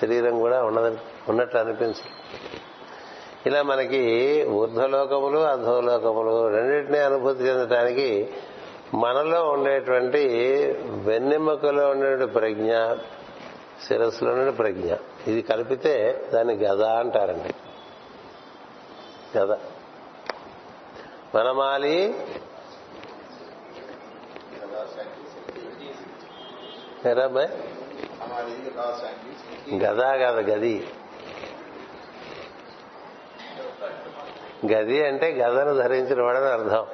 శరీరం 0.02 0.40
కూడా 0.40 0.64
ఉన్నది 0.64 0.98
ఉన్నట్టు 1.30 1.58
అనిపించదు. 1.58 2.18
ఇలా 3.46 3.64
మనకి 3.64 4.44
ఊర్ధ్వలోకములు 4.46 5.40
అధోలోకములు 5.40 6.48
రెండింటినీ 6.48 7.00
అనుభూతి 7.00 7.44
చెందటానికి 7.44 8.34
మనలో 8.94 9.50
ఉండేటువంటి 9.50 10.28
వెన్నెముకలో 10.88 11.90
ఉండే 11.90 12.26
ప్రజ్ఞ 12.26 12.72
శిరస్సులో 13.88 14.32
ఉండే 14.32 14.52
ప్రజ్ఞ. 14.52 14.94
ఇది 15.28 15.42
కలిపితే 15.42 16.26
దాన్ని 16.34 16.54
గద 16.54 16.82
అంటారండి. 16.82 17.54
గద. 19.38 19.56
మనమాలి 21.36 22.16
ఎరాబాయ్ 27.06 27.50
గదా 29.74 30.18
కాదు 30.18 30.42
గది. 30.42 30.88
గది 34.72 35.08
అంటే 35.08 35.32
గదను 35.32 35.74
ధరించిన 35.74 36.22
వాడని 36.22 36.46
అర్థం. 36.46 36.88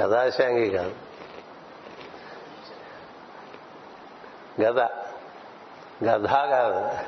గదాశాంగి 0.00 0.70
కాదు. 0.70 0.94
గద. 4.60 4.80
గదా 6.04 6.46
కాదు. 6.46 7.04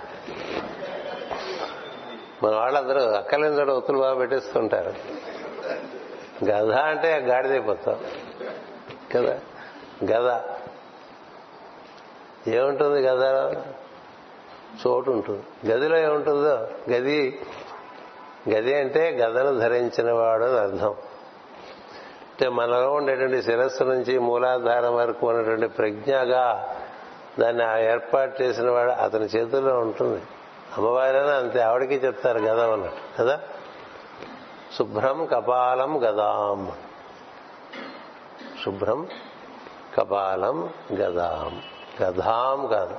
మన 2.46 2.54
వాళ్ళందరూ 2.54 3.02
అక్కలేని 3.02 3.54
చోట 3.54 3.68
ఒత్తులు 3.68 3.98
బాగా 3.98 4.14
పెట్టేస్తుంటారు. 4.14 4.94
గద 6.44 6.72
అంటే 6.72 7.16
గాడిదైపోతాం. 7.16 8.04
కదా? 9.14 9.40
గద. 10.04 10.49
ఏముంటుంది 12.47 13.03
గద? 13.03 13.55
చోటు 14.86 15.11
ఉంటుంది 15.11 15.72
గదిలో 15.72 15.99
ఏముంటుందో? 15.99 16.68
గది. 16.91 17.47
గది 18.51 18.74
అంటే 18.74 19.11
గదను 19.11 19.59
ధరించిన 19.59 20.12
వాడు 20.12 20.45
అని 20.45 20.59
అర్థం. 20.59 20.91
అంటే 22.30 22.49
మనలో 22.49 22.93
ఉండేటువంటి 22.93 23.43
శిరస్సు 23.43 23.84
నుంచి 23.84 24.18
మూలాధారం 24.18 24.95
వరకు 24.95 25.28
ఉన్నటువంటి 25.28 25.66
ప్రజ్ఞగా 25.66 26.76
దాన్ని 27.41 27.84
ఏర్పాటు 27.84 28.43
చేసిన 28.43 28.70
వాడు 28.70 28.91
అతని 28.91 29.24
చేతుల్లో 29.24 29.78
ఉంటుంది. 29.78 30.22
అమ్మవారైనా 30.76 31.32
అంతే 31.32 31.61
ఆవిడకి 31.61 31.95
చెప్తారు 31.95 32.38
గద 32.38 32.72
అన్నట్టు 32.72 33.22
కదా? 33.22 33.41
శుభ్రం 34.78 35.26
కపాలం 35.26 35.99
గదాం. 36.05 36.72
శుభ్రం 38.64 39.09
కపాలం 39.97 40.70
గదాం. 40.95 41.62
కథాం 42.01 42.66
కాదు. 42.66 42.96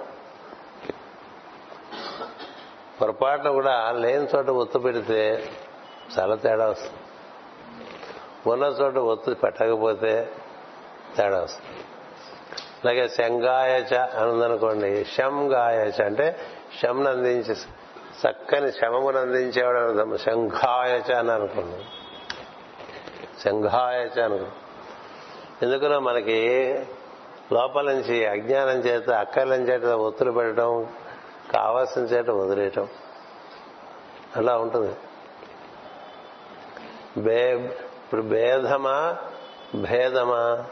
పొరపాటున 3.01 3.49
కూడా 3.49 3.91
లేని 3.91 4.27
చోట 4.35 4.49
ఒత్తు 4.49 4.79
పెడితే 4.79 5.49
చాలా 6.19 6.35
తేడా 6.35 6.69
వస్తుంది. 6.69 6.99
ఉన్న 8.49 8.63
చోట 8.63 8.95
ఒత్తు 8.95 9.31
పెట్టకపోతే 9.31 10.31
తేడా 11.17 11.41
వస్తుంది. 11.41 11.77
అలాగే 12.83 13.07
శంగాయచ 13.07 13.95
అని 13.95 14.31
ఉందనుకోండి 14.31 15.05
శంగాయచ 15.05 16.05
అంటే 16.05 16.39
శంను 16.81 17.09
అందించి 17.09 17.55
చక్కని 18.27 18.71
శమమును 18.71 19.19
అందించేవాడు 19.19 19.77
అర్థం. 19.77 20.17
శంఘాయచ 20.17 21.13
అని 21.13 21.31
అనుకోండి. 21.31 21.85
శంఘాయచ 23.41 24.21
అనుకో. 24.21 24.45
ఎందుకనో 25.61 25.99
మనకి 25.99 26.73
లోపల 27.53 27.91
నుంచి 27.91 28.25
అజ్ఞానం 28.25 28.79
చేత 28.79 29.09
అక్కర్లం 29.09 29.57
చేత 29.57 29.85
ఒత్తులు 29.85 30.31
పెట్టడం 30.31 30.87
కావాల్సిన 31.51 32.01
చేత 32.01 32.29
వదిలేయటం. 32.29 32.87
అలా 34.35 34.57
ఉంటుంది. 34.57 34.95
బే 37.21 37.55
ఇప్పుడు 37.55 38.21
భేదమా 38.21 39.17
భేదమా? 39.75 40.65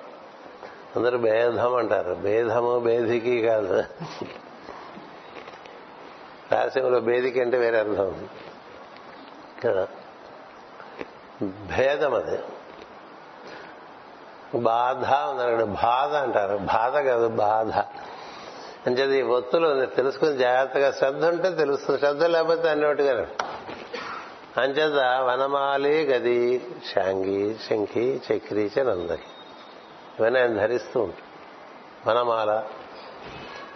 అందరూ 0.95 1.17
భేదం 1.17 1.75
అంటారు. 1.75 2.13
భేదము 2.13 2.79
భేదికి 2.79 3.41
కాదు. 3.41 3.83
రాశింలో 6.51 6.99
భేదికి 6.99 7.41
అంటే 7.41 7.57
వేరే 7.57 7.79
అర్థం 7.79 8.07
ఉంది. 8.07 8.29
కదా? 9.63 9.87
భేదం 11.77 12.13
అది. 12.13 12.39
బాధ 14.55 14.97
ఉందన్నాడు 15.05 15.65
బాధ 15.65 16.15
అంటారు. 16.15 16.57
బాధ 16.57 16.97
కాదు 16.97 17.27
బాధ. 17.27 17.71
అంచేది 18.87 19.19
ఈ 19.19 19.21
ఒత్తులు 19.21 19.85
తెలుసుకుని 19.85 20.37
జాగ్రత్తగా 20.37 20.91
శ్రద్ధ 20.91 21.25
ఉంటే 21.25 21.51
తెలుస్తుంది. 21.51 21.99
శ్రద్ధ 21.99 22.23
లేకపోతే 22.23 22.69
అన్నట్టుగా 22.69 23.27
అంచేత 24.57 25.19
వనమాలి 25.21 26.05
గది 26.05 26.67
శాంగి 26.95 27.55
శంఖి 27.69 28.21
చక్రి 28.31 28.71
నందకి 28.79 29.23
ఇవన్నీ 30.19 30.39
ఆయన 30.39 30.57
ధరిస్తూ 30.57 31.01
ఉంటాడు 31.01 31.29
వనమాల. 32.09 32.63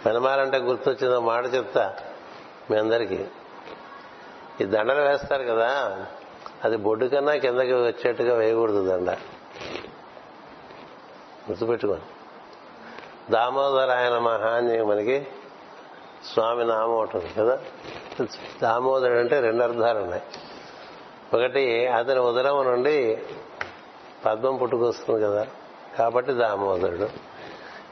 వనమాల 0.06 0.40
అంటే 0.40 0.58
గుర్తొచ్చిందో 0.58 1.20
మాట 1.20 1.54
చెప్తా 1.54 1.94
మీ 2.70 2.76
అందరికీ. 2.76 3.24
ఈ 4.60 4.64
దండలు 4.64 5.02
వేస్తారు 5.02 5.42
కదా 5.42 5.96
అది 6.64 6.76
బొడ్డు 6.76 7.06
కన్నా 7.06 7.34
కిందకి 7.34 7.72
వచ్చేట్టుగా 7.72 8.34
వేయకూడదు 8.34 8.88
దండ. 8.88 9.16
గుర్తుపెట్టుకోండి. 11.50 12.02
దామోదరాయన 13.32 14.18
మహాని 14.18 14.84
మనకి 14.84 15.26
స్వామి 16.32 16.64
నామం 16.64 16.98
ఉంటుంది 16.98 17.28
కదా? 17.38 17.58
దామోదరుడు 18.62 19.18
అంటే 19.18 19.40
రెండు 19.40 19.62
అర్థాలు 19.62 19.98
ఉన్నాయి. 19.98 20.22
ఒకటి 21.34 21.86
అతని 21.86 22.20
ఉదరం 22.20 22.64
నుండి 22.64 23.22
పద్మం 24.26 24.56
పుట్టుకొస్తుంది 24.56 25.24
కదా? 25.24 25.46
కాబట్టి 25.98 26.32
దామోదరుడు. 26.32 27.08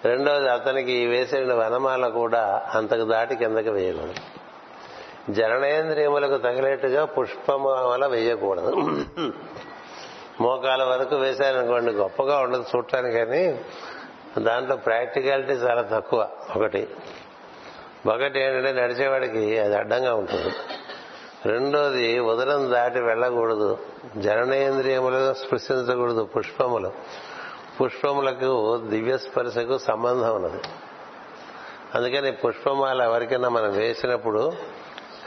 రెండవది 0.04 0.50
అతనికి 0.50 1.06
వేసిన 1.06 1.54
వనమాల 1.54 2.08
కూడా 2.08 2.70
అంతకు 2.74 3.04
దాటి 3.04 3.36
కిందకి 3.36 3.70
వేయకూడదు. 3.70 4.14
జననేంద్రియములకు 5.30 6.38
తగిలేట్టుగా 6.38 7.04
పుష్పమాల 7.04 8.06
వేయకూడదు. 8.06 8.74
మోకాల 10.40 10.82
వరకు 10.84 11.16
వేశారనుకోండి 11.16 11.92
గొప్పగా 11.92 12.38
ఉండదు 12.38 12.64
చూడటానికి 12.76 13.16
కానీ 13.16 13.60
దాంట్లో 14.38 14.76
ప్రాక్టికాలిటీ 14.76 15.52
చాలా 15.52 15.82
తక్కువ 15.82 16.28
ఒకటి. 16.56 16.88
ఒకటి 18.06 18.40
ఏంటంటే 18.40 18.72
నడిచేవాడికి 18.72 19.58
అది 19.58 19.76
అడ్డంగా 19.76 20.14
ఉంటుంది. 20.14 20.52
రెండోది 21.46 22.18
ఉదరం 22.18 22.72
దాటి 22.72 23.00
వెళ్ళకూడదు. 23.00 23.78
జననేంద్రియములు 24.16 25.34
స్పృశించకూడదు 25.34 26.24
పుష్పములు. 26.24 26.92
పుష్పములకు 27.82 28.76
దివ్య 28.78 29.18
స్పర్శకు 29.18 29.78
సంబంధం 29.78 30.34
ఉన్నది. 30.34 30.62
అందుకని 31.94 32.32
పుష్పమాల 32.32 33.02
ఎవరికైనా 33.02 33.48
మనం 33.48 33.72
వేసినప్పుడు 33.72 34.52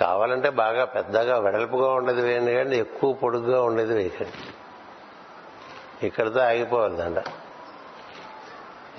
కావాలంటే 0.01 0.49
బాగా 0.49 0.85
పెద్దగా 0.85 1.39
వెడల్పుగా 1.39 1.89
ఉండేది 1.89 2.21
వేయండి 2.21 2.53
కానీ 2.53 2.77
ఎక్కువ 2.77 3.13
పొడుగ్గా 3.13 3.61
ఉండేది 3.61 3.93
వేయకండి 3.93 4.31
ఇక్కడితో 6.03 6.39
ఆగిపోవాలి 6.39 6.95
దండ. 6.95 7.23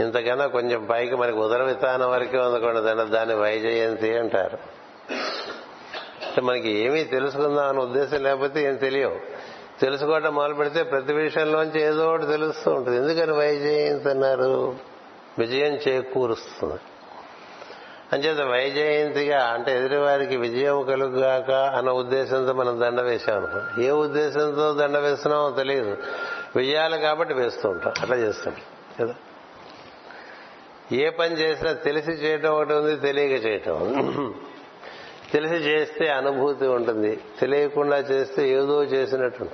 ఇంతకన్నా 0.01 0.47
కొంచెం 0.47 0.87
పైకి 0.91 1.17
మనకి 1.17 1.37
ఉదర 1.37 1.63
విధానం 1.63 2.11
వరకే 2.11 2.39
ఉందకోండి 2.39 2.81
దండ 2.81 3.03
దాన్ని 3.03 3.35
వైజయంతి 3.35 4.19
అంటారు. 4.19 4.59
మనకి 6.41 6.71
ఏమీ 6.71 7.05
తెలుసుకుందాం 7.05 7.69
అనే 7.69 7.79
ఉద్దేశం 7.79 8.23
లేకపోతే 8.23 8.65
ఏం 8.65 8.75
తెలియవు. 8.75 9.17
తెలుసుకోవటం 9.81 10.35
మొదలు 10.35 10.55
పెడితే 10.55 10.83
ప్రతి 10.83 11.13
విషయంలోంచి 11.13 11.83
ఏదో 11.83 12.09
ఒకటి 12.09 12.27
తెలుస్తూ 12.27 12.71
ఉంటుంది. 12.71 12.97
ఎందుకని 12.97 13.33
వైజయంతి 13.33 14.09
అన్నారు? 14.09 14.77
విజయం 15.39 15.75
చేకూరుస్తుంది. 15.75 16.81
అంచేత 18.13 18.41
వైజయంతిగా 18.41 19.45
అంటే 19.45 19.79
ఎదుటివారికి 19.79 20.37
విజయం 20.37 20.83
కలుగుగాక 20.83 21.51
అన్న 21.51 21.91
ఉద్దేశంతో 21.91 22.53
మనం 22.53 22.81
దండ 22.81 23.01
వేశాం 23.01 23.83
ఏ 23.83 23.91
ఉద్దేశంతో 23.91 24.73
దండ 24.73 24.99
వేస్తున్నామో 24.99 25.51
తెలియదు. 25.51 25.97
వెయ్యాలి 26.57 26.99
కాబట్టి 26.99 27.35
వేస్తూ 27.35 27.69
ఉంటాం. 27.69 27.93
అట్లా 28.01 28.17
చేస్తుంటాం 28.17 28.65
కదా? 29.01 29.15
ఏ 30.93 31.11
పని 31.11 31.35
చేసినా 31.35 31.73
తెలిసి 31.73 32.11
చేయటం 32.11 32.51
ఒకటి 32.51 32.73
ఉంది 32.73 32.97
తెలియక 32.97 33.47
చేయటం. 33.47 33.75
తెలిసి 35.33 35.55
చేస్తే 35.55 36.09
అనుభూతి 36.09 36.67
ఉంటుంది. 36.67 37.21
తెలియకుండా 37.41 37.97
చేస్తే 37.97 38.49
ఏదో 38.49 38.85
చేసినట్టు 38.85 39.49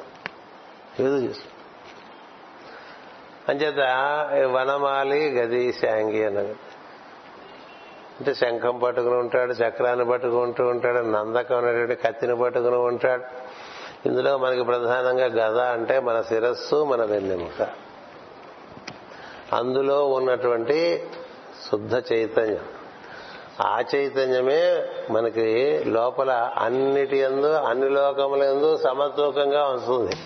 ఏదో 1.00 1.16
చేసి 1.16 1.40
అంచేత 3.48 3.80
వనమాలి 4.46 5.30
గది 5.30 5.72
శాంగి 5.72 6.24
అన్నది. 6.24 6.56
అంటే 8.18 8.34
శంఖం 8.34 8.78
పట్టుకుని 8.78 9.14
ఉంటాడు 9.14 9.52
చక్రాన్ని 9.52 10.04
పట్టుకుంటూ 10.04 10.66
ఉంటాడు 10.66 10.98
నందకం 10.98 11.58
అనేటువంటి 11.58 11.94
కత్తిని 11.94 12.36
పట్టుకుని 12.36 12.76
ఉంటాడు. 12.76 13.41
ఇందులో 14.06 14.38
మనకి 14.38 14.62
ప్రధానంగా 14.62 15.26
గద 15.26 15.58
అంటే 15.58 16.00
మన 16.00 16.22
శిరస్సు 16.22 16.84
మన 16.84 17.04
వెన్నెముక. 17.04 17.68
అందులో 19.52 20.08
ఉన్నటువంటి 20.08 21.10
శుద్ధ 21.70 22.12
చైతన్యం. 22.12 22.64
ఆ 23.60 23.82
చైతన్యమే 23.94 24.88
మనకి 25.10 25.78
లోపల 25.84 26.52
అన్నిటి 26.58 27.18
ఎందు 27.18 27.46
అన్ని 27.46 27.88
లోకముల 27.88 28.42
ఎందు 28.42 28.76
సమతూకంగా 28.76 29.64
వస్తుంది. 29.64 30.16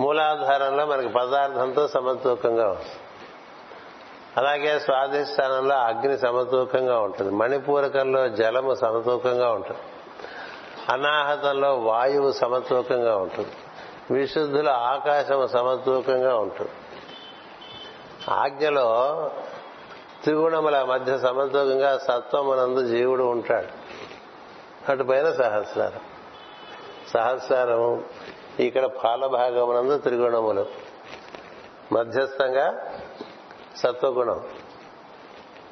మూలాధారంలో 0.00 0.86
మనకి 0.86 1.08
పదార్థంతో 1.08 1.88
సమతూకంగా 1.88 2.68
వస్తుంది. 2.68 3.00
అలాగే 4.36 4.78
స్వాధిష్టానంలో 4.78 5.74
అగ్ని 5.74 6.18
సమతూకంగా 6.18 7.00
ఉంటుంది. 7.00 7.30
మణిపూరకంలో 7.30 8.28
జలము 8.28 8.74
సమతూకంగా 8.74 9.52
ఉంటుంది. 9.52 9.78
అనాహతంలో 10.88 11.78
వాయువు 11.78 12.32
సమతూకంగా 12.32 13.16
ఉంటుంది. 13.16 13.48
విశుద్ధుల 14.10 14.68
ఆకాశము 14.68 15.46
సమతూకంగా 15.46 16.36
ఉంటుంది. 16.36 16.70
ఆజ్ఞలో 18.28 19.30
త్రిగుణముల 20.22 20.82
మధ్య 20.82 21.18
సమతూకంగా 21.18 21.98
సత్వమునందు 21.98 22.86
జీవుడు 22.86 23.24
ఉంటాడు. 23.24 23.68
అటుపైన 24.90 25.32
సహస్రారం. 25.32 26.00
సహస్రారం 27.14 28.04
ఇక్కడ 28.60 28.84
పాలభాగమునందు 28.84 29.98
త్రిగుణములు. 29.98 30.66
మధ్యస్థంగా 31.92 32.92
సత్వగుణం. 33.76 34.44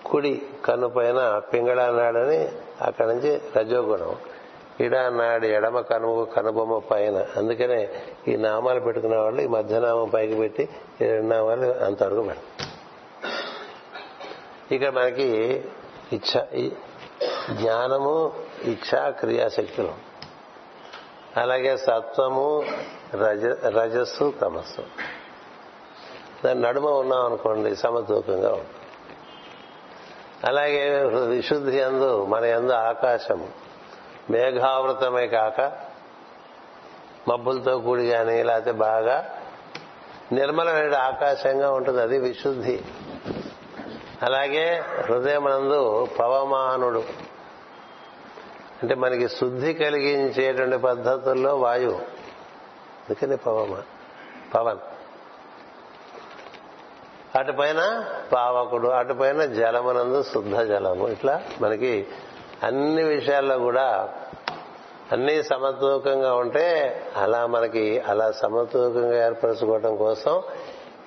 కుడి 0.06 0.42
కన్ను 0.64 0.88
పైన 0.88 1.38
పింగళానాడని 1.38 2.48
అక్కడి 2.82 3.08
నుంచి 3.08 3.42
రజోగుణం. 3.56 4.16
ఇడానాడు 4.80 5.46
ఎడమ 5.46 5.80
కనుమ 5.80 6.24
కనుబొమ్మ 6.24 6.78
పైన. 6.78 7.26
అందుకనే 7.36 7.88
ఈ 8.28 8.36
నామాలు 8.36 8.80
పెట్టుకున్న 8.80 9.16
వాళ్ళు 9.16 9.42
ఈ 9.42 9.46
మధ్యనామం 9.46 10.08
పైకి 10.08 10.34
పెట్టి 10.34 10.68
ఈ 11.00 11.04
రెండు 11.04 11.34
నామాలు 11.34 11.84
అంతవరకు 11.84 12.22
పెడతారు. 12.22 12.70
ఇక్కడ 14.74 14.88
మనకి 14.88 15.64
ఇచ్చ 16.12 16.44
జ్ఞానము 17.50 18.32
ఇచ్చా 18.62 19.10
క్రియాశక్తులు 19.10 19.92
అలాగే 21.36 21.76
సత్వము 21.76 22.64
రజ 23.14 23.44
రజస్సు 23.46 24.34
తమస్సు. 24.40 24.82
దాని 26.44 26.60
నడుమ 26.60 26.88
ఉన్నాం 26.88 27.24
అనుకోండి 27.24 27.76
సమతూకంగా 27.76 28.52
ఉంటుంది. 28.52 28.76
అలాగే 30.44 31.04
విశుద్ధి 31.04 31.80
అందు 31.80 32.24
మన 32.24 32.44
ఎందు 32.44 32.72
ఆకాశము. 32.72 33.69
మేఘావృతమే 34.30 35.26
కాక 35.26 35.60
మబ్బులతో 37.28 37.78
కూడి 37.78 38.10
కానీ 38.10 38.42
లేకపోతే 38.42 38.72
బాగా 38.72 39.38
నిర్మలమైన 40.32 40.94
ఆకాశంగా 40.94 41.72
ఉంటుంది 41.72 42.02
అది 42.02 42.18
విశుద్ధి. 42.18 42.82
అలాగే 44.22 44.82
హృదయమనందు 45.06 46.08
పవమానుడు. 46.18 47.04
అంటే 48.82 48.94
మనకి 48.94 49.28
శుద్ధి 49.28 49.74
కలిగించేటువంటి 49.74 50.76
పద్ధతుల్లో 50.76 51.56
వాయువు. 51.56 51.96
అందుకని 53.10 53.36
పవమా 53.36 53.82
పవన్. 54.54 54.78
అటుపైన 57.38 58.04
పావకుడు 58.32 58.88
అటుపైన 58.88 59.44
జలమనందు 59.44 60.22
శుద్ధ 60.22 60.60
జలము. 60.60 61.08
ఇట్లా 61.08 61.42
మనకి 61.60 62.06
అన్ని 62.62 63.02
విషయాల్లో 63.02 63.58
కూడా 63.58 64.08
అన్ని 65.12 65.42
సమతూకంగా 65.42 66.34
ఉంటే 66.34 66.66
అలా 67.16 67.46
మనకి 67.46 68.00
అలా 68.00 68.30
సమతూకంగా 68.30 69.26
ఏర్పరచుకోవడం 69.26 69.96
కోసం 69.96 70.42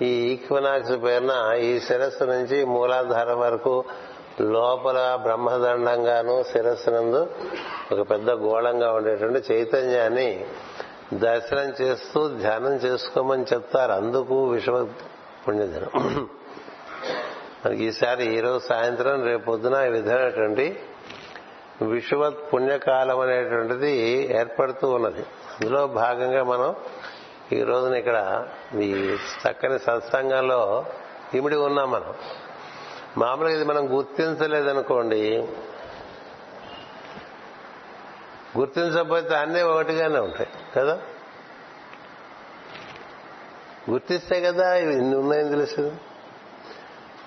ఈ 0.01 0.05
ఈక్వినాక్స్ 0.05 0.91
పేరున 0.91 1.53
ఈ 1.53 1.79
శిరస్సు 1.79 2.23
నుంచి 2.23 2.65
మూలాధారం 2.65 3.39
వరకు 3.39 3.83
లోపల 4.41 5.19
బ్రహ్మదండంగాను 5.23 6.43
శిరస్సునందు 6.43 7.27
ఒక 7.91 8.09
పెద్ద 8.09 8.29
గోళంగా 8.31 8.91
ఉండేటువంటి 8.91 9.53
చైతన్యాన్ని 9.53 10.45
దర్శనం 11.13 11.73
చేస్తూ 11.81 12.27
ధ్యానం 12.27 12.73
చేసుకోమని 12.73 13.45
చెప్తారు. 13.53 13.91
అందుకు 13.91 14.49
విశ్వ 14.49 14.87
పుణ్యదినం 15.47 15.91
మనకి 17.65 17.83
ఈసారి 17.83 18.25
ఈరోజు 18.25 18.67
సాయంత్రం 18.67 19.23
రేపు 19.23 19.45
పొద్దున 19.45 19.73
ఈ 19.73 19.89
విధమైనటువంటి 19.89 20.79
విషువత్ 21.89 22.53
పుణ్యకాలం 22.53 23.19
అనేటువంటిది 23.19 23.91
ఏర్పడుతూ 24.37 24.89
ఉన్నది. 24.89 25.21
అందులో 25.21 25.87
భాగంగా 25.87 26.43
మనం 26.43 26.75
ఈ 27.51 27.63
రోజున 27.63 27.93
ఇక్కడ 27.93 28.47
ఈ 28.81 29.15
చక్కని 29.15 29.79
సత్సంగంలో 29.79 30.85
ఇమిడి 31.33 31.55
ఉన్నాం 31.55 31.91
మనం. 31.91 32.13
మామూలుగా 33.17 33.55
ఇది 33.55 33.63
మనం 33.63 33.97
గుర్తించలేదనుకోండి. 33.97 35.47
గుర్తించకపోతే 38.57 39.35
అన్నీ 39.35 39.61
ఒకటిగానే 39.61 40.19
ఉంటాయి 40.19 40.49
కదా? 40.75 40.99
గుర్తిస్తే 43.91 44.41
కదా 44.41 44.75
ఇవి 44.75 44.93
ఇన్ని 44.93 45.17
ఉన్నాయని 45.17 45.49
తెలుసు 45.49 45.81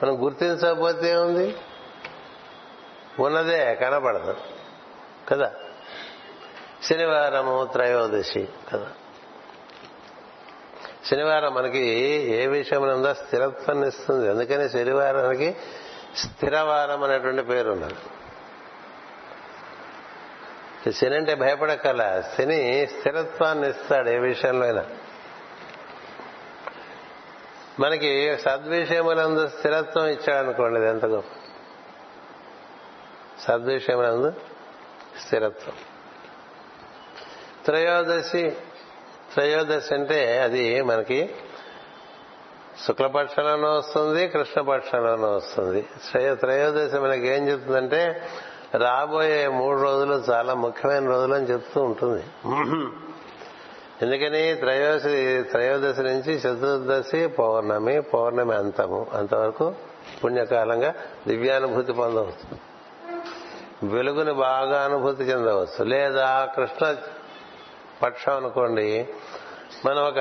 మనం 0.02 0.24
గుర్తించకపోతే 0.24 1.10
ఏముంది? 1.10 1.56
ఉన్నదే 3.18 3.74
కనపడదు. 3.74 4.36
కదా? 5.28 5.52
శనివారము 6.82 7.68
త్రయోదశి 7.72 8.48
కదా? 8.72 8.86
శనివారం 11.10 11.54
మనకి 11.54 11.78
ఏ 12.30 12.46
విషయం 12.46 12.82
స్థిరత్వం 13.12 13.84
ఇస్తుంది? 13.84 14.30
అందుకని 14.30 14.68
శనివారానికి 14.68 15.56
స్థిరవారం 16.16 17.02
అనేటువంటి 17.02 17.42
పేరు 17.42 17.70
ఉన్నది. 17.70 17.94
శని 20.92 21.16
అంటే 21.16 21.34
భయపడకల 21.34 22.22
శని 22.38 22.86
స్థిరత్వాన్ని 22.86 23.70
ఇస్తాడు 23.70 24.10
ఏ 24.10 24.18
విషయంలో 24.18 24.66
అయినా. 24.66 24.84
మనకి 27.80 28.38
సద్విషయములందు 28.38 29.48
స్థిరత్వం 29.48 30.06
ఇచ్చాడు 30.06 30.46
అనుకోండి 30.46 30.80
ఇది 30.80 30.88
ఎంత 30.88 31.06
గొప్ప. 31.06 31.45
సద్విషయములందు 33.40 34.32
స్థిరత్వం. 35.26 35.74
త్రయోదశి 37.64 38.56
త్రయోదశి 39.32 39.94
అంటే 39.94 40.38
అది 40.38 40.82
మనకి 40.82 41.34
శుక్లపక్షంలోనూ 42.86 43.68
వస్తుంది 43.68 44.28
కృష్ణపక్షంలోనూ 44.28 45.36
వస్తుంది. 45.36 45.86
త్రయోదశి 46.34 46.98
మనకి 46.98 47.26
ఏం 47.26 47.48
చెప్తుందంటే 47.48 48.22
రాబోయే 48.74 49.48
మూడు 49.48 49.80
రోజులు 49.80 50.14
చాలా 50.14 50.54
ముఖ్యమైన 50.54 51.06
రోజులు 51.06 51.34
అని 51.34 51.46
చెప్తూ 51.46 51.82
ఉంటుంది. 51.82 52.24
ఎందుకని? 54.02 54.54
త్రయోదశి 54.54 55.42
త్రయోదశి 55.50 56.02
నుంచి 56.02 56.32
చతుర్దశి 56.34 57.26
పౌర్ణమి 57.26 58.02
పౌర్ణమి 58.02 58.54
అంతము. 58.54 59.06
అంతవరకు 59.12 59.74
పుణ్యకాలంగా 60.24 60.94
దివ్యానుభూతి 61.28 61.92
పొందవచ్చు. 61.92 62.75
వెలుగుని 63.82 64.32
బాగా 64.32 64.82
అనుభూతి 64.82 65.24
చెందవచ్చు. 65.24 65.84
లేదా 65.84 66.44
కృష్ణ 66.56 66.96
పక్షం 68.02 68.36
అనుకోండి 68.36 69.08
మనం 69.86 70.02
ఒక 70.02 70.18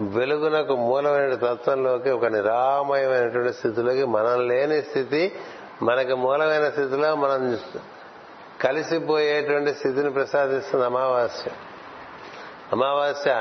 వెలుగునకు 0.00 0.76
మూలమైన 0.76 1.34
తత్వంలోకి 1.34 2.10
ఒక 2.10 2.24
నిరామయమైనటువంటి 2.24 3.52
స్థితిలోకి 3.52 4.04
మనం 4.04 4.48
లేని 4.48 4.82
స్థితి 4.82 5.32
మనకి 5.82 6.14
మూలమైన 6.14 6.70
స్థితిలో 6.70 7.14
మనం 7.14 7.58
కలిసిపోయేటువంటి 8.60 9.74
స్థితిని 9.74 10.10
ప్రసాదిస్తుంది 10.10 10.84
అమావాస్య. 10.84 11.50
అమావాస్య 12.72 13.32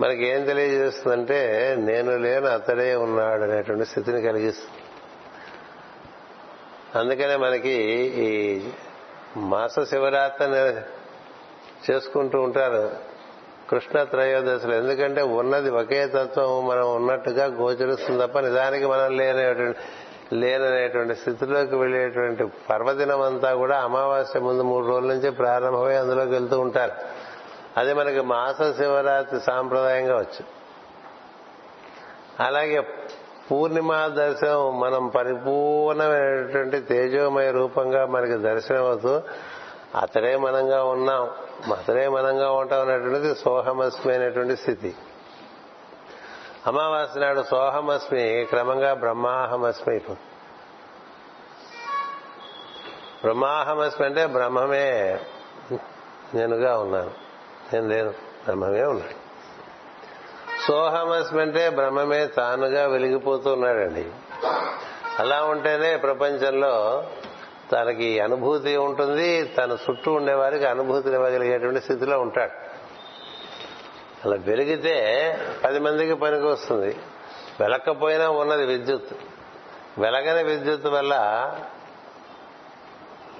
మనకి 0.00 0.26
ఏం 0.26 0.44
తెలియజేస్తుందంటే 0.44 1.76
నేను 1.78 2.16
లేను 2.16 2.46
అతడే 2.46 2.94
ఉన్నాడు 2.94 3.42
అనేటువంటి 3.42 3.84
స్థితిని 3.84 4.22
కలిగిస్తుంది. 4.22 4.81
అందుకనే 6.96 7.36
మనకి 7.36 7.70
ఈ 8.16 8.60
మాస 9.36 9.80
శివరాత్రి 9.80 10.80
చేసుకుంటూ 11.90 12.40
ఉంటారు 12.40 12.90
కృష్ణ 13.70 14.02
త్రయోదశులు. 14.02 14.74
ఎందుకంటే 14.74 15.22
ఉన్నది 15.22 15.70
ఒకే 15.70 16.06
తత్వం 16.06 16.68
మనం 16.68 16.94
ఉన్నట్టుగా 16.94 17.44
గోచరిస్తుంది 17.44 18.26
తప్ప 18.26 18.38
నిజానికి 18.38 18.86
మనం 18.86 19.16
లేనటువంటి 19.16 19.78
లేననేటువంటి 20.32 21.14
స్థితిలోకి 21.14 21.76
వెళ్ళేటువంటి 21.76 22.44
పర్వదినం 22.70 23.20
అంతా 23.20 23.54
కూడా 23.54 23.80
అమావాస్య 23.80 24.40
ముందు 24.40 24.62
మూడు 24.62 24.86
రోజుల 24.86 25.08
నుంచి 25.08 25.30
ప్రారంభమై 25.30 25.94
అందులోకి 25.94 26.30
వెళ్తూ 26.30 26.60
ఉంటారు. 26.60 26.92
అది 27.76 27.94
మనకి 27.94 28.20
మాస 28.20 28.62
శివరాత్రి 28.62 29.40
సాంప్రదాయంగా 29.40 30.16
వచ్చు. 30.16 30.44
అలాగే 32.46 32.82
పూర్ణిమ 33.52 34.06
దర్శనం 34.06 34.80
మనం 34.80 35.08
పరిపూర్ణమైనటువంటి 35.08 36.80
తేజోమయ 36.80 37.50
రూపంగా 37.50 38.06
మనకి 38.06 38.32
దర్శనమవుతూ 38.32 39.22
అతడే 40.00 40.36
మనంగా 40.36 40.84
ఉన్నాం 40.84 41.30
అతడే 41.72 42.08
మనంగా 42.08 42.52
ఉంటాం 42.52 42.80
అనేటువంటిది 42.80 43.34
సోహమస్మి 43.34 44.14
అనేటువంటి 44.14 44.56
స్థితి. 44.56 44.94
అమావాస్య 46.66 47.20
నాడు 47.20 47.42
సోహమస్మి 47.42 48.46
క్రమంగా 48.50 48.94
బ్రహ్మాహమస్మి. 48.94 49.90
అయిపోతుంది 49.90 50.20
బ్రహ్మాహమస్మి 53.22 54.06
అంటే 54.06 54.26
బ్రహ్మమే. 54.26 55.18
నేనుగా 56.34 56.78
ఉన్నాను. 56.78 57.10
నేను 57.72 57.88
లేను. 57.88 58.10
బ్రహ్మమే 58.44 58.84
ఉన్నాడు 58.84 59.21
సోహమస్మి 60.68 61.42
అంటే 61.42 61.70
బ్రహ్మమే 61.70 62.26
తానుగా 62.26 62.86
వెలిగిపోతూ 62.86 63.52
ఉన్నాడండి 63.52 64.10
అలా 65.18 65.44
ఉంటేనే 65.44 65.96
ప్రపంచంలో 65.96 67.04
తనకి 67.72 68.20
అనుభూతి 68.20 68.76
ఉంటుంది 68.76 69.44
తన 69.44 69.76
చుట్టూ 69.90 70.12
ఉండేవారికి 70.12 70.66
అనుభూతిని 70.66 71.14
ఇవ్వగలిగేటువంటి 71.14 71.80
స్థితిలో 71.80 72.20
ఉంటాడు. 72.20 72.52
అలా 74.24 74.36
వెలిగితే 74.36 74.94
పది 75.64 75.78
మందికి 75.78 76.14
పనికి 76.14 76.46
వస్తుంది. 76.46 76.96
వెలక్కపోయినా 77.60 78.30
ఉన్నది 78.30 78.66
విద్యుత్. 78.66 79.14
వెలగని 79.98 80.42
విద్యుత్ 80.42 80.86
వల్ల 80.86 81.14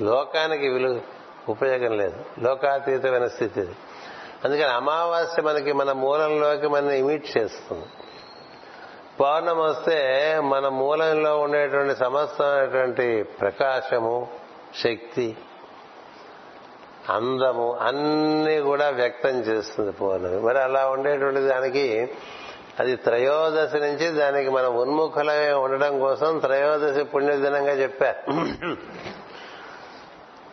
లోకానికి 0.00 0.68
విలువ 0.68 1.00
ఉపయోగం 1.48 1.96
లేదు. 1.96 2.24
లోకాతీతమైన 2.38 3.26
స్థితి 3.26 3.68
అందుకని 4.44 4.72
అమావాస్య 4.72 5.42
మనకి 5.42 5.72
మన 5.72 5.92
మూలంలోకి 5.92 6.68
మన 6.68 6.90
ఇమిట్ 6.90 7.38
చేస్తుంది. 7.38 7.84
పౌర్ణం 9.20 9.58
వస్తే 9.58 10.38
మన 10.40 10.68
మూలంలో 10.68 11.38
ఉండేటువంటి 11.38 11.96
సమస్తమైనటువంటి 11.96 13.22
ప్రకాశము 13.22 14.28
శక్తి 14.84 15.36
అందము 17.10 17.72
అన్ని 17.74 18.60
కూడా 18.60 18.88
వ్యక్తం 18.90 19.30
చేస్తుంది 19.30 19.92
పౌర్ణమి. 19.92 20.40
మరి 20.40 20.58
అలా 20.58 20.88
ఉండేటువంటి 20.88 21.40
దానికి 21.40 22.10
అది 22.80 22.96
త్రయోదశి 22.96 23.78
నుంచి 23.78 24.08
దానికి 24.08 24.50
మనం 24.50 24.76
ఉన్ముఖులై 24.76 25.52
ఉండడం 25.52 26.00
కోసం 26.00 26.38
త్రయోదశి 26.38 27.04
పుణ్యదినంగా 27.04 27.72
చెప్పారు. 27.72 28.32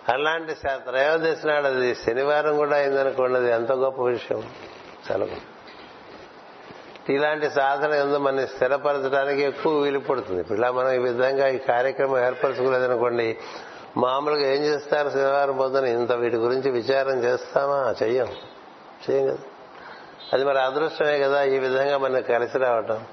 అలాంటి 0.09 0.53
త్రయోదశి 0.53 1.47
నాడు 1.47 1.67
అది 1.67 1.95
శనివారం 1.95 2.57
కూడా 2.57 2.77
అయిందనుకోండి 2.77 3.39
అది 3.39 3.51
ఎంత 3.51 3.71
గొప్ప 3.71 4.01
విషయం. 4.01 4.43
చాలా 5.11 5.27
ఇలాంటి 7.09 7.49
సాధన 7.49 7.93
ఎందు 7.93 8.17
మన 8.17 8.45
స్థిరపరచడానికి 8.45 9.41
ఎక్కువ 9.41 9.73
వీలు 9.73 9.99
పడుతుంది. 9.99 10.53
ఇలా 10.53 10.71
మనం 10.71 10.91
ఈ 10.91 10.97
విధంగా 10.97 11.47
ఈ 11.47 11.57
కార్యక్రమం 11.57 12.25
ఏర్పరచుకోలేదనుకోండి 12.25 13.37
మామూలుగా 13.97 14.41
ఏం 14.41 14.63
చేస్తారు 14.63 15.09
శనివారం 15.09 15.57
పొద్దున? 15.57 15.85
ఇంత 15.85 16.11
వీటి 16.11 16.35
గురించి 16.35 16.71
విచారం 16.71 17.23
చేస్తామా? 17.23 17.95
చెయ్యం. 18.03 18.27
చెయ్యం 19.09 19.27
కదా. 19.27 19.37
అది 20.33 20.45
మరి 20.45 20.59
అదృష్టమే 20.59 21.19
కదా 21.19 21.43
ఈ 21.43 21.59
విధంగా 21.59 21.97
మనం 21.97 22.21
కలిసి 22.21 22.57
రావటం. 22.57 23.03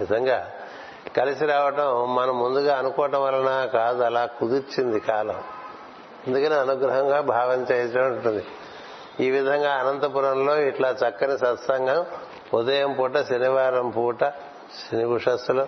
విధంగా 0.00 0.50
కలిసి 1.16 1.46
రావటం 1.46 2.14
మనం 2.14 2.38
ముందుగా 2.38 2.78
అనుకోవటం 2.78 3.22
వలన 3.22 3.64
కాదు 3.64 4.02
అలా 4.02 4.26
కుదిర్చింది 4.26 5.00
కాలం. 5.00 5.42
అందుకని 6.26 6.54
అనుగ్రహంగా 6.54 7.20
భావం 7.20 7.66
చేయటం 7.72 8.06
ఉంటుంది. 8.06 8.44
ఈ 9.20 9.30
విధంగా 9.30 9.72
అనంతపురంలో 9.72 10.56
ఇట్లా 10.56 10.90
చక్కని 10.90 11.38
సత్సంగం 11.38 12.06
ఉదయం 12.54 12.92
పూట 12.92 13.18
శనివారం 13.18 13.90
పూట 13.90 14.24
శని 14.90 15.04
ఉషస్సులో 15.04 15.64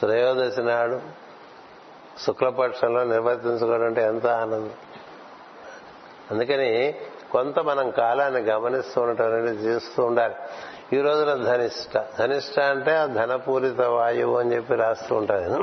త్రయోదశి 0.00 0.62
నాడు 0.62 1.00
శుక్లపక్షంలో 2.20 3.04
నిర్వర్తించుకోవడం 3.04 3.84
అంటే 3.84 4.02
ఎంత 4.02 4.26
ఆనందం. 4.26 4.70
అందుకని 6.30 6.94
కొంత 7.32 7.58
మనం 7.58 7.90
కాలాన్ని 7.90 8.40
గమనిస్తూ 8.40 9.00
ఉండటం 9.00 9.24
అనేది 9.24 9.64
చేస్తూ 9.64 10.04
ఉండాలి. 10.04 10.34
ఈ 10.92 11.00
రోజున 11.00 11.44
ధనిష్ట. 11.44 12.04
ధనిష్ట 12.18 12.60
అంటే 12.60 12.96
ఆ 12.96 13.06
ధనపూరిత 13.06 13.80
వాయువు 13.80 14.38
అని 14.38 14.56
చెప్పి 14.56 14.74
రాస్తూ 14.74 15.14
ఉంటారు. 15.14 15.62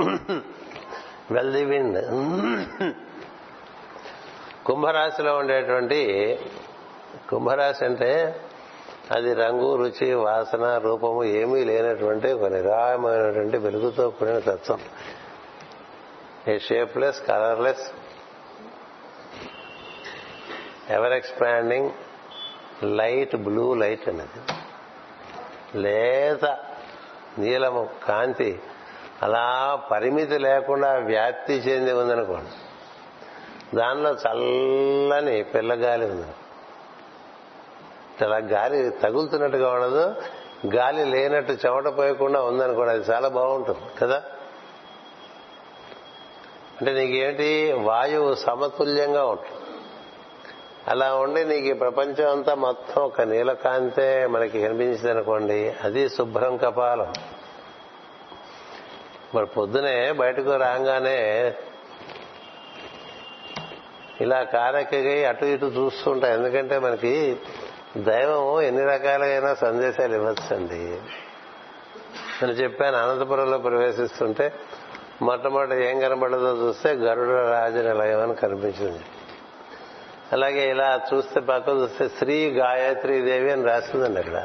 Well the 1.33 1.65
wind. 1.65 2.13
కుంభరాశిలో 4.69 5.37
ఉండేటువంటి 5.37 6.39
కుంభరాశి 7.29 7.85
అంటే 7.85 8.41
అది 9.11 9.33
రంగు 9.33 9.75
రుచి 9.75 10.13
వాసన 10.13 10.77
రూపము 10.77 11.23
ఏమీ 11.23 11.63
లేనటువంటి 11.63 12.33
ఒక 12.33 12.43
నిరాయమైనటువంటి 12.43 13.57
వెలుగుతో 13.57 14.09
కూడిన 14.09 14.39
తత్వం. 14.39 14.79
A 16.47 16.59
shapeless 16.59 17.27
colourless 17.27 17.91
ever 20.89 21.13
expanding 21.13 21.89
light 22.83 23.35
blue 23.35 23.73
light 23.73 24.09
అనేది. 24.09 24.53
లేత 25.81 26.45
నీలము 27.37 27.89
కాంతి 28.07 28.59
అలా 29.23 29.79
పరిమితి 29.91 30.37
లేకుండా 30.37 30.93
వ్యాప్తి 30.93 31.53
చెంది 31.53 31.93
ఉందనుకోండి. 31.93 32.68
దానిలో 33.75 34.09
చల్లని 34.09 35.43
పిల్లగాలి 35.43 36.05
ఉంది. 36.05 36.27
అలా 38.25 38.37
గాలి 38.37 38.89
తగులుతున్నట్టుగా 38.89 39.71
ఉండదు. 39.71 40.15
గాలి 40.75 41.05
లేనట్టు 41.05 41.51
చెమట 41.51 41.87
పోయకుండా 41.97 42.41
ఉందనుకోండి 42.41 42.91
అది 42.91 43.11
చాలా 43.11 43.27
బాగుంటుంది 43.27 43.79
కదా? 44.01 44.23
అంటే 46.79 46.93
నీకేంటి? 46.93 47.73
వాయువు 47.73 48.35
సమతుల్యంగా 48.35 49.25
ఉంటుంది. 49.25 49.59
అలా 50.87 51.15
ఉండి 51.15 51.43
నీకు 51.43 51.67
ఈ 51.67 51.73
ప్రపంచం 51.73 52.31
అంతా 52.31 52.55
మొత్తం 52.55 53.01
ఒక 53.01 53.21
నీలకాంతే 53.21 54.27
మనకి 54.27 54.61
కనిపించింది 54.61 55.11
అనుకోండి 55.11 55.75
అది 55.83 56.09
శుభ్రం 56.09 56.57
కపాలం. 56.57 57.13
మరి 59.35 59.45
పొద్దునే 59.45 60.11
బయటకు 60.11 60.55
రాగానే 60.55 61.53
ఇలా 64.21 64.43
కారెక్కగి 64.43 65.25
అటు 65.25 65.45
ఇటు 65.45 65.65
చూస్తుంటాం 65.65 66.31
ఎందుకంటే 66.31 66.79
మనకి 66.79 67.39
దైవం 67.97 68.61
ఎన్ని 68.61 68.85
రకాలైన 68.85 69.53
సందేశాలు 69.53 70.15
ఇవ్వచ్చండి. 70.15 71.01
నేను 72.41 72.51
చెప్పాను 72.51 72.97
అనంతపురంలో 72.97 73.57
ప్రవేశిస్తుంటే 73.57 74.53
మొట్టమొదటి 75.21 75.85
ఏం 75.85 75.99
కనబడదో 75.99 76.67
చూస్తే 76.67 76.91
గరుడ 76.91 77.47
రాజనిలయం 77.49 78.19
అని 78.19 78.35
కనిపించింది. 78.35 79.01
అలాగే 80.31 80.69
ఇలా 80.69 81.01
చూస్తే 81.13 81.39
పక్క 81.39 81.69
చూస్తే 81.69 82.09
శ్రీ 82.09 82.49
గాయత్రి 82.49 83.21
దేవి 83.21 83.51
అని 83.51 83.63
రాసిందండి 83.63 84.19
అక్కడ. 84.19 84.37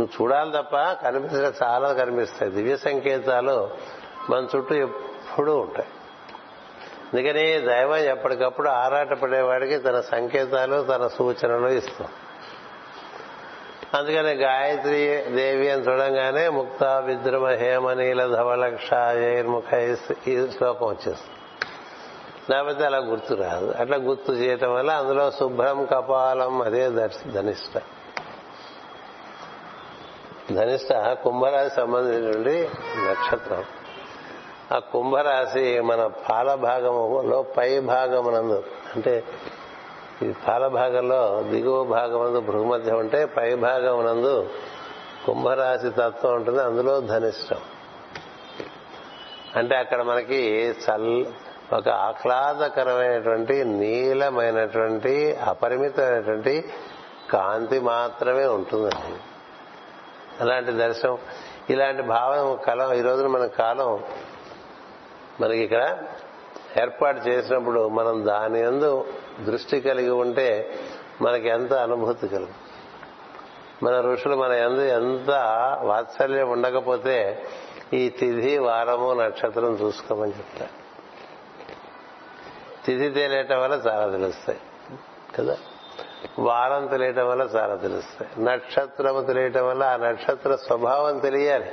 నువ్వు 0.00 0.22
చూడాలి 0.22 0.52
తప్ప 0.52 0.76
కనిపించడం 0.76 1.52
చాలా 1.62 1.92
కనిపిస్తాయి. 1.92 2.52
దివ్య 2.52 2.76
సంకేతాలు 2.76 3.70
మన 4.30 4.46
చుట్టూ 4.56 4.74
ఎప్పుడూ 4.74 5.56
ఉంటాయి. 5.56 5.88
అందుకని 7.06 7.60
దైవం 7.60 7.96
ఎప్పటికప్పుడు 7.96 8.68
ఆరాటపడేవాడికి 8.68 9.78
తన 9.78 10.00
సంకేతాలు 10.00 10.82
తన 10.82 11.06
సూచనలు 11.06 11.68
ఇస్తాం. 11.68 12.08
అందుకని 13.94 14.32
గాయత్రి 14.34 15.24
దేవి 15.36 15.70
అని 15.70 15.82
చూడంగానే 15.82 16.48
ముక్త 16.48 16.84
విద్రుమ 16.84 17.46
హేమనీల 17.46 18.26
ధవలక్ష 18.26 18.90
ఏర్ముఖ 19.16 19.74
ఈ 20.28 20.46
శ్లోకం 20.50 20.86
వచ్చేస్తుంది. 20.86 21.36
లేకపోతే 22.50 22.84
అలా 22.84 22.98
గుర్తు 22.98 23.34
రాదు. 23.34 23.74
అట్లా 23.78 23.96
గుర్తు 23.96 24.32
చేయటం 24.32 24.74
వల్ల 24.74 24.90
అందులో 24.90 25.30
శుభ్రం 25.30 25.84
కపాలం 25.84 26.62
అదే 26.62 26.90
ధనిష్ట. 27.30 27.82
ధనిష్ట 30.52 30.92
కుంభరాశి 30.92 31.74
సంబంధించినటువంటి 31.74 32.68
నక్షత్రం. 33.08 33.64
ఆ 34.74 34.78
కుంభరాశి 34.78 35.80
మన 35.80 36.06
పాల 36.06 36.54
భాగములో 36.54 37.42
పై 37.42 37.80
భాగమునందు 37.80 38.64
అంటే 38.96 39.24
ఈ 40.22 40.32
పాల 40.48 40.66
భాగంలో 40.66 41.42
దిగువ 41.42 41.84
భాగమునందు 41.84 42.40
భృగుమధ్య 42.40 42.92
ఉంటే 42.92 43.24
పై 43.24 43.54
భాగమునందు 43.54 44.48
కుంభరాశి 45.26 45.90
తత్వం 45.90 46.34
ఉంటుంది 46.34 46.62
అందులో 46.62 47.00
ధనిష్టం. 47.00 47.56
అంటే 49.56 49.76
అక్కడ 49.76 50.02
మనకి 50.02 50.70
చల్ 50.70 51.26
ఒక 51.74 51.88
ఆహ్లాదకరమైనటువంటి 51.88 53.64
నీలమైనటువంటి 53.64 55.34
అపరిమితమైనటువంటి 55.34 56.64
కాంతి 57.30 57.80
మాత్రమే 57.80 58.46
ఉంటుందండి. 58.46 59.18
అలాంటి 60.40 60.72
దర్శనం 60.72 61.18
ఇలాంటి 61.70 62.02
భావం 62.02 62.56
కలం 62.56 62.92
ఈ 62.92 63.00
రోజున 63.00 63.26
మన 63.26 63.46
కాలం 63.46 64.04
మనకి 65.40 65.58
ఇక్కడ 65.58 65.98
ఏర్పాటు 66.80 67.28
చేసినప్పుడు 67.28 67.88
మనం 67.88 68.26
దాని 68.26 68.60
ఎందు 68.60 69.06
దృష్టి 69.40 69.80
కలిగి 69.80 70.10
ఉంటే 70.10 70.78
మనకి 71.22 71.48
ఎంత 71.48 71.72
అనుభూతి 71.72 72.28
కలుగు 72.28 72.66
మన 73.82 74.00
ఋషులు 74.00 74.36
మన 74.36 74.52
ఎందు 74.52 74.80
ఎంత 74.80 75.30
వాత్సల్యం 75.82 76.50
ఉండకపోతే 76.50 77.44
ఈ 77.92 78.08
తిథి 78.08 78.58
వారము 78.58 79.12
నక్షత్రం 79.12 79.74
చూసుకోమని 79.74 80.30
చెప్తారు. 80.30 80.86
తిథి 82.86 83.10
తెలియటం 83.10 83.60
వల్ల 83.60 83.74
చాలా 83.74 84.12
తెలుస్తాయి. 84.12 84.58
కదా? 85.38 85.56
వారం 86.38 86.86
తెలియటం 86.86 87.28
వల్ల 87.28 87.42
చాలా 87.42 87.74
తెలుస్తాయి. 87.74 88.44
నక్షత్రము 88.44 89.22
తెలియటం 89.22 89.68
వల్ల 89.68 89.82
ఆ 89.82 89.96
నక్షత్ర 89.96 90.56
స్వభావం 90.56 91.18
తెలియాలి. 91.18 91.72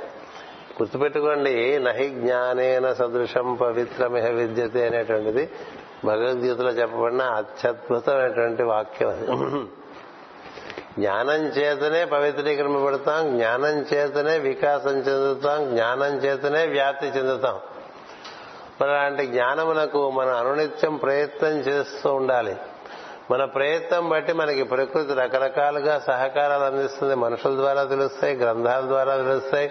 గుర్తుపెట్టుకోండి 0.74 1.78
నహి 1.78 2.08
జ్ఞానేన 2.08 2.92
సదృశం 2.92 3.54
పవిత్రమిహ 3.54 4.28
విద్యతే 4.28 4.86
అనేటువంటిది 4.86 5.50
భగవద్గీతలో 6.04 6.70
చెప్పబడిన 6.70 7.22
అత్యద్భుతమైనటువంటి 7.22 8.62
వాక్యం 8.62 9.08
అది. 9.08 9.26
జ్ఞానం 10.98 11.34
చేతనే 11.34 12.04
పవిత్రీకరింపబడతాం 12.04 13.36
జ్ఞానం 13.36 13.86
చేతనే 13.94 14.38
వికాసం 14.38 14.90
చెందుతాం 14.90 15.70
జ్ఞానం 15.74 16.16
చేతనే 16.16 16.66
వ్యాప్తి 16.66 17.06
చెందుతాం. 17.06 17.60
మరి 18.80 18.90
అలాంటి 18.90 19.26
జ్ఞానమునకు 19.26 20.10
మన 20.10 20.28
అనునిత్యం 20.28 20.96
ప్రయత్నం 20.96 21.50
చేస్తూ 21.50 22.14
ఉండాలి. 22.14 22.56
మన 23.30 23.44
ప్రయత్నం 23.44 24.08
బట్టి 24.08 24.32
మనకి 24.32 24.62
ప్రకృతి 24.62 25.14
రకరకాలుగా 25.14 25.98
సహకారాలు 25.98 26.62
అందిస్తుంది. 26.62 27.14
మనుషుల 27.14 27.54
ద్వారా 27.54 27.84
తెలుస్తాయి 27.84 28.36
గ్రంథాల 28.36 28.80
ద్వారా 28.80 29.16
తెలుస్తాయి. 29.16 29.70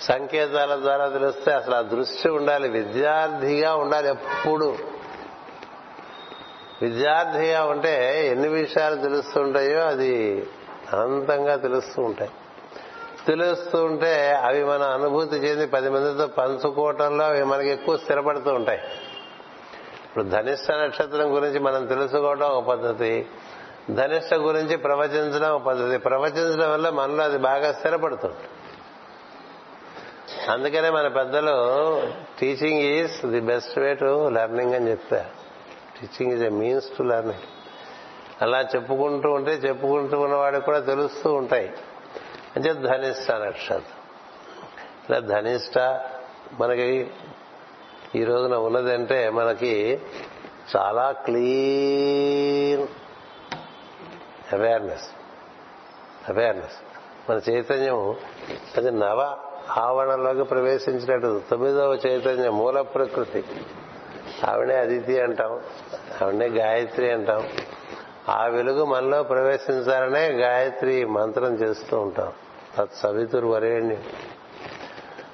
సంకేతాల 0.00 0.80
ద్వారా 0.80 1.08
తెలుస్తే 1.08 1.52
అసలు 1.52 1.74
ఆ 1.74 1.80
దృష్టి 1.80 2.28
ఉండాలి. 2.28 2.68
విద్యార్థిగా 2.68 3.74
ఉండాలి 3.74 4.08
ఎప్పుడు. 4.08 4.76
విద్యార్థిగా 6.82 7.64
ఉంటే 7.64 8.26
ఎన్ని 8.28 8.48
విషయాలు 8.48 8.96
తెలుస్తుంటాయో 8.96 9.80
అది 9.80 10.46
అనంతంగా 10.92 11.56
తెలుస్తూ 11.56 12.02
ఉంటాయి. 12.02 12.30
తెలుస్తూ 13.26 13.84
ఉంటే 13.84 14.32
అవి 14.32 14.64
మన 14.64 14.82
అనుభూతి 14.82 15.36
చెంది 15.36 15.66
పది 15.66 15.90
మందితో 15.90 16.26
పంచుకోవటంలో 16.26 17.24
అవి 17.24 17.44
మనకి 17.44 17.68
ఎక్కువ 17.70 17.96
స్థిరపడుతూ 17.96 18.54
ఉంటాయి. 18.54 18.78
ఇప్పుడు 20.04 20.24
ధనిష్ట 20.24 20.70
నక్షత్రం 20.70 21.36
గురించి 21.36 21.58
మనం 21.58 21.86
తెలుసుకోవడం 21.86 22.46
ఒక 22.46 22.64
పద్ధతి. 22.64 23.26
ధనిష్ట 23.90 24.34
గురించి 24.34 24.76
ప్రవచించడం 24.76 25.50
ఒక 25.50 25.62
పద్ధతి. 25.62 25.98
ప్రవచించడం 25.98 26.72
వల్ల 26.72 26.88
మనలో 26.88 27.24
అది 27.24 27.38
బాగా 27.38 27.72
స్థిరపడుతుంది. 27.72 28.34
అందుకనే 30.48 30.90
మన 30.90 31.08
పెద్దలు 31.08 31.50
teaching 32.40 32.80
is 32.80 33.26
the 33.26 33.40
best 33.40 33.78
way 33.78 33.94
to 33.94 34.28
learning 34.28 34.74
అని 34.74 34.90
చెప్తారు 34.90 35.28
teaching 36.00 36.32
is 36.32 36.42
a 36.42 36.48
means 36.48 36.96
to 36.98 37.02
learning 37.02 37.40
అలా 38.42 38.60
చెప్పుకుంటూ 38.60 39.30
ఉంటే 39.30 39.50
చెప్పుకుంటూ 39.50 40.20
ఉన్నవాడికి 40.20 40.64
కూడా 40.64 40.80
తెలుస్తూ 40.80 41.32
ఉంటాయి. 41.32 41.72
అంటే 42.56 42.72
ధనిష్ట 42.72 43.30
నక్షత్రం. 43.32 43.82
ఇలా 45.10 45.18
ధనిష్ట 45.18 45.78
మనకి 46.52 47.10
ఈ 48.14 48.24
రోజున 48.24 48.54
ఉన్నదంటే 48.54 49.30
మనకి 49.30 50.00
చాలా 50.76 51.12
క్లీన్ 51.12 52.86
అవేర్నెస్. 54.54 55.08
అవేర్నెస్. 56.28 56.76
మన 57.30 57.40
చైతన్యం 57.50 58.16
అది 58.76 58.90
నవ 58.90 59.36
ఆవరణలోకి 59.70 60.42
ప్రవేశించినట్టు 60.42 61.42
తొమ్మిదవ 61.50 61.98
చైతన్య 62.06 62.50
మూల 62.50 62.80
ప్రకృతి. 62.80 63.44
ఆవిడే 64.44 64.78
అదితి 64.78 65.20
అంటాం 65.20 65.60
ఆవిడనే 66.22 66.48
గాయత్రి 66.48 67.12
అంటాం. 67.12 67.48
ఆ 68.28 68.46
వెలుగు 68.46 68.84
మనలో 68.84 69.22
ప్రవేశించాలనే 69.22 70.28
గాయత్రి 70.28 71.04
మంత్రం 71.04 71.54
చేస్తూ 71.54 72.00
ఉంటాం. 72.00 72.32
తత్ 72.76 72.94
సవితురు 72.94 73.46
వరేణ్యం. 73.46 74.02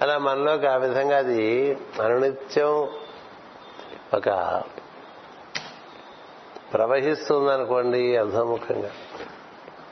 అలా 0.02 0.18
మనలోకి 0.18 0.66
ఆ 0.66 0.76
విధంగా 0.76 1.18
అది 1.18 1.78
అనునిత్యం 2.02 2.88
ఒక 4.14 4.62
ప్రవహిస్తుందనుకోండి 6.74 8.16
అధోముఖంగా. 8.16 8.90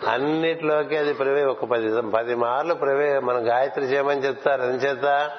అన్నిట్లోకి 0.06 0.96
అది 0.96 1.12
ప్రవే 1.12 1.44
ఒక 1.44 1.64
పది 1.64 2.02
పది 2.02 2.34
మార్లు 2.34 2.74
ప్రవే 2.74 3.18
మనం 3.18 3.48
గాయత్రి 3.48 3.84
చేయమని 3.84 4.24
చెప్తారు 4.24 4.62
చేత 4.62 5.30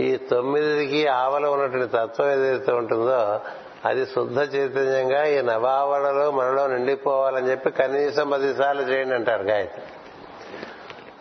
ఈ 0.00 0.16
తొమ్మిదికి 0.16 1.06
ఆవలో 1.06 1.52
ఉన్నటువంటి 1.52 1.86
తత్వం 1.86 2.30
ఏదైతే 2.30 2.72
ఉంటుందో 2.72 3.40
అది 3.84 4.06
శుద్ధ 4.06 4.38
చైతన్యంగా 4.38 5.24
ఈ 5.24 5.42
నవావరణలో 5.42 6.30
మనలో 6.30 6.66
నిండిపోవాలని 6.66 7.50
చెప్పి 7.50 7.70
కనీసం 7.70 8.30
పదిసార్లు 8.30 8.82
చేయండి 8.82 9.14
అంటారు 9.14 9.42
గాయత్రి. 9.42 9.82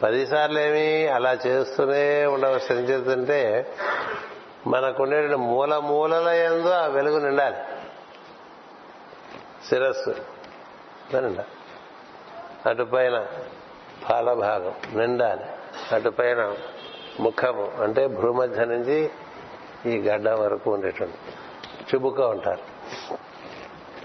పదిసార్లు 0.03 0.59
ఏమి 0.59 1.07
అలా 1.07 1.37
చేస్తూనే 1.47 2.25
ఉండవలసిన 2.25 2.75
చేస్తుంటే 2.75 3.67
మనకుండే 4.67 5.27
మూల 5.27 5.77
మూలల 5.77 6.27
ఎందు 6.27 6.67
ఆ 6.67 6.85
వెలుగు 6.85 7.19
నిండాలి. 7.19 7.55
శిరస్సు. 9.69 10.09
నిండాలి 11.13 11.54
అటుపైన 12.65 13.27
పాలభాగం 14.09 14.73
నిండాలి 14.93 15.43
అటుపైన 15.95 16.55
ముఖము 17.19 17.71
అంటే 17.83 18.07
భూమధ్య 18.07 18.65
నుంచి 18.65 19.09
ఈ 19.85 19.97
గడ్డ 19.97 20.29
వరకు 20.29 20.73
ఉండేటువంటి 20.73 21.17
చుబుక 21.95 22.19
ఉంటారు. 22.19 22.75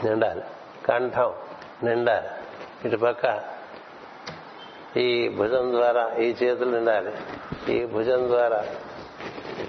నిండాలి. 0.06 0.42
కంఠం 0.86 1.34
నిండాలి. 1.82 2.28
ఇటుపక్క 2.84 3.40
ఈ 4.96 5.28
భుజం 5.28 5.72
ద్వారా 5.72 6.14
ఈ 6.18 6.34
చేతులు 6.42 6.70
నిండాలి. 6.70 7.12
ఈ 7.72 7.86
భుజం 7.86 8.28
ద్వారా 8.28 8.66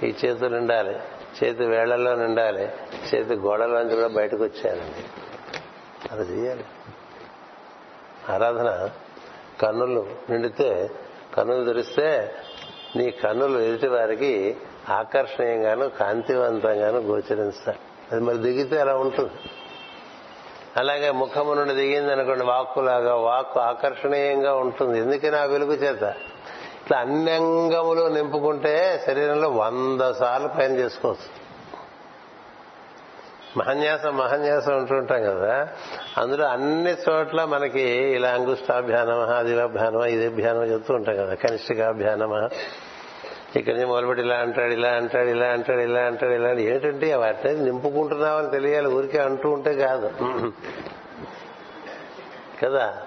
ఈ 0.03 0.15
చేతులు 0.25 0.55
నిండాలి. 0.55 0.99
చేతి 1.43 1.65
వేళ్ళలో 1.65 2.15
నిండాలి. 2.15 2.63
చేతి 3.15 3.33
గోడలోంచి 3.33 3.95
కూడా 3.95 4.07
బయటకు 4.07 4.43
వచ్చానండి 4.43 5.03
అలా 6.11 6.21
చేయాలి. 6.21 6.63
ఆరాధన 8.32 8.89
కన్నులు 9.61 10.05
నిండితే 10.29 10.91
కన్నులు 11.38 11.65
తెరిస్తే 11.65 12.36
నీ 12.95 13.11
కన్నులు 13.11 13.59
ఎదుటి 13.59 13.88
వారికి 13.88 14.57
ఆకర్షణీయంగాను 14.89 15.89
కాంతివంతంగాను 15.89 16.99
గోచరిస్తాయి 16.99 17.79
అది 18.11 18.21
మరి 18.21 18.38
దిగితే 18.38 18.79
అలా 18.79 18.95
ఉంటుంది. 18.95 19.32
అలాగే 20.77 21.11
ముఖము 21.11 21.53
నుండి 21.53 21.73
దిగింది 21.73 22.11
అనుకోండి 22.11 22.43
వాక్కులాగా 22.43 23.15
వాక్కు 23.15 23.59
ఆకర్షణీయంగా 23.59 24.55
ఉంటుంది. 24.55 24.99
ఎందుకని 24.99 25.38
ఆ 25.38 25.43
వెలుగు 25.43 25.73
చేత? 25.73 26.01
ఇట్లా 26.84 26.97
అన్ని 26.97 27.32
అంగములు 27.32 28.07
నింపుకుంటే 28.07 29.03
శరీరంలో 29.05 29.49
వంద 29.49 30.11
సార్లు 30.11 30.47
పైన 30.47 30.71
చేసుకోవచ్చు. 30.71 31.40
మహన్యాసం 33.58 34.18
మహన్యాసం 34.18 34.78
ఉంటుంటాం 34.78 35.24
కదా. 35.24 35.68
అందులో 36.18 36.45
అన్ని 36.45 36.95
చోట్ల 37.10 37.45
మనకి 37.45 37.82
ఇలా 37.89 38.30
అంగుష్టాభ్యానమ 38.30 39.20
ఆదివాభ్యానమ 39.20 40.02
ఇదిభ్యానమ 40.02 40.64
చెప్తూ 40.64 40.93
ఉంటాం 40.93 41.16
కదా. 41.16 41.34
కనిష్ఠికాభ్యానమ 41.34 42.49
ఇక్కడి 43.56 43.76
నుంచి 43.76 43.88
మొదలుపెట్టి 43.88 44.24
ఇలా 44.24 44.36
అంటాడు 44.36 44.72
ఇలా 44.72 44.89
అంటాడు 44.89 45.28
ఇలా 45.28 45.47
అంటాడు 45.47 45.80
ఇలా 45.80 45.99
అంటాడు 45.99 46.32
ఇలా 46.32 46.49
ఏంటంటే 46.49 47.16
వాటిని 47.16 47.64
నింపుకుంటున్నామని 47.64 48.49
తెలియాలి. 48.49 48.88
ఊరికే 48.88 49.18
అంటూ 49.18 49.49
ఉంటే 49.49 49.74
కాదు. 49.74 50.12
కదా? 52.64 52.97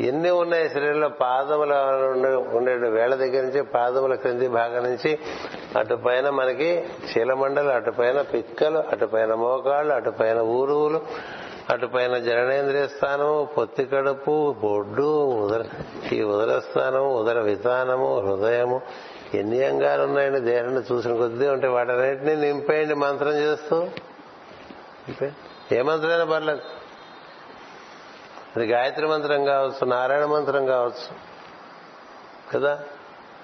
ఎన్ని 0.00 0.30
ఉన్నాయి 0.30 0.68
శరీరంలో? 0.70 1.08
పాదముల 1.08 1.72
ఉండే 2.56 2.74
వేళ 2.74 3.14
దగ్గర 3.14 3.42
నుంచి 3.42 3.62
పాదముల 3.62 4.14
క్రింది 4.14 4.48
భాగం 4.48 4.82
నుంచి 4.82 5.18
అటు 5.78 5.94
పైన 5.94 6.30
మనకి 6.30 6.84
శీలమండలు 7.12 7.68
అటు 7.68 7.90
పైన 7.90 8.20
పిక్కలు 8.20 8.78
అటు 8.78 9.06
పైన 9.06 9.34
మోకాళ్ళు 9.34 9.94
అటు 9.94 10.10
పైన 10.10 10.38
ఊరువులు 10.38 11.00
అటు 11.70 11.86
పైన 11.86 12.18
జననేంద్రియ 12.18 12.86
స్థానము 12.86 13.48
పొత్తి 13.56 13.84
కడుపు 13.84 14.54
బొడ్డు 14.62 15.24
ఉదర 15.26 15.64
ఈ 16.12 16.22
ఉదర 16.22 16.58
స్థానము 16.58 17.14
ఉదర 17.20 17.40
విధానము 17.40 18.18
హృదయము 18.20 18.80
ఎన్ని 19.34 19.64
అంగాలు 19.64 20.02
ఉన్నాయండి? 20.02 20.40
దేహాన్ని 20.40 20.82
చూసిన 20.92 21.16
కొద్దీ 21.16 21.46
ఉంటే 21.46 21.68
వాటన్నిటినీ 21.68 22.34
నింపేయండి 22.34 22.94
మంత్రం 22.94 23.32
చేస్తూ. 23.32 23.86
ఏ 25.72 25.82
మంత్రమైనా 25.82 26.24
పర్లేదు. 26.24 26.60
అది 28.58 28.66
గాయత్రి 28.66 29.06
మంత్రం 29.06 29.44
కావచ్చు 29.44 29.86
నారాయణ 29.86 30.24
మంత్రం 30.24 30.66
కావచ్చు 30.66 31.08
కదా? 32.54 32.80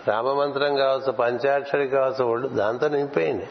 రామ 0.08 0.32
మంత్రం 0.32 0.76
కావచ్చు 0.76 1.12
పంచాక్షరి 1.12 1.88
కావచ్చు 1.88 2.24
ఒళ్ళు 2.24 2.48
దాంతో 2.48 2.88
నింపేయండి. 2.88 3.46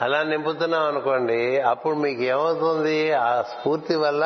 అలా 0.00 0.22
నింపుతున్నాం 0.22 0.84
అనుకోండి 0.84 1.60
అప్పుడు 1.60 1.94
మీకు 1.94 2.22
ఏమవుతుంది 2.22 3.12
ఆ 3.12 3.42
స్ఫూర్తి 3.42 3.96
వల్ల 3.96 4.24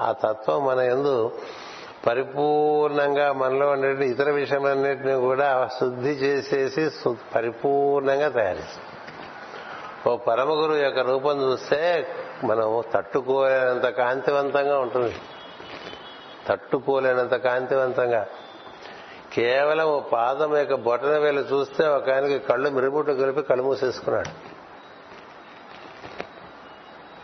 ఆ 0.00 0.14
తత్వం 0.24 0.66
మన 0.66 0.78
ఎందు 0.78 1.32
పరిపూర్ణంగా 2.06 3.32
మనలో 3.32 3.70
ఉండే 3.70 4.06
ఇతర 4.06 4.30
విషయాలన్నింటినీ 4.30 5.14
కూడా 5.14 5.68
శుద్ధి 5.80 6.10
చేసేసి 6.10 6.90
పరిపూర్ణంగా 7.34 8.28
తయారు 8.28 8.64
ఓ 10.08 10.16
పరమ 10.16 10.50
గురువు 10.50 10.76
యొక్క 10.76 10.98
రూపం 10.98 11.42
చూస్తే 11.42 12.08
మనం 12.44 12.82
తట్టుకోలేనంత 12.94 13.86
కాంతివంతంగా 13.86 14.78
ఉంటుంది. 14.78 15.14
తట్టుకోలేనంత 16.48 17.34
కాంతివంతంగా. 17.34 18.26
కేవలం 19.34 19.86
ఓ 19.86 20.00
పాదం 20.00 20.56
యొక్క 20.56 20.74
బొటన 20.74 21.18
వేలు 21.18 21.40
చూస్తే 21.40 21.88
ఒక 21.88 22.10
ఆయనకి 22.10 22.38
కళ్ళు 22.38 22.70
మిరుముట్టు 22.70 23.12
కలిపి 23.12 23.42
కళ్ళు 23.42 23.64
మూసేసుకున్నాడు. 23.64 24.56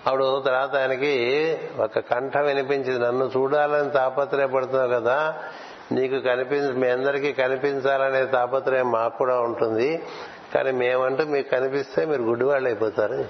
అప్పుడు 0.07 0.43
తర్వాత 0.47 0.77
ఆయనకి 0.77 1.15
ఒక 1.79 1.99
కంఠం 1.99 2.45
వినిపించింది 2.45 2.99
నన్ను 2.99 3.31
చూడాలని 3.37 3.91
తాపత్రయపడుతున్నావు 3.91 4.89
కదా 4.89 5.43
నీకు 5.93 6.21
కనిపించ 6.21 6.73
మీ 6.73 6.89
అందరికీ 6.89 7.33
కనిపించాలనే 7.33 8.25
తాపత్రయం 8.25 8.91
మాకు 8.91 9.19
కూడా 9.19 9.41
ఉంటుంది 9.41 10.03
కానీ 10.55 10.71
మేమంటూ 10.71 11.25
మీకు 11.25 11.51
కనిపిస్తే 11.51 12.05
మీరు 12.05 12.23
గుడ్డివాళ్ళు 12.23 12.69
అయిపోతారు. 12.69 13.25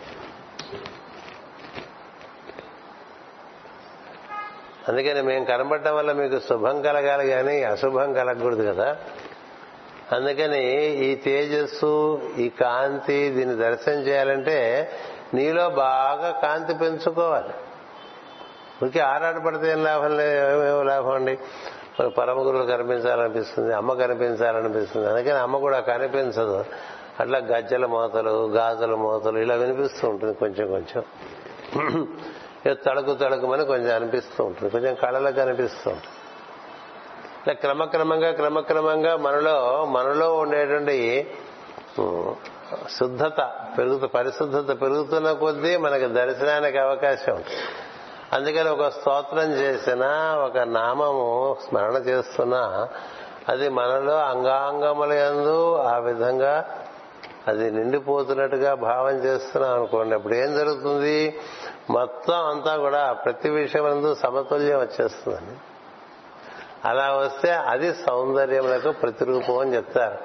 అందుకని 4.89 5.23
మేము 5.23 5.45
కనబడటం 5.45 5.97
వల్ల 5.97 6.13
మీకు 6.13 6.39
శుభం 6.39 6.83
కలగాలి 6.83 7.29
కానీ 7.29 7.63
అశుభం 7.63 8.13
కలగకూడదు 8.13 8.73
కదా. 8.73 8.97
అందుకని 10.13 10.77
ఈ 10.91 11.15
తేజస్సు 11.15 12.21
ఈ 12.39 12.49
కాంతి 12.49 13.31
దీన్ని 13.31 13.57
దర్శనం 13.57 13.95
చేయాలంటే 13.95 14.91
నీలో 15.35 15.69
బాగా 15.69 16.41
కాంతి 16.43 16.75
పెంచుకోవాలి. 16.75 17.49
ఇంకే 18.83 19.01
ఆరాటపడితే 19.01 19.71
ఏం 19.71 19.85
లాభం 19.85 20.17
లేదు 20.17 20.83
లాభం 20.83 21.15
అండి? 21.15 21.39
పరమ 22.09 22.39
గురువులు 22.39 22.67
కనిపించాలనిపిస్తుంది 22.67 23.75
అమ్మ 23.75 23.93
కనిపించాలనిపిస్తుంది. 23.93 25.09
అందుకని 25.09 25.39
అమ్మ 25.39 25.59
కూడా 25.59 25.81
కనిపించదు. 25.81 26.65
అట్లా 27.21 27.39
గజ్జల 27.39 27.87
మోతలు 27.87 28.49
గాజుల 28.49 28.95
మోతలు 28.95 29.39
ఇలా 29.39 29.55
వినిపిస్తూ 29.55 30.09
ఉంటుంది 30.09 30.35
కొంచెం 30.35 30.71
కొంచెం. 30.71 31.05
తడుకు 32.71 33.15
తడుకుమని 33.15 33.65
కొంచెం 33.65 33.97
అనిపిస్తూ 33.97 34.45
ఉంటుంది. 34.45 34.71
కొంచెం 34.71 34.95
కళలకు 34.95 35.41
అనిపిస్తూ 35.41 35.91
ఉంటుంది. 35.91 36.17
ఇలా 37.47 37.55
క్రమక్రమంగా 37.55 38.31
క్రమక్రమంగా 38.31 39.17
మనలో 39.17 39.85
మనలో 39.85 40.37
ఉండేటువంటి 40.37 41.31
శుద్ధత 42.99 43.51
పెరుగుతూ 43.79 44.07
పరిశుద్ధత 44.07 44.81
పెరుగుతున్న 44.83 45.33
కొద్దీ 45.33 45.77
మనకి 45.77 46.07
దర్శనానికి 46.07 46.79
అవకాశం 46.79 47.35
ఉంటుంది. 47.35 47.63
అందుకని 48.33 48.69
ఒక 48.69 48.89
స్తోత్రం 48.89 49.53
చేసినా 49.53 50.37
ఒక 50.37 50.59
నామము 50.59 51.57
స్మరణ 51.69 51.95
చేస్తున్నా 51.95 52.89
అది 53.49 53.69
మనలో 53.69 54.19
అంగాంగముల 54.19 55.13
యందు 55.13 55.77
ఆ 55.77 55.99
విధంగా 55.99 56.79
అది 57.49 57.71
నిండిపోతున్నట్టుగా 57.71 58.75
భావం 58.75 59.15
చేస్తున్నాం 59.15 59.75
అనుకోండి 59.75 60.15
అప్పుడు 60.15 60.35
ఏం 60.35 60.55
జరుగుతుంది? 60.55 61.41
మొత్తం 61.91 62.49
అంతా 62.49 62.77
కూడా 62.77 63.13
ప్రతి 63.13 63.51
విషయం 63.51 64.15
సమతుల్యం 64.15 64.79
వచ్చేస్తుందండి. 64.81 65.57
అలా 66.89 67.17
వస్తే 67.17 67.51
అది 67.51 67.95
సౌందర్యములకు 67.95 68.93
ప్రతిరూపం 68.93 69.59
అని 69.59 69.75
చెప్తారు. 69.75 70.19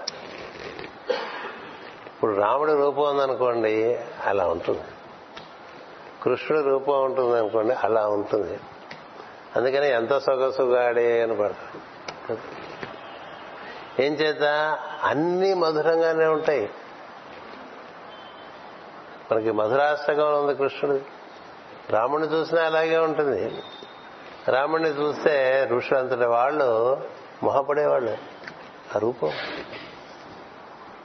ఇప్పుడు 2.08 2.36
రాముడి 2.36 2.74
రూపం 2.74 3.04
ఉందనుకోండి 3.04 4.00
అలా 4.26 4.48
ఉంటుంది. 4.48 4.84
కృష్ణుడి 6.24 6.70
రూపం 6.70 7.04
ఉంటుంది 7.04 7.40
అనుకోండి 7.40 7.74
అలా 7.74 8.08
ఉంటుంది. 8.08 8.60
అందుకని 9.56 9.90
ఎంత 9.90 10.18
సొగసుగాడే 10.18 11.22
అని 11.22 11.36
పడతాడు 11.36 12.38
ఏం 14.02 14.14
చేత 14.14 14.44
అన్ని 15.04 15.54
మధురంగానే 15.54 16.26
ఉంటాయి. 16.26 16.70
మనకి 19.32 19.52
మధురాష్టకం 19.52 20.42
ఉంది 20.42 20.56
కృష్ణుడు 20.56 21.17
రాముడిని 21.90 22.28
చూసినా 22.28 22.62
అలాగే 22.62 22.98
ఉంటుంది. 22.98 23.62
రాముడిని 24.48 24.90
చూస్తే 24.90 25.68
ఋషులు 25.72 26.00
అంతటి 26.00 26.26
వాళ్ళు 26.26 27.02
మొహపడేవాళ్ళు. 27.44 28.12
ఆ 28.96 29.00
రూపం. 29.00 29.30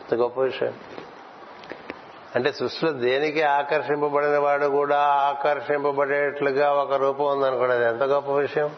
అంత 0.01 0.14
గొప్ప 0.14 0.41
విషయం. 0.41 0.74
అంటే 2.35 2.53
సృష్టిలో 2.53 2.93
దేనికి 2.93 3.43
ఆకర్షింపబడిన 3.43 4.39
వాడు 4.39 4.66
కూడా 4.66 4.99
ఆకర్షింపబడేట్లుగా 5.01 6.72
ఒక 6.72 6.93
రూపం 6.93 7.26
ఉందనుకోండి. 7.26 7.74
అది 7.74 7.85
ఎంత 7.85 8.03
గొప్ప 8.03 8.30
విషయం. 8.30 8.70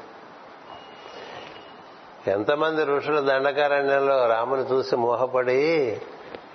ఎంతమంది 2.26 2.84
ఋషులు 2.84 3.20
దండకారణ్యంలో 3.20 4.26
రాముని 4.26 4.62
చూసి 4.62 4.96
మోహపడి 4.96 6.00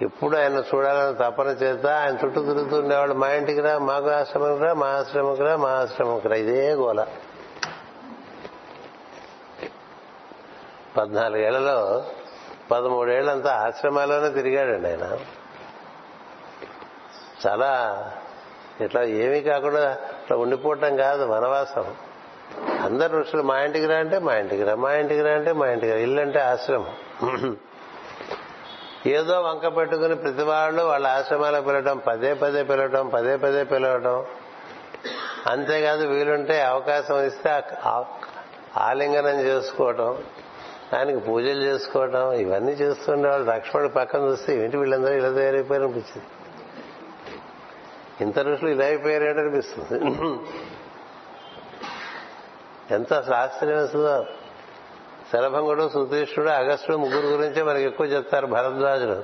ఎప్పుడు 0.01 0.37
ఆయన 0.37 0.63
చూడాలని 0.75 1.15
తపన 1.15 1.47
చేత 1.47 1.85
ఆయన 1.85 2.13
చుట్టూ 2.13 2.41
తిరుగుతుండేవాళ్ళు 2.41 3.15
మా 3.15 3.29
ఇంటికి 3.29 3.59
రా 3.59 3.79
మాకు 3.79 4.09
ఆశ్రమం 4.09 4.61
రా 4.61 4.73
మా 4.73 4.87
ఆశ్రమంకి 4.87 5.41
రా 5.41 5.55
మా 5.55 5.69
ఆశ్రమంకి 5.69 6.27
రా. 6.27 6.35
ఇదే 6.35 6.73
గోల. 6.73 7.05
పద్నాలుగేళ్ళలో 10.97 12.05
పదమూడేళ్ళంతా 12.71 13.55
ఆశ్రమాల్లోనే 13.55 14.29
తిరిగాడండి 14.29 14.87
ఆయన. 14.87 15.17
చాలా 17.47 17.71
ఇట్లా 18.81 19.03
ఏమీ 19.03 19.41
కాకుండా 19.41 19.91
ఇట్లా 19.91 20.37
ఉండిపోవటం 20.37 20.95
కాదు 20.95 21.25
వనవాసం. 21.25 21.95
అందరు 22.83 23.17
ఋషులు 23.17 23.43
మా 23.43 23.59
ఇంటికి 23.59 23.85
రా 23.85 23.97
అంటే 23.97 24.19
మా 24.19 24.35
ఇంటికి 24.35 24.63
రా 24.63 24.75
మా 24.75 24.93
ఇంటికి 24.93 25.21
రా 25.21 25.31
అంటే 25.31 25.51
మా 25.51 25.67
ఇంటికి 25.67 25.91
రా. 25.91 25.99
ఇల్లు 25.99 26.21
అంటే 26.21 26.39
ఆశ్రమం. 26.39 26.93
ఏదో 29.07 29.41
వంక 29.41 29.77
పెట్టుకుని 29.77 30.15
ప్రతి 30.15 30.41
వాళ్ళు 30.41 30.83
వాళ్ళ 30.83 31.07
ఆశ్రమాలకు 31.07 31.65
పిలవటం 31.65 31.97
పదే 31.97 32.33
పదే 32.33 32.63
పిలవటం 32.63 33.09
పదే 33.09 33.35
పదే 33.35 33.63
పిలవటం. 33.63 34.25
అంతేకాదు 35.47 36.07
వీలుంటే 36.07 36.61
అవకాశం 36.61 37.23
ఇస్తే 37.23 37.63
ఆలింగనం 38.77 39.39
చేసుకోవటం 39.39 40.17
దానికి 40.93 41.19
పూజలు 41.19 41.61
చేసుకోవటం 41.63 42.33
ఇవన్నీ 42.33 42.71
చేస్తుండే 42.71 43.29
వాళ్ళు 43.29 43.51
లక్ష్మణుడు 43.51 43.89
పక్కన 43.89 44.19
చూస్తే 44.19 44.63
ఏంటి 44.63 44.77
వీళ్ళందరూ 44.77 45.13
ఇలా 45.13 45.29
తయారైపోయారు 45.29 45.83
అనిపించింది. 45.83 46.25
ఇంత 48.21 48.39
ఋషులు 48.39 48.69
ఇలా 48.69 48.85
అయిపోయారు 48.85 49.23
అనిపిస్తుంది 49.23 49.99
ఎంత 52.93 53.13
ఆశ్చర్యం 53.13 53.83
వస్తుందో 53.83 54.25
శరభంగుడు 55.33 55.89
సుతీష్ణుడు 55.93 56.49
అగస్టుడు 56.49 56.97
ముగ్గురు 56.97 57.27
గురించే 57.27 57.63
మనకి 57.63 57.83
ఎక్కువ 57.83 58.05
చెప్తారు 58.07 58.47
భరద్వాజుడు 58.47 59.23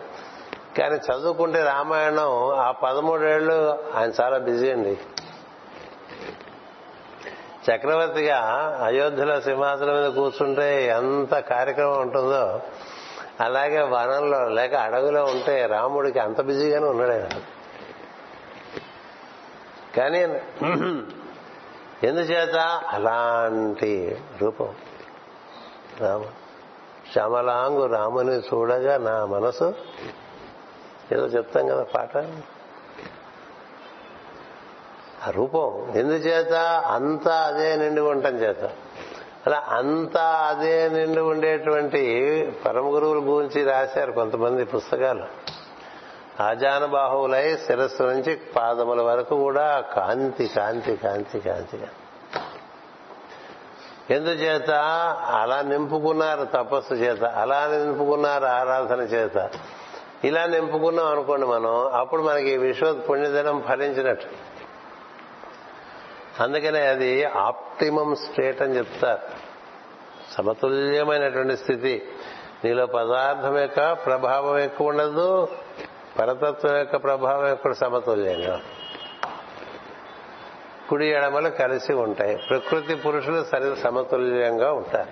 కానీ 0.77 0.95
చదువుకుంటే 0.95 1.63
రామాయణం 1.63 2.49
ఆ 2.59 2.71
పదమూడేళ్ళు 2.71 3.83
ఆయన 3.95 4.11
చాలా 4.21 4.37
బిజీ 4.37 4.71
అండి. 4.71 4.97
చక్రవర్తిగా 7.71 8.37
అయోధ్యలో 8.83 9.41
సింహాసనం 9.41 10.01
మీద 10.01 10.11
కూర్చుంటే 10.11 10.85
ఎంత 10.85 11.33
కార్యక్రమం 11.33 12.01
ఉంటుందో 12.01 12.61
అలాగే 13.39 13.81
వనంలో 13.81 14.49
లేక 14.49 14.73
అడవిలో 14.73 15.23
ఉంటే 15.23 15.65
రాముడికి 15.65 16.19
అంత 16.19 16.41
బిజీగానే 16.41 16.85
ఉన్నాడు 16.85 17.11
ఆయన. 17.11 17.27
కానీ 19.97 20.19
ఎందుచేత? 22.07 22.55
అలాంటి 22.87 24.17
రూపం. 24.41 24.75
రాము. 25.99 26.25
శ్యామలాంగు 27.13 27.85
రాముని 27.85 28.39
చూడగా 28.39 28.97
నా 28.97 29.25
మనసు. 29.25 29.73
ఏదో 31.11 31.25
చెప్తాం 31.25 31.67
కదా 31.67 31.83
పాట? 31.83 32.17
ఆ 35.27 35.29
రూపం 35.29 35.93
ఎందుచేత 35.95 36.53
అంతా 36.87 37.35
అదే 37.35 37.75
నిండి 37.75 38.01
ఉండటం 38.01 38.35
చేత. 38.35 38.63
అలా 39.47 39.63
అంతా 39.69 40.23
అదే 40.23 40.89
నిండి 40.89 41.21
ఉండేటువంటి 41.21 42.03
పరమ 42.65 42.93
గురువుల 42.93 43.17
గురించి 43.17 43.63
రాశారు 43.63 44.11
కొంతమంది 44.11 44.65
పుస్తకాలు. 44.65 45.25
ఆజానుబాహువులై 46.43 47.57
శిరస్సు 47.57 48.03
నుంచి 48.03 48.35
పాదముల 48.35 49.01
వరకు 49.01 49.35
కూడా 49.35 49.79
కాంతి 49.79 50.47
కాంతి 50.47 50.95
కాంతి 50.95 51.39
కాంతి. 51.39 51.77
ఎందుచేత? 54.09 54.71
అలా 55.31 55.61
నింపుకున్నారు 55.61 56.43
తపస్సు 56.43 56.93
చేత. 56.93 57.23
అలా 57.23 57.67
నింపుకున్నారు 57.67 58.45
ఆరాధన 58.45 58.99
చేత. 58.99 59.49
ఇలా 60.23 60.45
నింపుకున్నాం 60.45 61.07
అనుకోండి 61.07 61.45
మనం 61.45 61.87
అప్పుడు 61.87 62.21
మనకి 62.21 62.57
విశ్వ 62.57 62.93
పుణ్యదినం 62.93 63.61
ఫలించినట్టు. 63.61 64.27
అందుకనే 66.43 66.79
అది 66.79 67.23
ఆప్టిమం 67.23 68.15
స్టేట్ 68.15 68.61
అని 68.61 68.77
చెప్తారు. 68.77 69.21
సమతుల్యమైనటువంటి 70.33 71.57
స్థితి. 71.57 72.09
నీలో 72.65 72.85
పదార్థం 72.85 73.57
యొక్క 73.57 73.93
ప్రభావం 73.93 74.59
ఎక్కువ 74.59 74.87
ఉండదు 74.87 75.47
పరతత్వం 76.19 76.77
యొక్క 76.77 76.95
ప్రభావం 76.95 77.47
ఎక్కువ 77.47 77.73
సమతుల్యంగా. 77.73 78.59
కుడి 80.89 81.07
ఎడమలు 81.07 81.49
కలిసి 81.49 81.93
ఉంటాయి. 81.93 82.37
ప్రకృతి 82.49 82.95
పురుషులు 82.95 83.43
సరి 83.43 83.81
సమతుల్యంగా 83.81 84.71
ఉంటారు. 84.71 85.09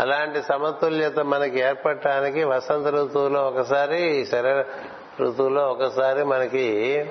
అలాంటి 0.00 0.42
సమతుల్యత 0.42 1.18
మనకి 1.18 1.60
ఏర్పడటానికి 1.60 2.44
వసంత 2.44 2.86
ఋతువులో 2.86 3.40
ఒకసారి 3.48 4.26
శర 4.26 4.64
ఋతువులో 5.20 5.68
ఒకసారి 5.68 6.24
మనకి 6.24 7.06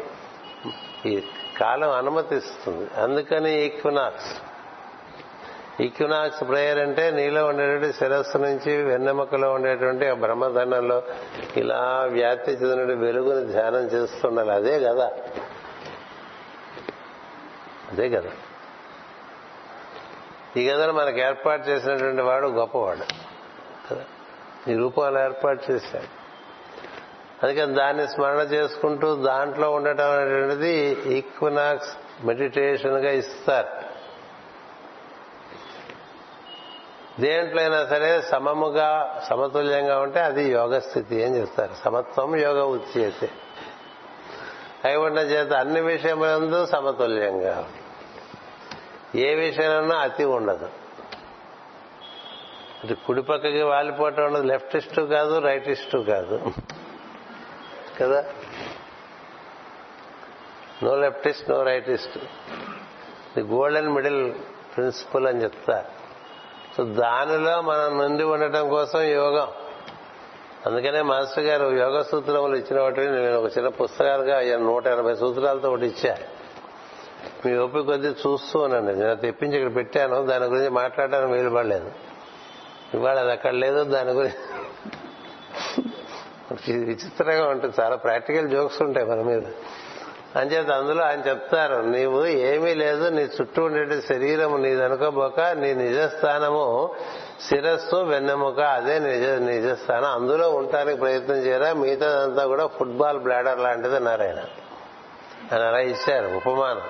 ఈ 1.06 1.24
కాలం 1.60 1.92
అనుమతిస్తుంది. 1.92 3.02
అందుకని 3.02 3.66
ఈక్వినాక్స్. 3.66 4.42
ఈక్వినాక్స్ 5.82 6.42
ప్రేయర్ 6.42 6.80
అంటే 6.80 7.12
నీలో 7.12 7.46
ఉండేటువంటి 7.46 7.98
శిరస్సు 7.98 8.38
నుంచి 8.38 8.84
వెన్నెముకలో 8.84 9.52
ఉండేటువంటి 9.52 10.08
ఆ 10.08 10.14
బ్రహ్మదండంలో 10.14 11.04
ఇలా 11.58 12.08
వ్యాప్తి 12.10 12.52
చెందిన 12.52 13.00
వెలుగుని 13.00 13.52
ధ్యానం 13.52 13.86
చేస్తుండాలి. 13.86 14.52
అదే 14.52 14.80
కదా 14.80 15.12
అదే 17.92 18.10
కదా. 18.10 18.30
ఈ 20.58 20.70
గదను 20.70 20.94
మనకు 20.94 21.18
ఏర్పాటు 21.18 21.70
చేసినటువంటి 21.70 22.22
వాడు 22.22 22.48
గొప్పవాడు. 22.48 23.06
కదా. 23.92 24.04
ఈ 24.68 24.76
రూపాలు 24.76 25.20
ఏర్పాటు 25.20 25.72
చేశాడు. 25.72 26.20
అందుకని 27.46 27.74
దాన్ని 27.74 28.08
స్మరణ 28.08 28.38
చేసుకుంటూ 28.38 29.16
దాంట్లో 29.16 29.72
ఉండటం 29.72 30.12
అనేటువంటిది 30.12 30.76
ఈక్వినాక్స్ 31.06 31.98
మెడిటేషన్గా 32.26 33.12
ఇస్తారు. 33.12 33.90
దేంట్లో 37.22 37.62
అయినా 37.62 37.86
సరే 37.86 38.22
సమముగా 38.22 39.22
సమతుల్యంగా 39.30 40.00
ఉంటే 40.00 40.20
అది 40.20 40.52
యోగ 40.52 40.80
స్థితి 40.80 41.24
అని 41.24 41.40
చెప్తారు. 41.40 41.74
సమత్వం 41.74 42.36
యోగ 42.36 42.64
ఉచ్చేతే 42.64 43.30
అయి 44.86 44.98
ఉండడం 44.98 45.24
చేత 45.24 45.54
అన్ని 45.54 45.82
విషయములందు 45.82 46.66
సమతుల్యంగా 46.66 47.72
ఏ 49.16 49.36
విషయంలోనూ 49.36 49.96
అతి 49.96 50.26
ఉండదు. 50.26 50.70
ఇది 52.84 52.96
కుడి 52.96 53.22
పక్కకి 53.22 53.62
వాలిపోవటం 53.62 54.24
ఉండదు 54.24 54.44
లెఫ్ట్ 54.44 54.76
ఇస్టు 54.76 55.02
కాదు 55.02 55.40
రైట్ 55.40 55.68
ఇస్టు 55.68 55.98
కాదు. 55.98 56.52
కదా? 58.02 58.26
No 60.84 60.96
leftist 60.96 61.50
no 61.50 61.64
rightist. 61.64 62.18
ఇది 63.38 63.48
గోల్డెన్ 63.48 63.88
మిడిల్ 63.88 64.34
ప్రిన్సిపల్ 64.76 65.28
అని 65.28 65.44
చెప్తా. 65.44 65.86
సో 66.78 66.84
దానిలో 66.84 67.62
మనం 67.62 67.98
నుండి 67.98 68.24
ఉండటం 68.24 68.70
కోసం 68.70 69.02
యోగం. 69.02 69.48
అందుకనే 70.66 71.02
మాస్టర్ 71.02 71.44
గారు 71.44 71.66
యోగ 71.66 72.02
సూత్రములు 72.02 72.56
ఇచ్చిన 72.56 72.82
వాటిని 72.82 73.12
నేను 73.12 73.38
ఒక 73.38 73.58
చిన్న 73.58 73.68
పుస్తకాలుగా 73.70 74.58
నూట 74.58 74.88
ఎనభై 74.88 75.16
సూత్రాలతో 75.16 75.70
ఒకటి 75.70 75.86
ఇచ్చా. 75.86 76.18
మీ 77.46 77.58
ఓపిక 77.58 77.86
కొద్దీ 77.86 78.08
చూస్తూ 78.08 78.60
ఉన్నాను 78.60 78.94
నేను 78.94 79.16
తెప్పించి 79.16 79.58
ఇక్కడ 79.58 79.76
పెట్టాను. 79.76 80.26
దాని 80.26 80.46
గురించి 80.46 80.70
మాట్లాడడానికి 80.70 81.34
వీలు 81.34 81.50
పడలేదు. 81.50 81.92
ఇవాళ 82.94 83.20
అది 83.20 83.32
అక్కడ 83.32 83.54
లేదు. 83.54 83.84
దాని 83.84 84.12
గురించి 84.12 84.34
విచిత్రంగా 86.86 87.48
ఉంటుంది. 87.48 87.82
చాలా 87.82 87.96
ప్రాక్టికల్ 87.96 88.50
జోక్స్ 88.50 88.82
ఉంటాయి 88.82 89.06
మన 89.06 89.22
మీద. 89.22 89.42
అంచేత 90.36 90.70
అందులో 90.70 91.04
ఆయన 91.04 91.20
చెప్తారు 91.30 91.82
నీవు 91.82 92.26
ఏమీ 92.26 92.74
లేదు. 92.74 93.10
నీ 93.10 93.22
చుట్టూ 93.22 93.64
ఉండే 93.64 94.02
శరీరం 94.02 94.62
నీదనుకోబోక 94.62 95.40
నీ 95.40 95.74
నిజస్థానము 95.74 96.96
శిరస్సు 97.50 97.96
వెన్నెముక 97.96 98.60
అదే 98.60 99.00
నిజ 99.00 99.28
నిజస్థానం. 99.28 100.06
అందులో 100.06 100.52
ఉండటానికి 100.52 101.00
ప్రయత్నం 101.00 101.36
చేయరా? 101.36 101.74
మిగతాదంతా 101.74 102.46
కూడా 102.46 102.68
ఫుట్బాల్ 102.68 103.20
బ్లాడర్ 103.20 103.60
లాంటిది 103.60 103.96
అన్నారు 103.96 104.22
ఆయన. 104.22 104.44
అని 105.52 105.64
అలా 105.64 105.80
ఇచ్చారు. 105.80 106.36
ఉపమానం. 106.36 106.82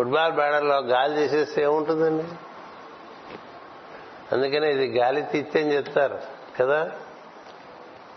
ఫుట్బాల్ 0.00 0.32
బ్యాడర్లో 0.32 0.78
గాలి 0.78 1.14
తీసేస్తే 1.14 1.62
ఏముంటుందండి? 1.62 2.24
అందుకనే 4.32 4.70
ఇది 4.70 4.98
గాలి 4.98 5.22
తిత్తి 5.22 5.60
అని 5.60 5.76
చెప్తారు 5.76 6.18
కదా? 6.60 6.90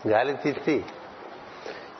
గాలి 0.08 0.34
తిత్తి 0.34 0.84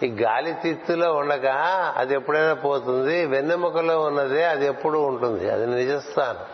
ఈ 0.03 0.07
గాలి 0.07 0.55
తిత్తులో 0.55 1.15
ఉండగా 1.15 1.55
అది 1.97 2.15
ఎప్పుడైనా 2.15 2.55
పోతుంది 2.55 3.27
వెన్నెముకలో 3.27 4.01
ఉన్నదే 4.01 4.45
అది 4.45 4.67
ఎప్పుడు 4.67 4.99
ఉంటుంది 4.99 5.51
అది 5.51 5.67
నిజస్థానం. 5.67 6.45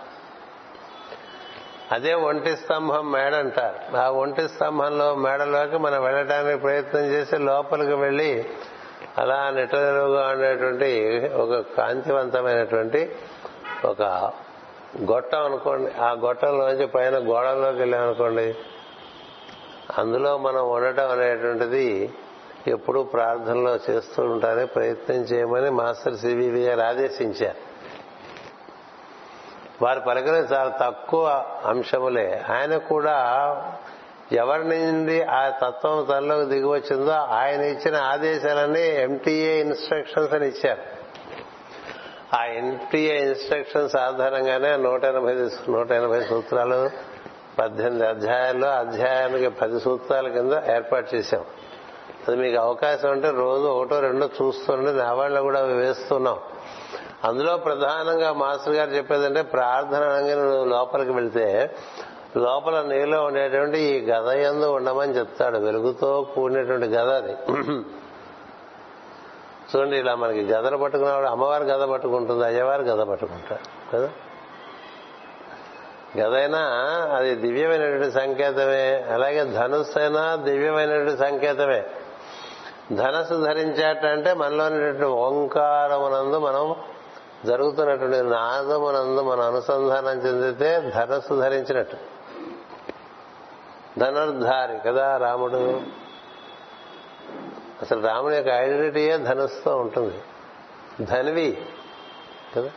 అదే 1.93 2.15
ఒంటి 2.15 2.57
స్తంభం 2.57 3.13
మేడ 3.13 3.35
అంటారు. 3.35 3.97
ఆ 3.97 4.11
ఒంటి 4.11 4.49
స్తంభంలో 4.49 5.15
మేడలోకి 5.15 5.79
మనం 5.79 6.03
వెళ్ళడానికి 6.03 6.59
ప్రయత్నం 6.59 7.01
చేసి 7.01 7.37
లోపలికి 7.37 7.93
వెళ్ళి 7.93 8.49
అలా 9.19 9.51
నిటలుగా 9.51 10.29
ఉండేటువంటి 10.29 11.31
ఒక 11.35 11.65
కాంతివంతమైనటువంటి 11.77 13.17
ఒక 13.85 14.03
గొట్టం 15.11 15.45
అనుకోండి. 15.45 15.93
ఆ 16.01 16.13
గొట్టంలోంచి 16.13 16.87
పైన 16.87 17.19
గోడల్లోకి 17.19 17.79
వెళ్ళామనుకోండి 17.79 18.55
అందులో 19.99 20.39
మనం 20.39 20.71
ఉండటం 20.71 21.11
అనేటువంటిది 21.11 22.15
ఎప్పుడూ 22.67 23.03
ప్రార్థనలో 23.03 23.79
చేస్తూ 23.91 24.23
ఉంటారని 24.23 24.67
ప్రయత్నం 24.67 25.17
చేయమని 25.17 25.71
మాస్టర్ 25.71 26.17
సివివి 26.17 26.65
గారు 26.65 26.81
ఆదేశించారు. 26.81 27.71
వారు 29.85 30.01
పలికిన 30.01 30.35
చాలా 30.35 30.79
తక్కువ 30.81 31.45
అంశములే. 31.67 32.43
ఆయన 32.51 32.77
కూడా 32.77 33.17
ఎవరి 34.33 34.65
నుండి 34.65 35.23
ఆ 35.23 35.49
తత్వం 35.49 36.05
తనలోకి 36.05 36.45
దిగి 36.45 36.69
వచ్చిందో 36.69 37.13
ఆయన 37.13 37.61
ఇచ్చిన 37.61 37.97
ఆదేశాలన్నీ 37.97 38.81
ఎంటీఏ 38.81 39.61
ఇన్స్ట్రక్షన్స్ 39.61 40.33
అని 40.33 40.49
ఇచ్చారు. 40.49 40.83
ఆ 42.37 42.45
ఎంటీఏ 42.45 43.19
ఇన్స్ట్రక్షన్స్ 43.19 43.97
ఆధారంగానే 43.97 44.77
నూట 44.77 45.05
ఎనభై 45.05 45.35
నూట 45.69 45.91
ఎనభై 45.91 46.21
సూత్రాలు 46.21 46.91
పద్దెనిమిది 47.59 48.07
అధ్యాయాల్లో 48.07 48.69
అధ్యాయానికి 48.69 49.49
పది 49.49 49.81
సూత్రాల 49.81 50.29
కింద 50.29 50.53
ఏర్పాటు 50.53 51.15
చేశాం. 51.15 51.45
అది 52.29 52.37
మీకు 52.37 52.57
అవకాశం 52.57 53.11
ఉంటే 53.11 53.31
రోజు 53.31 53.65
ఒకటో 53.65 54.01
రెండో 54.01 54.27
చూస్తుంటే 54.27 54.93
నావాళ్ళు 54.93 55.41
కూడా 55.41 55.61
అవి 55.61 55.75
వేస్తున్నాం. 55.75 56.39
అందులో 57.25 57.57
ప్రధానంగా 57.57 58.33
మాస్టర్ 58.33 58.75
గారు 58.75 58.91
చెప్పేదంటే 58.91 59.43
ప్రార్థన 59.43 60.03
అనగా 60.03 60.65
లోపలికి 60.65 61.13
వెళ్తే 61.13 61.77
లోపల 62.37 62.83
నీలో 62.83 63.25
ఉండేటువంటి 63.25 63.79
ఈ 63.79 64.07
గద 64.07 64.29
ఎందు 64.29 64.67
ఉండమని 64.67 65.13
చెప్తాడు. 65.13 65.59
వెలుగుతో 65.59 66.23
కూడినటువంటి 66.35 66.87
గద 66.87 67.11
అది. 67.11 67.33
చూడండి 69.77 69.97
ఇలా 69.97 70.15
మనకి 70.15 70.45
గదలు 70.47 70.77
పట్టుకున్నవాడు 70.77 71.27
అమ్మవారు 71.27 71.65
గద 71.65 71.89
పట్టుకుంటుంది 71.89 72.45
అయ్యవారు 72.45 72.83
గద 72.83 73.07
పట్టుకుంటారు 73.07 73.93
కదా? 73.93 74.11
గదైనా 76.19 76.59
అది 77.17 77.35
దివ్యమైనటువంటి 77.35 78.11
సంకేతమే. 78.11 79.03
అలాగే 79.03 79.45
ధనుస్సు 79.45 79.99
అయినా 79.99 80.35
దివ్యమైనటువంటి 80.35 81.17
సంకేతమే. 81.17 81.85
ధనస్సు 82.93 83.35
ధరించాటంటే 83.35 84.35
మనలోనేటువంటి 84.35 85.05
ఓంకారమునందు 85.05 86.39
మనం 86.39 86.75
జరుగుతున్నటువంటి 87.45 88.23
నాదమునందు 88.23 89.21
మనం 89.21 89.41
అనుసంధానం 89.41 90.19
చెందితే 90.19 90.93
ధనస్సు 90.95 91.35
ధరించినట్టు. 91.35 91.97
ధనుర్ధారి 94.01 94.79
కదా 94.87 95.17
రాముడు. 95.17 95.83
అసలు 97.83 98.07
రాముని 98.07 98.37
యొక్క 98.37 98.51
ఐడెంటిటీయే 98.51 99.19
ధనుస్తో 99.19 99.77
ఉంటుంది. 99.77 100.23
ధన్వి 101.05 101.59
కదా? 102.57 102.71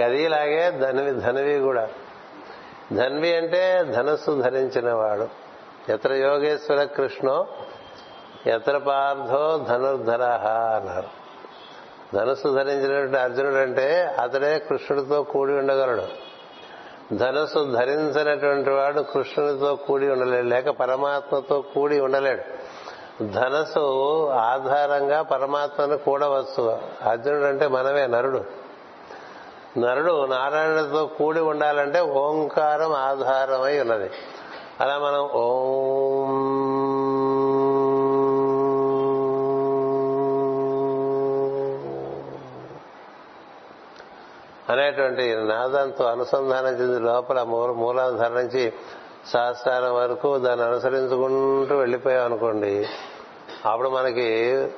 గదిలాగే 0.00 0.70
ధనివి 0.70 1.20
ధనివి 1.20 1.58
కూడా. 1.58 1.88
ధన్వి 2.92 3.36
అంటే 3.36 3.84
ధనస్సు 3.84 4.40
ధరించిన 4.42 4.92
వాడు 4.92 5.28
ఎత్ర 5.88 6.12
యోగేశ్వర 6.12 6.84
కృష్ణో 6.84 7.46
ఎత్ర 8.46 8.78
పార్థో 8.78 9.66
ధనుర్ధర 9.68 10.22
అన్నారు. 10.76 11.08
ధనుస్సు 12.16 12.48
ధరించినటువంటి 12.48 13.16
అర్జునుడు 13.16 13.54
అంటే 13.54 14.04
అతడే 14.04 14.58
కృష్ణుడితో 14.58 15.22
కూడి 15.22 15.52
ఉండగలడు. 15.52 16.23
ధనుసు 17.12 17.72
ధరించినటువంటి 17.72 18.70
వాడు 18.70 19.00
కృష్ణునితో 19.00 19.76
కూడి 19.76 20.10
ఉండలేడు 20.10 20.46
లేక 20.46 20.70
పరమాత్మతో 20.70 21.60
కూడి 21.60 22.00
ఉండలేడు. 22.00 22.42
ధనస్సు 23.24 24.26
ఆధారంగా 24.28 25.22
పరమాత్మను 25.22 25.98
కూడవచ్చు. 25.98 26.78
అర్జునుడు 27.02 27.44
అంటే 27.44 27.66
మనమే 27.66 28.06
నరుడు. 28.06 28.44
నరుడు 29.78 30.26
నారాయణుడితో 30.26 31.06
కూడి 31.06 31.40
ఉండాలంటే 31.40 32.00
ఓంకారం 32.00 32.92
ఆధారమై 32.92 33.80
ఉన్నది. 33.80 34.10
అలా 34.80 34.98
మనం 34.98 35.30
ఓం 35.34 36.23
అనేటువంటి 44.70 45.36
నాదంతో 45.36 46.04
అనుసంధానం 46.04 46.68
చెంది 46.68 47.00
లోపల 47.00 47.42
మూల 47.42 47.70
మూలాధార 47.70 48.28
నుంచి 48.28 48.72
సహస్రాల 49.26 49.88
వరకు 49.88 50.38
దాన్ని 50.38 50.66
అనుసరించుకుంటూ 50.66 51.76
వెళ్ళిపోయాం 51.76 52.24
అనుకోండి 52.24 52.86
అప్పుడు 53.66 53.88
మనకి 53.88 54.68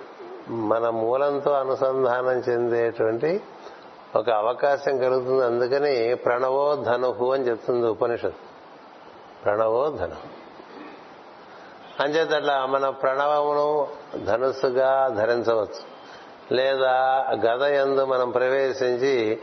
మన 0.48 0.88
మూలంతో 0.88 1.50
అనుసంధానం 1.50 2.32
చెందేటువంటి 2.32 3.42
ఒక 4.16 4.30
అవకాశం 4.30 4.98
కలుగుతుంది. 4.98 5.44
అందుకని 5.44 6.14
ప్రణవో 6.14 6.76
ధనుహు 6.76 7.32
అని 7.32 7.44
చెప్తుంది 7.44 7.86
ఉపనిషత్ 7.86 8.34
ప్రణవో 9.44 9.90
ధను. 9.90 10.16
అంచేత 12.02 12.32
అట్లా 12.32 12.66
మన 12.66 12.88
ప్రణవమును 12.88 13.88
ధనుస్సుగా 14.24 15.08
ధరించవచ్చు. 15.08 15.96
లేదా 16.54 17.26
గద 17.46 17.62
ఎందు 17.62 18.04
మనం 18.04 18.30
ప్రవేశించి 18.30 19.40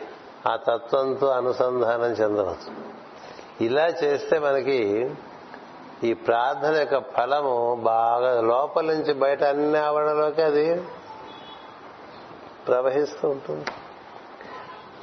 ఆ 0.48 0.56
తత్వంతో 0.56 1.28
అనుసంధానం 1.28 2.12
చెందవచ్చు. 2.12 2.94
ఇలా 3.66 3.88
చేస్తే 3.88 4.40
మనకి 4.40 5.12
ఈ 6.04 6.14
ప్రార్థన 6.14 6.76
యొక్క 6.76 7.00
ఫలము 7.00 7.80
బాగా 7.84 8.42
లోపల 8.42 8.86
నుంచి 8.86 9.14
బయట 9.14 9.44
అన్ని 9.44 9.78
ఆవరణలోకి 9.78 10.42
అది 10.42 10.82
ప్రవహిస్తూ 12.68 13.30
ఉంటుంది. 13.30 13.66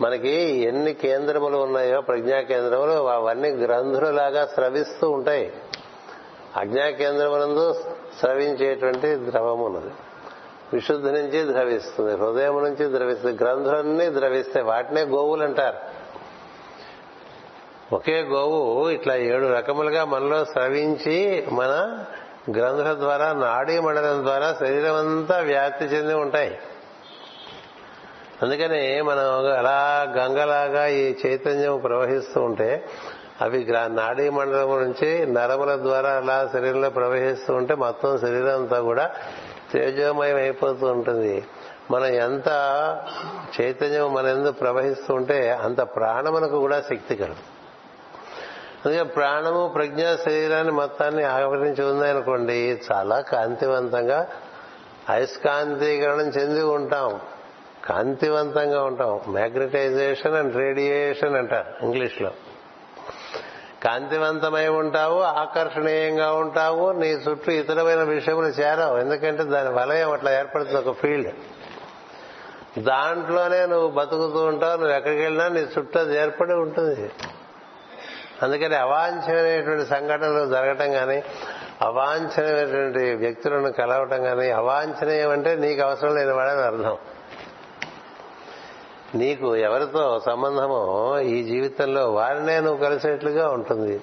మనకి 0.00 0.30
ఎన్ని 0.62 0.94
కేంద్రములు 0.94 1.58
ఉన్నాయో 1.58 2.00
ప్రజ్ఞా 2.00 2.40
కేంద్రములు 2.40 3.08
అవన్నీ 3.08 3.48
గ్రంథులలాగా 3.48 4.46
స్రవిస్తూ 4.46 5.10
ఉంటాయి. 5.10 5.52
అజ్ఞా 6.56 6.90
కేంద్రములందు 6.90 7.72
స్రవించేటువంటి 8.18 9.30
ద్రవము 9.30 9.66
ఉన్నది 9.66 9.90
విశుద్ధి 10.72 11.12
నుంచి 11.12 11.52
ద్రవిస్తుంది 11.52 12.16
హృదయం 12.16 12.64
నుంచి 12.64 12.92
ద్రవిస్తుంది 12.92 13.44
గ్రంథులన్నీ 13.44 14.10
ద్రవిస్తాయి 14.10 14.66
వాటినే 14.66 15.02
గోవులు 15.02 15.42
అంటారు. 15.42 16.00
ఒకే 17.94 18.22
గోవు 18.22 18.90
ఇట్లా 18.90 19.16
ఏడు 19.16 19.46
రకములుగా 19.46 20.04
మనలో 20.04 20.44
స్రవించి 20.44 21.46
మన 21.52 22.04
గ్రంథుల 22.56 22.92
ద్వారా 22.92 23.32
నాడీ 23.32 23.78
మండలం 23.78 24.24
ద్వారా 24.24 24.56
శరీరం 24.60 24.94
అంతా 24.94 25.38
వ్యాప్తి 25.38 25.84
చెంది 25.84 26.14
ఉంటాయి. 26.14 26.58
అందుకని 28.42 29.02
మనం 29.02 29.52
అలా 29.52 30.06
గంగలాగా 30.16 30.86
ఈ 30.86 31.14
చైతన్యం 31.26 31.78
ప్రవహిస్తూ 31.78 32.40
ఉంటే 32.42 32.84
అవి 33.40 33.66
నాడీ 33.86 34.28
మండలం 34.28 34.70
నుంచి 34.82 35.26
నరముల 35.26 35.76
ద్వారా 35.76 36.10
అలా 36.10 36.50
శరీరంలో 36.52 36.90
ప్రవహిస్తూ 36.90 37.54
ఉంటే 37.54 37.74
మొత్తం 37.74 38.18
శరీరం 38.18 38.54
అంతా 38.54 38.80
కూడా 38.80 39.10
తేజోమయం 39.72 40.36
అయిపోతూ 40.36 40.86
ఉంటుంది. 40.86 41.44
మనం 41.90 42.06
ఎంత 42.06 42.48
చైతన్యం 43.60 44.14
మన 44.14 44.26
ఎందుకు 44.26 44.52
ప్రవహిస్తూ 44.52 45.14
ఉంటే 45.14 45.50
అంత 45.50 45.80
ప్రాణమునకు 45.80 46.58
కూడా 46.58 46.80
శక్తి 46.80 47.16
కలదు. 47.16 47.36
అందుకే 48.86 49.02
ప్రాణము 49.02 49.72
ప్రజ్ఞ 49.74 50.14
శరీరాన్ని 50.14 50.72
మొత్తాన్ని 50.72 51.24
ఆవరించి 51.24 51.84
ఉందనుకోండి 51.84 52.80
చాలా 52.92 53.20
కాంతివంతంగా 53.20 54.28
అయస్కాంతీకరణం 55.08 56.28
చెంది 56.28 56.62
ఉంటాం. 56.62 57.20
కాంతివంతంగా 57.84 58.82
ఉంటాం. 58.82 59.20
మ్యాగ్నటైజేషన్ 59.28 60.34
అండ్ 60.34 60.56
రేడియేషన్ 60.56 61.36
అంటారు 61.36 61.84
ఇంగ్లీష్లో 61.84 62.30
కాంతివంతమై 63.84 64.68
ఉంటావు 64.68 65.20
ఆకర్షణీయంగా 65.20 66.32
ఉంటావు 66.32 66.92
నీ 66.92 67.06
చుట్టూ 67.06 67.52
ఇతరమైన 67.52 68.02
విషయములు 68.02 68.46
చేరావు. 68.46 68.98
ఎందుకంటే 68.98 69.42
దాని 69.42 69.68
వలయం 69.68 70.12
అట్లా 70.12 70.38
ఏర్పడుతుంది 70.38 70.88
ఒక 70.88 70.96
ఫీల్డ్. 70.96 71.34
దాంట్లోనే 72.78 73.66
నువ్వు 73.66 73.90
బతుకుతూ 73.90 74.44
ఉంటావు 74.44 74.76
నువ్వు 74.76 74.96
ఎక్కడికి 74.96 75.22
వెళ్ళినా 75.22 75.48
నీ 75.48 75.60
చుట్టూ 75.60 76.00
అది 76.00 76.16
ఏర్పడి 76.16 76.52
ఉంటుంది. 76.52 77.10
అందుకని 78.42 78.76
అవాంఛనీయమైనటువంటి 78.76 79.86
సంఘటనలు 79.86 80.46
జరగటం 80.46 80.92
కానీ 80.92 81.22
అవాంఛనీయమైనటువంటి 81.82 83.14
వ్యక్తులను 83.14 83.72
కలవటం 83.72 84.22
కానీ 84.22 84.50
అవాంఛనీయం 84.50 85.30
అంటే 85.30 85.54
నీకు 85.54 85.82
అవసరం 85.82 86.14
లేని 86.14 86.32
వాడని 86.32 86.62
అర్థం. 86.62 86.96
నీకు 89.14 89.56
ఎవరితో 89.56 90.20
సంబంధమో 90.26 91.18
ఈ 91.20 91.42
జీవితంలో 91.42 92.12
వారినే 92.12 92.60
నువ్వు 92.60 92.84
కలిసేట్లుగా 92.84 93.48
ఉంటుంది. 93.48 94.00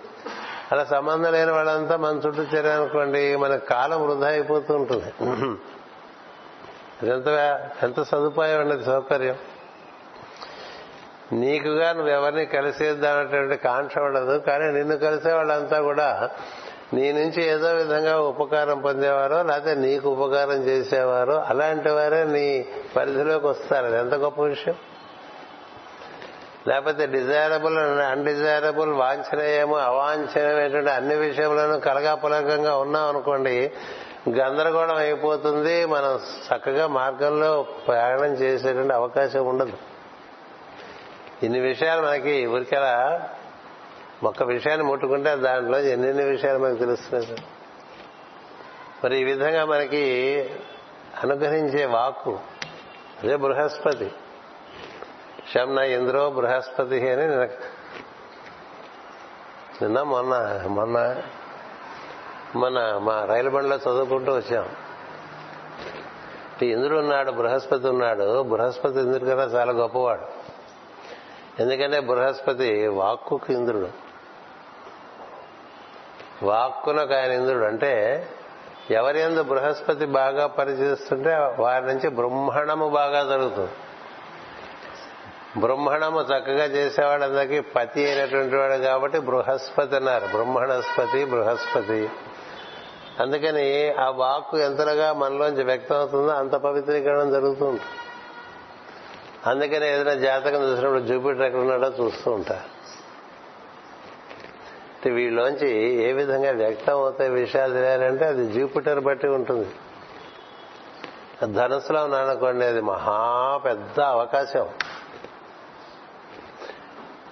అలా 0.72 0.84
సంబంధం 0.84 1.32
లేని 1.32 1.52
వాళ్ళంతా 1.52 1.98
మన 1.98 2.16
చుట్టూ 2.16 2.42
చేరానుకోండి 2.44 3.36
మన 3.36 3.56
కాలం 3.56 4.08
వృధా 4.08 4.28
అయిపోతూ 4.28 4.76
ఉంటుంది. 4.76 5.14
ఎంత 7.08 7.28
ఎంత 7.84 8.04
సదుపాయం 8.04 8.62
ఉండదు 8.62 8.84
సౌకర్యం. 8.84 9.36
నీకుగా 11.32 11.94
నువ్వు 11.94 12.10
ఎవరిని 12.10 12.46
కలిసేద్దామనేటువంటి 12.46 13.58
కాంక్ష 13.64 13.98
ఉండదు 13.98 14.38
కానీ 14.38 14.66
నిన్ను 14.72 14.98
కలిసే 14.98 15.34
వాళ్ళంతా 15.34 15.82
కూడా 15.82 16.30
నీ 16.94 17.12
నుంచి 17.12 17.44
ఏదో 17.44 17.70
విధంగా 17.74 18.20
ఉపకారం 18.20 18.80
పొందేవారో 18.80 19.44
లేకపోతే 19.44 19.76
నీకు 19.76 20.10
ఉపకారం 20.10 20.64
చేసేవారో 20.64 21.34
అలాంటి 21.34 21.90
వారే 21.90 22.24
నీ 22.24 22.66
పరిధిలోకి 22.96 23.48
వస్తారు. 23.48 23.86
అది 23.86 23.98
ఎంత 23.98 24.14
గొప్ప 24.14 24.42
విషయం? 24.42 24.76
లేకపోతే 26.68 27.06
డిజైరబుల్ 27.06 27.78
అన్డిజైరబుల్ 28.00 28.94
వాంఛనీయము 28.94 29.78
అవాంఛనీయమైనటువంటి 29.78 30.90
అన్ని 30.90 31.16
విషయంలోనూ 31.16 31.80
కలగాపులకంగా 31.80 32.78
ఉన్నాం 32.78 33.08
అనుకోండి 33.08 33.72
గందరగోళం 34.30 34.96
అయిపోతుంది. 34.96 35.86
మనం 35.86 36.20
చక్కగా 36.48 36.88
మార్గంలో 36.88 37.64
ప్రయాణం 37.88 38.34
చేసేటువంటి 38.34 38.94
అవకాశం 38.94 39.46
ఉండదు. 39.46 39.78
ఇన్ని 41.44 41.60
విషయాలు 41.60 42.02
మనకి 42.02 42.46
ఊరికెలా 42.46 43.30
ఒక్క 44.24 44.44
విషయాన్ని 44.44 44.88
ముట్టుకుంటే 44.88 45.36
దాంట్లో 45.36 45.80
ఎన్నెన్ని 45.80 46.24
విషయాలు 46.24 46.60
మనకు 46.60 46.80
తెలుస్తున్నాయి 46.80 47.44
మరి 49.04 49.18
ఈ 49.18 49.24
విధంగా 49.24 49.66
మనకి 49.66 50.04
అనుగ్రహించే 51.24 51.86
వాక్కు 51.86 52.40
అదే 53.24 53.36
బృహస్పతి. 53.36 54.12
శమ్న 55.54 55.80
ఇంద్రో 55.80 56.30
బృహస్పతి 56.30 57.12
అని 57.12 57.28
నిన్న 59.84 60.02
మొన్న 60.02 60.64
మొన్న 60.68 61.16
మన 62.56 62.98
మా 62.98 63.26
రైలు 63.26 63.50
బండిలో 63.50 63.76
చదువుకుంటూ 63.76 64.36
వచ్చాం. 64.36 64.70
ఇంద్రుడు 66.62 67.00
ఉన్నాడు 67.00 67.32
బృహస్పతి 67.32 67.88
ఉన్నాడు. 67.88 68.44
బృహస్పతి 68.44 69.00
ఇంద్రుడు 69.00 69.30
కదా 69.30 69.44
చాలా 69.44 69.72
గొప్పవాడు. 69.72 70.26
ఎందుకంటే 71.62 72.00
బృహస్పతి 72.00 72.88
వాక్కుకు 72.88 73.54
ఇంద్రుడు. 73.54 73.90
వాక్కునకు 76.46 77.14
ఆయన 77.14 77.32
ఇంద్రుడు. 77.32 77.66
అంటే 77.66 78.28
ఎవరి 78.92 79.22
ఎందు 79.22 79.44
బృహస్పతి 79.44 80.06
బాగా 80.06 80.48
పనిచేస్తుంటే 80.48 81.56
వారి 81.60 81.86
నుంచి 81.86 82.10
బ్రహ్మణము 82.10 82.90
బాగా 82.90 83.24
జరుగుతుంది. 83.24 83.72
బ్రహ్మణము 85.60 86.22
చక్కగా 86.22 86.66
చేసేవాళ్ళందరికీ 86.66 87.60
పతి 87.60 88.06
అయినటువంటి 88.06 88.56
వాడు 88.56 88.74
కాబట్టి 88.74 89.20
బృహస్పతి 89.20 89.96
అన్నారు. 89.96 90.26
బ్రహ్మణస్పతి 90.26 91.26
బృహస్పతి. 91.26 92.10
అందుకని 93.20 93.90
ఆ 93.90 94.10
వాక్కు 94.10 94.58
ఎంతగా 94.58 95.14
మనలోంచి 95.14 95.64
వ్యక్తం 95.64 95.96
అవుతుందో 95.96 96.32
అంత 96.32 96.52
పవిత్రీకరణ 96.52 97.30
జరుగుతుంది. 97.30 97.82
అందుకని 99.46 99.88
ఏదైనా 99.88 100.14
జాతకం 100.14 100.72
చూసినప్పుడు 100.72 101.00
జూపిటర్ 101.00 101.42
ఎక్కడ 101.42 101.60
ఉన్నాడో 101.60 101.88
చూస్తూ 101.88 102.32
ఉంటా. 102.32 102.62
వీళ్ళలోంచి 105.14 105.94
ఏ 106.04 106.12
విధంగా 106.12 106.52
వ్యక్తం 106.52 106.94
అవుతాయి 106.94 107.30
విషయాలు 107.30 107.74
తెలియాలంటే 107.74 108.26
అది 108.26 108.54
జూపిటర్ 108.54 109.00
బట్టి 109.00 109.28
ఉంటుంది. 109.28 109.68
ధనుసులో 111.54 112.04
ఉన్నాననుకోండి 112.04 112.66
అది 112.66 112.82
మహా 112.82 113.62
పెద్ద 113.66 114.00
అవకాశం. 114.00 114.68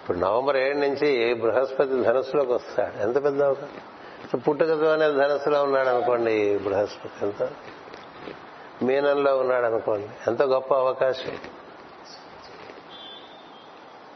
ఇప్పుడు 0.06 0.18
నవంబర్ 0.18 0.57
ఏడు 0.57 0.77
నుంచి 0.77 1.34
బృహస్పతి 1.34 2.03
ధనస్సులోకి 2.03 2.53
వస్తాడు. 2.53 3.02
ఎంత 3.02 3.23
పెద్ద 3.23 3.44
అవకాశం? 3.44 4.40
పుట్టుకతోనే 4.40 5.06
అనేది 5.06 5.57
ఉన్నాడు 5.57 5.90
అనుకోండి 5.90 6.57
బృహస్పతి 6.57 7.26
ఎంత? 7.26 7.49
మీనంలో 8.84 9.38
ఉన్నాడు 9.38 9.65
అనుకోండి. 9.65 10.07
ఎంత 10.27 10.44
గొప్ప 10.44 10.73
అవకాశం? 10.73 11.32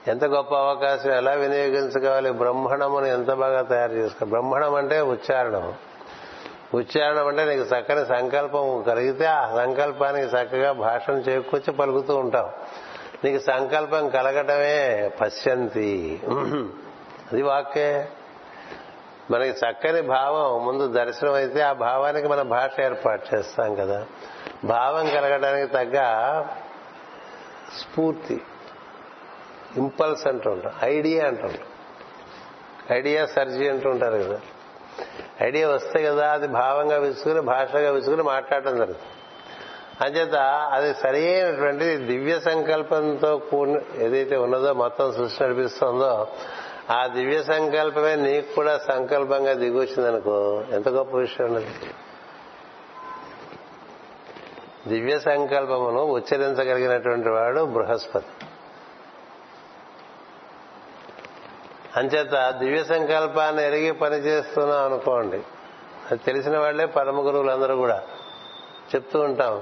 ఎంత 0.07 0.25
గొప్ప 0.25 0.55
అవకాశం? 0.55 1.11
ఎలా 1.11 1.31
వినియోగించుకోవాలి? 1.31 2.31
బ్రహ్మణమును 2.31 3.05
ఎంత 3.05 3.33
బాగా 3.33 3.61
తయారు 3.61 3.91
చేసుకోవాలి 3.91 4.29
బ్రహ్మణం 4.29 4.75
అంటే 4.75 5.01
ఉచ్చారణం. 5.01 5.73
ఉచ్చారణం 6.73 7.27
అంటే 7.27 7.45
నీకు 7.45 7.75
చక్కని 7.75 8.05
సంకల్పం 8.05 8.83
కలిగితే 8.87 9.25
ఆ 9.25 9.55
సంకల్పానికి 9.55 10.27
చక్కగా 10.27 10.71
భాషను 10.71 11.17
చేకూర్చి 11.17 11.73
పలుకుతూ 11.73 12.15
ఉంటాం 12.15 12.49
నీకు 13.23 13.43
సంకల్పం 13.43 14.09
కలగటమే 14.09 15.11
పశ్యంతి. 15.21 16.21
అది 17.31 17.41
వాక్కే. 17.41 18.07
మనకి 19.31 19.49
చక్కని 19.49 20.01
భావం 20.01 20.65
ముందు 20.65 20.87
దర్శనం 20.87 21.33
అయితే 21.33 21.61
ఆ 21.61 21.73
భావానికి 21.73 22.27
మన 22.27 22.41
భాష 22.41 22.81
ఏర్పాటు 22.81 23.35
చేస్తాం 23.35 23.75
కదా. 23.75 24.05
భావం 24.63 25.09
కలగడానికి 25.09 25.73
తగ్గ 25.73 25.99
స్ఫూర్తి 27.79 28.41
ఇంపల్స్ 29.77 30.27
అంటుంటాం 30.27 30.73
ఐడియా 30.83 31.27
అంటుంటాం 31.27 31.67
ఐడియా 32.97 33.25
సర్జీ 33.25 33.69
అంటుంటారు 33.69 34.17
కదా. 34.17 34.39
ఐడియా 35.41 35.69
వస్తే 35.69 36.03
కదా 36.03 36.33
అది 36.33 36.47
భావంగా 36.47 36.97
విసుకుని 36.97 37.41
భాషగా 37.41 37.91
విసుకుని 37.91 38.23
మాట్లాడటం 38.23 38.77
జరుగుతుంది. 38.77 39.18
అంచేత 40.01 40.35
అది 40.73 40.93
సరైనటువంటి 40.93 41.97
దివ్య 41.97 42.39
సంకల్పంతో 42.39 43.37
కూడిన 43.37 43.81
ఏదైతే 43.95 44.37
ఉన్నదో 44.37 44.73
మొత్తం 44.73 45.13
సృష్టి 45.13 45.43
నడిపిస్తుందో 45.43 46.27
ఆ 46.89 47.07
దివ్య 47.07 47.43
సంకల్పమే 47.43 48.15
నీకు 48.15 48.55
కూడా 48.55 48.77
సంకల్పంగా 48.77 49.53
దిగొచ్చిందనుకో 49.53 50.63
ఎంత 50.71 50.89
గొప్ప 50.89 51.17
విషయం 51.17 51.47
ఉన్నది 51.47 51.69
దివ్య 54.87 55.19
సంకల్పమును 55.19 56.03
ఉచ్చరించగలిగినటువంటి 56.03 57.29
వాడు 57.29 57.65
బృహస్పతి. 57.65 58.45
అంచేత 61.97 62.55
దివ్య 62.59 62.83
సంకల్పాన్ని 62.83 63.63
ఎరిగి 63.67 63.91
పనిచేస్తున్నాం 63.91 64.85
అనుకోండి 64.85 65.37
అది 66.11 66.17
తెలిసిన 66.17 66.57
వాళ్ళే 66.57 66.85
పరమ 66.85 67.27
గురువులందరూ 67.27 67.75
కూడా 67.75 68.03
చెప్తూ 68.95 69.19
ఉంటాం. 69.19 69.61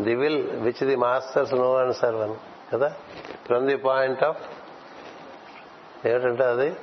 The 0.00 0.14
will 0.14 0.50
which 0.50 0.84
the 0.84 0.96
masters 0.96 1.54
know 1.54 1.76
and 1.76 1.96
serve 1.96 2.34
కదా? 2.72 2.92
ఫ్రమ్ 3.46 3.68
ది 3.68 3.76
పాయింట్ 3.76 4.24
ఆఫ్ 4.24 4.42
ఏమిటంటే 6.06 6.44
అది? 6.44 6.76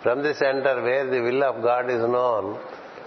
From 0.00 0.22
the 0.22 0.34
centre 0.34 0.78
where 0.78 1.06
the 1.06 1.20
will 1.20 1.44
of 1.44 1.56
God 1.56 1.90
is 1.90 2.02
known 2.02 2.54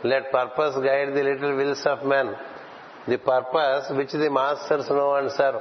let 0.07 0.33
purpose 0.33 0.77
guide 0.77 1.11
the 1.11 1.23
little 1.23 1.53
wills 1.53 1.87
of 1.87 2.03
men 2.03 2.35
the 3.09 3.17
purpose 3.17 3.91
which 3.91 4.17
the 4.17 4.29
masters 4.29 4.91
know 4.91 5.13
and 5.13 5.31
serve 5.31 5.55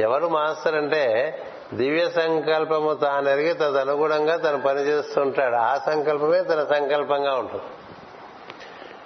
ఎవరు 0.00 0.28
master 0.28 0.74
అంటే 0.74 1.34
దివ్య 1.74 2.10
సంకల్పము 2.10 2.94
తానెరిగి 2.94 3.54
తదనుగుణంగా 3.54 4.36
తను 4.36 4.60
పనిచేస్తుంటాడు. 4.60 5.54
ఆ 5.54 5.76
సంకల్పమే 5.76 6.42
తన 6.42 6.64
సంకల్పంగా 6.64 7.34
ఉంటుంది. 7.34 7.64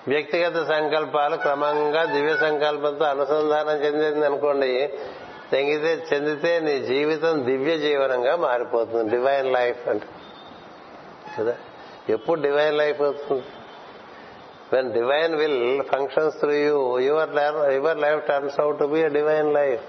వ్యక్తిగత 0.08 0.68
సంకల్పాలు 0.68 1.36
క్రమంగా 1.36 2.04
దివ్య 2.04 2.36
సంకల్పంతో 2.36 3.04
అనుసంధానం 3.04 3.84
చెందింది 3.84 4.26
అనుకోండి. 4.26 4.92
తెంగితే 5.52 6.06
చెందితే 6.14 6.60
నీ 6.60 6.78
జీవితం 6.80 7.46
దివ్య 7.46 7.78
జీవనంగా 7.78 8.36
మారిపోతుంది. 8.36 9.10
డివైన్ 9.10 9.52
లైఫ్ 9.52 9.88
అంటే. 9.88 10.06
కదా? 11.38 11.56
ఎప్పుడు 12.08 12.40
డివైన్ 12.40 12.78
లైఫ్ 12.78 13.02
అవుతుంది? 13.02 13.42
When 14.72 14.92
divine 14.92 15.34
will 15.34 15.82
functions 15.82 16.38
through 16.38 16.50
you 16.50 16.98
your 16.98 17.72
your 17.72 17.98
life 17.98 18.26
turns 18.26 18.60
out 18.60 18.78
to 18.78 18.84
be 18.84 19.08
divine 19.08 19.54
life 19.54 19.82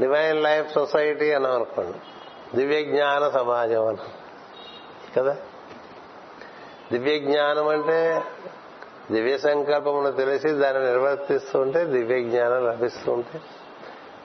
divine 0.00 0.42
life 0.42 0.74
society 0.74 1.32
అని 1.32 1.46
అనుకోండి. 1.46 1.98
దివ్య 2.56 2.82
జ్ఞాన 2.82 3.28
సమాజం 3.28 3.86
అని. 3.86 3.98
కదా? 5.16 5.36
దివ్య 6.92 7.18
జ్ఞానం 7.18 7.68
అంటే 7.68 8.22
దివ్య 9.12 9.38
సంకల్పమును 9.38 10.12
తెలిసి 10.12 10.48
దాన్ని 10.48 10.86
నిర్వర్తిస్తూ 10.86 11.60
ఉంటే 11.60 11.84
దివ్య 11.84 12.20
జ్ఞానం 12.20 12.66
లభిస్తూ 12.66 13.12
ఉంటే 13.12 13.40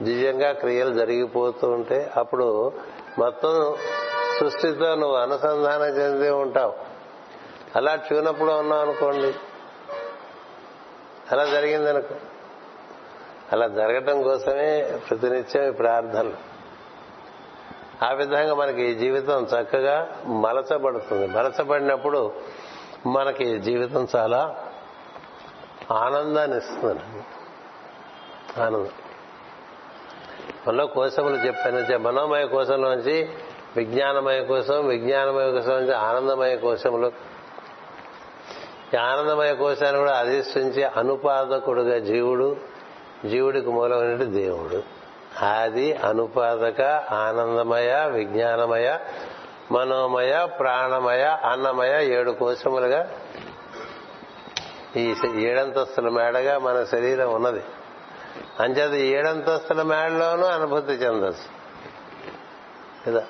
దివ్యంగా 0.01 0.51
క్రియలు 0.51 0.93
జరిగిపోతూ 0.93 1.69
ఉంటే 1.69 2.11
అప్పుడు 2.17 2.73
మొత్తం 3.19 3.75
సృష్టితో 4.39 4.95
నువ్వు 4.95 5.17
అనుసంధానం 5.17 5.85
చెంది 5.85 6.29
ఉంటావు. 6.29 6.73
అలా 7.75 7.99
చూనప్పుడు 8.13 8.51
ఉన్నావు 8.51 8.81
అనుకోండి. 8.81 9.33
అలా 11.31 11.45
జరిగిందనుకో. 11.45 12.15
అలా 13.51 13.67
జరగటం 13.67 14.21
కోసమే 14.21 14.99
ప్రతినిత్యం 15.09 15.67
ఈ 15.67 15.71
ప్రార్థనలు. 15.71 16.33
ఆ 18.05 18.11
విధంగా 18.11 18.55
మనకి 18.55 18.83
ఈ 18.83 18.95
జీవితం 18.95 19.43
చక్కగా 19.43 20.09
మలచబడుతుంది. 20.25 21.27
మలచబడినప్పుడు 21.27 22.31
మనకి 23.05 23.59
జీవితం 23.59 24.07
చాలా 24.15 24.55
ఆనందాన్ని 25.91 26.57
ఇస్తుంది 26.57 26.99
ఆనందం. 28.61 28.89
మనలో 30.67 30.87
కోశములు 30.87 31.35
చెప్పాను. 31.35 31.97
మనోమయ 31.97 32.45
కోశంలోంచి 32.45 33.29
విజ్ఞానమయ 33.77 34.41
కోసం 34.41 34.87
విజ్ఞానమయ 34.87 35.51
కోసం 35.51 35.73
నుంచి 35.73 35.93
ఆనందమయ 35.93 36.55
కోశములు. 36.55 37.11
ఈ 38.93 38.97
ఆనందమయ 38.97 39.53
కోశాన్ని 39.53 39.99
కూడా 39.99 40.17
అధిష్ఠించి 40.17 40.83
అనుపాదకుడుగా 40.83 41.99
జీవుడు 41.99 42.57
జీవుడికి 43.25 43.69
మూలమైన 43.69 44.23
దేవుడు. 44.23 44.83
ఆది 45.45 45.93
అనుపాదక 45.93 46.81
ఆనందమయ 47.11 48.09
విజ్ఞానమయ 48.09 48.97
మనోమయ 49.71 50.45
ప్రాణమయ 50.45 51.23
అన్నమయ 51.23 52.05
ఏడు 52.05 52.31
కోశములుగా 52.31 53.11
ఈ 54.95 55.15
ఏడంతస్తుల 55.35 56.09
మేడగా 56.09 56.57
మన 56.57 56.83
శరీరం 56.83 57.33
ఉన్నది. 57.33 57.63
అంచేది 58.59 59.07
ఏడంతస్తుల 59.07 59.81
మేడలోనూ 59.81 60.47
అనుభూతి 60.47 60.91
చెందొచ్చు. 60.91 61.61
కదా? 63.07 63.23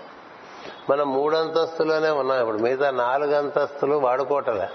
మనం 0.89 1.13
మూడంతస్తులోనే 1.13 2.09
ఉన్నాం 2.09 2.39
ఇప్పుడు. 2.39 2.57
మిగతా 2.57 2.89
నాలుగు 2.89 3.35
అంతస్తులు 3.35 3.95
వాడుకోవటలే 3.95 4.69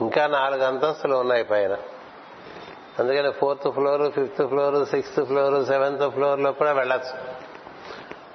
ఇంకా 0.00 0.26
నాలుగు 0.26 0.64
అంతస్తులు 0.64 1.16
ఉన్నాయి 1.16 1.44
పైన. 1.44 1.76
అందుకని 2.98 3.32
fourth 3.32 3.70
floor 3.70 4.12
fifth 4.12 4.48
floor 4.48 4.88
sixth 4.88 5.24
floor 5.24 5.66
seventh 5.66 6.10
ఫ్లోర్లో 6.10 6.52
కూడా 6.52 6.72
వెళ్ళచ్చు. 6.72 7.12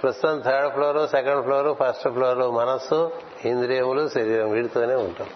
ప్రస్తుతం 0.04 0.42
third 0.42 0.74
floor 0.74 1.10
second 1.10 1.44
floor 1.44 1.78
first 1.84 2.10
floor 2.10 2.38
మనస్సు 2.38 3.12
ఇంద్రియములు 3.46 4.10
శరీరం 4.10 4.52
వీటితోనే 4.52 4.96
ఉంటాం. 4.96 5.28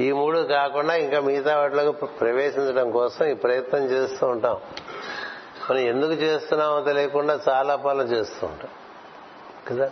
ఈ 0.00 0.12
మూడు 0.12 0.38
కాకుండా 0.38 0.94
ఇంకా 0.94 1.20
మిగతా 1.20 1.58
వాటిలోకి 1.58 2.06
ప్రవేశించడం 2.06 2.90
కోసం 2.90 3.26
ఈ 3.26 3.34
ప్రయత్నం 3.34 3.84
చేస్తూ 3.84 4.26
ఉంటాం. 4.26 4.60
మనం 5.70 5.78
ఎందుకు 5.78 6.12
చేస్తున్నామో 6.12 6.80
తెలియకుండా 6.80 7.40
చాలా 7.48 7.76
పనులు 7.76 8.08
చేస్తూ 8.08 8.46
ఉంటాం. 8.46 8.70
కదా? 9.68 9.90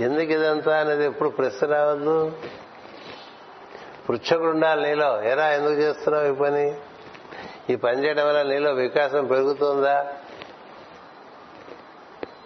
ఎందుకు 0.00 0.32
ఇదంతా 0.32 0.80
అనేది 0.80 1.04
ఎప్పుడు 1.04 1.28
ప్రశ్న 1.28 1.66
రావద్దు? 1.66 2.32
పృచ్ఛకుడు 4.08 4.50
ఉండాలి 4.50 4.82
నీలో. 4.82 5.22
ఎరా 5.22 5.48
ఎందుకు 5.48 5.72
చేస్తున్నావు 5.72 6.26
ఈ 6.26 6.34
పని? 6.34 6.76
ఈ 7.70 7.76
పని 7.76 8.04
చేయడం 8.04 8.26
వల్ల 8.26 8.42
నీలో 8.42 8.72
వికాసం 8.72 9.26
పెరుగుతుందా? 9.26 10.12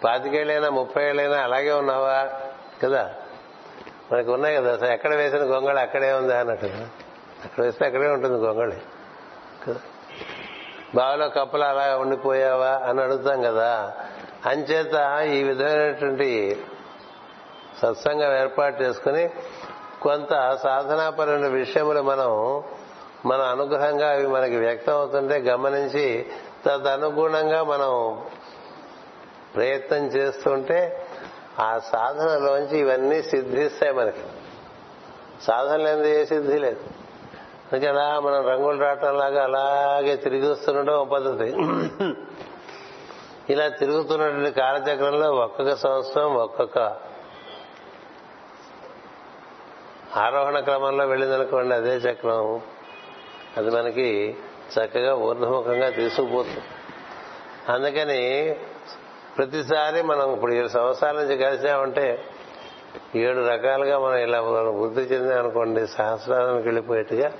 పాతికేళ్ళైనా 0.03 0.69
ముప్పై 0.69 1.09
ఏళ్ళైనా 1.09 1.37
అలాగే 1.37 1.71
ఉన్నావా? 1.71 2.29
కదా? 2.83 3.15
మనకు 4.11 4.33
ఉన్నాయి 4.33 4.55
కదా 4.55 4.73
అసలు 4.73 4.87
ఎక్కడ 4.87 5.15
వేసిన 5.15 5.39
గొంగళి 5.39 5.79
అక్కడే 5.79 6.13
ఉంది 6.13 6.35
అన్నట్టు. 6.35 6.65
అక్కడ 7.45 7.63
వేస్తే 7.63 7.85
అక్కడే 7.85 8.07
ఉంటుంది 8.07 8.37
గొంగళి. 8.37 8.75
కదా 9.67 9.79
బావిలో 10.95 11.29
కప్పలు 11.29 11.63
అలా 11.63 11.97
ఉండిపోయావా 11.97 12.69
అని 12.69 13.01
అడుగుతాం 13.01 13.41
కదా. 13.41 13.93
అంచేత 14.45 15.21
ఈ 15.33 15.43
విధమైనటువంటి 15.43 16.57
సత్సంగం 17.81 18.37
ఏర్పాటు 18.37 18.83
చేసుకుని 18.83 19.29
కొంత 20.01 20.57
సాధనాపరమైన 20.63 21.47
విషయములు 21.47 22.01
మనం 22.01 22.63
మన 23.25 23.41
అనుగ్రహంగా 23.41 24.11
అవి 24.11 24.27
మనకి 24.27 24.57
వ్యక్తం 24.57 24.93
అవుతుంటే 24.93 25.37
గమనించి 25.37 26.25
తదనుగుణంగా 26.65 27.63
మనం 27.63 28.21
ప్రయత్నం 29.55 30.05
చేస్తుంటే 30.05 31.07
ఆ 31.59 31.79
సాధనలోంచి 31.79 32.79
ఇవన్నీ 32.79 33.21
సిద్ధిస్తాయి 33.21 33.93
మనకి. 33.93 34.21
సాధన 35.41 35.75
లేనిది 35.75 36.21
ఏ 36.21 36.25
సిద్ధి 36.25 36.59
లేదు. 36.59 36.79
అందుకే 37.71 37.87
అలా 37.87 38.19
మనం 38.19 38.47
రంగులు 38.47 38.79
రావటం 38.79 39.17
లాగా 39.17 39.43
అలాగే 39.43 40.15
తిరిగి 40.15 40.51
వస్తుండడం 40.51 40.93
ఒక 40.93 41.07
పద్ధతి. 41.07 41.53
ఇలా 43.53 43.67
తిరుగుతున్నటువంటి 43.67 44.51
కాలచక్రంలో 44.51 45.31
ఒక్కొక్క 45.31 45.75
సంవత్సరం 45.75 46.35
ఒక్కొక్క 46.35 46.77
ఆరోహణ 50.17 50.59
క్రమంలో 50.59 51.05
వెళ్ళిందనుకోండి 51.05 51.75
అదే 51.75 51.89
చక్రం. 51.89 52.61
అది 53.57 53.69
మనకి 53.69 54.37
చక్కగా 54.79 55.15
ఊర్ధముఖంగా 55.15 55.89
తీసుకుపోతుంది. 55.89 56.61
అందుకని 57.69 58.55
ప్రతిసారి 59.39 60.01
మనం 60.01 60.33
ఇప్పుడు 60.33 60.51
ఏడు 60.51 60.67
సంవత్సరాల 60.67 61.15
నుంచి 61.15 61.37
కలిసామంటే 61.37 62.23
ఏడు 63.15 63.47
రకాలుగా 63.47 63.99
మనం 63.99 64.15
ఇలా 64.15 64.41
వృద్ధి 64.41 65.01
చెందామనుకోండి 65.01 65.87
సహస్రానికి 65.87 66.67
వెళ్ళిపోయేట్టుగా 66.67 67.31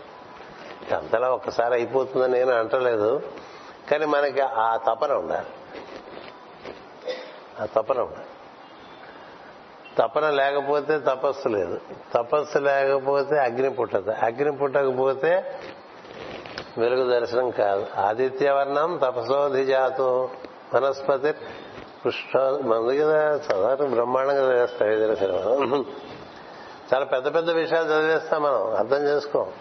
అంతలా 0.97 1.31
ఒక్కసారి 1.31 1.73
అయిపోతుందని 1.73 2.31
నేను 2.31 2.51
అంటలేదు. 2.51 3.21
కానీ 3.91 4.05
మనకి 4.05 4.41
ఆ 4.41 4.77
తపన 4.77 5.11
ఉండాలి. 5.11 5.47
ఆ 7.61 7.65
తపన 7.65 8.01
ఉండాలి. 8.01 8.26
తపన 9.97 10.30
లేకపోతే 10.30 10.99
తపస్సు 10.99 11.49
లేదు. 11.49 11.80
తపస్సు 12.13 12.59
లేకపోతే 12.59 13.39
అగ్ని 13.39 13.69
పుట్టదు. 13.69 14.11
అగ్ని 14.11 14.57
పుట్టకపోతే 14.57 15.59
వెలుగు 16.77 17.11
దర్శనం 17.11 17.49
కాదు. 17.49 17.88
ఆదిత్యవర్ణం 17.97 18.99
తపసోధిజాతం. 19.03 20.30
వనస్పతి 20.73 21.34
పుష్ప 22.05 22.38
మందు 22.38 23.03
కదా 23.03 23.38
సాధారణ 23.38 23.89
బ్రహ్మాండంగా 23.89 24.45
చదివేస్తాం 24.45 24.89
ఏదైనా 24.89 25.15
సినిమా. 25.15 25.84
చాలా 26.93 27.05
పెద్ద 27.05 27.35
పెద్ద 27.35 27.49
విషయాలు 27.49 27.85
చదివేస్తాం 27.85 28.43
మనం 28.43 28.76
అర్థం 28.76 28.97
చేసుకోం. 28.97 29.51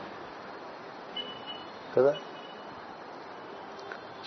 కదా? 1.97 2.15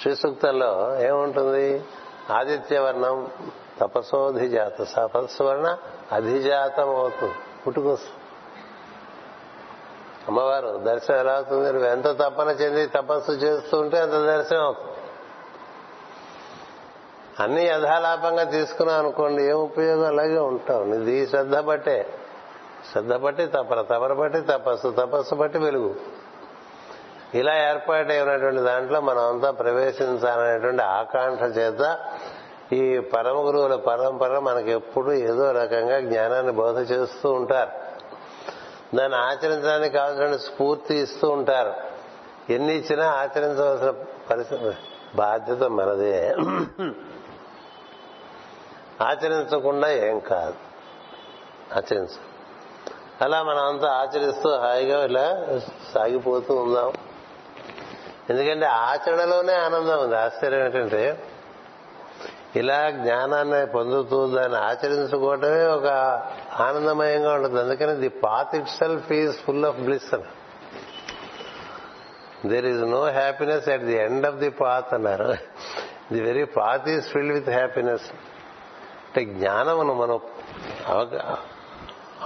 శ్రీ 0.02 0.16
సూక్తంలో 0.16 1.02
ఏముంటుంది? 1.02 1.84
ఆదిత్యవర్ణం 2.32 3.32
తపసోధిజాత 3.80 4.82
తపస్సువర్ణ 4.96 5.78
అధిజాతం 6.12 6.96
అవుతుంది 6.96 7.34
పుట్టుకొస్తుంది. 7.68 8.18
అమ్మవారు 10.28 10.78
దర్శనం 10.78 11.20
ఎలా 11.20 11.34
అవుతుంది? 11.34 11.74
నువ్వు 11.74 11.90
ఎంత 11.90 12.08
తపన 12.08 12.48
చెంది 12.48 12.88
తపస్సు 12.88 13.32
చేస్తూ 13.32 13.80
ఉంటే 13.80 13.98
అంత 13.98 14.12
దర్శనం 14.12 14.64
అవుతుంది. 14.64 14.91
అన్ని 17.40 17.66
యథాలాపంగా 17.66 18.44
తీసుకున్నావు 18.44 19.00
అనుకోండి 19.00 19.44
ఏం 19.44 19.56
ఉపయోగం? 19.56 20.08
అలాగే 20.08 20.40
ఉంటావు. 20.40 20.84
ఇది 20.84 21.28
శ్రద్ధ 21.28 21.58
బట్టే 21.58 22.08
శ్రద్ధ 22.92 23.14
బట్టి 23.14 23.46
తపన. 23.46 23.82
తపన 23.82 24.14
బట్టి 24.14 24.42
తపస్సు. 24.42 24.90
తపస్సు 24.90 25.36
బట్టి 25.36 25.58
వెలుగు. 25.58 25.96
ఇలా 27.34 27.70
ఏర్పాటైనటువంటి 27.70 28.62
దాంట్లో 28.62 29.02
మనం 29.02 29.28
అంతా 29.28 29.52
ప్రవేశించాలనేటువంటి 29.52 30.84
ఆకాంక్ష 30.84 31.58
చేత 31.58 32.00
ఈ 32.74 33.00
పరమ 33.00 33.38
గురువుల 33.38 33.76
పరంపర 33.76 34.40
మనకి 34.40 34.72
ఎప్పుడు 34.72 35.12
ఏదో 35.12 35.52
రకంగా 35.52 36.00
జ్ఞానాన్ని 36.00 36.52
బోధ 36.52 36.92
చేస్తూ 36.92 37.32
ఉంటారు. 37.32 37.70
దాన్ని 38.96 39.18
ఆచరించడానికి 39.18 39.94
కావాల్సిన 39.94 40.38
స్ఫూర్తి 40.38 40.96
ఇస్తూ 40.96 41.30
ఉంటారు. 41.30 41.74
ఎన్ని 42.50 42.76
ఇచ్చినా 42.76 43.08
ఆచరించవలసిన 43.08 43.94
పరిస్థితి 44.30 44.72
బాధ్యత 45.16 45.64
మనదే. 45.64 46.36
ఆచరించకుండా 49.02 49.92
ఏం 49.92 50.20
కాదు. 50.20 50.54
ఆచరించ. 51.74 52.08
అలా 53.22 53.44
మనం 53.44 53.66
అంతా 53.66 53.88
ఆచరిస్తూ 53.88 54.56
హాయిగా 54.56 55.06
ఇలా 55.06 55.46
సాగిపోతూ 55.94 56.56
ఉందాం 56.56 56.94
ఎందుకంటే 58.30 58.66
ఆచరణలోనే 58.66 59.54
ఆనందం 59.54 60.04
ఉంది. 60.04 60.18
ఆశ్చర్యం 60.18 60.66
ఏంటంటే 60.66 61.24
ఇలా 62.56 62.90
జ్ఞానాన్ని 62.90 63.66
పొందుతూ 63.66 64.28
దాన్ని 64.28 64.58
ఆచరించుకోవటమే 64.58 65.66
ఒక 65.66 65.86
ఆనందమయంగా 66.60 67.34
ఉంటుంది. 67.34 67.60
అందుకని 67.60 67.96
the 67.96 68.10
path 68.10 68.56
itself 68.68 69.12
is 69.12 69.38
full 69.38 69.66
of 69.66 69.78
bliss 69.78 70.14
అని. 70.14 70.24
There 72.50 72.66
is 72.66 72.82
no 72.82 73.06
happiness 73.06 73.70
at 73.70 73.82
the 73.82 73.94
end 73.94 74.26
of 74.26 74.36
the 74.36 74.50
path 74.50 74.94
అన్నారు. 74.94 75.38
The 76.14 76.22
very 76.22 76.44
path 76.44 76.90
is 76.90 77.06
filled 77.06 77.34
with 77.34 77.50
happiness 77.50 78.12
అంటే 79.12 79.34
జ్ఞానమును 79.34 79.94
మనం 79.94 80.20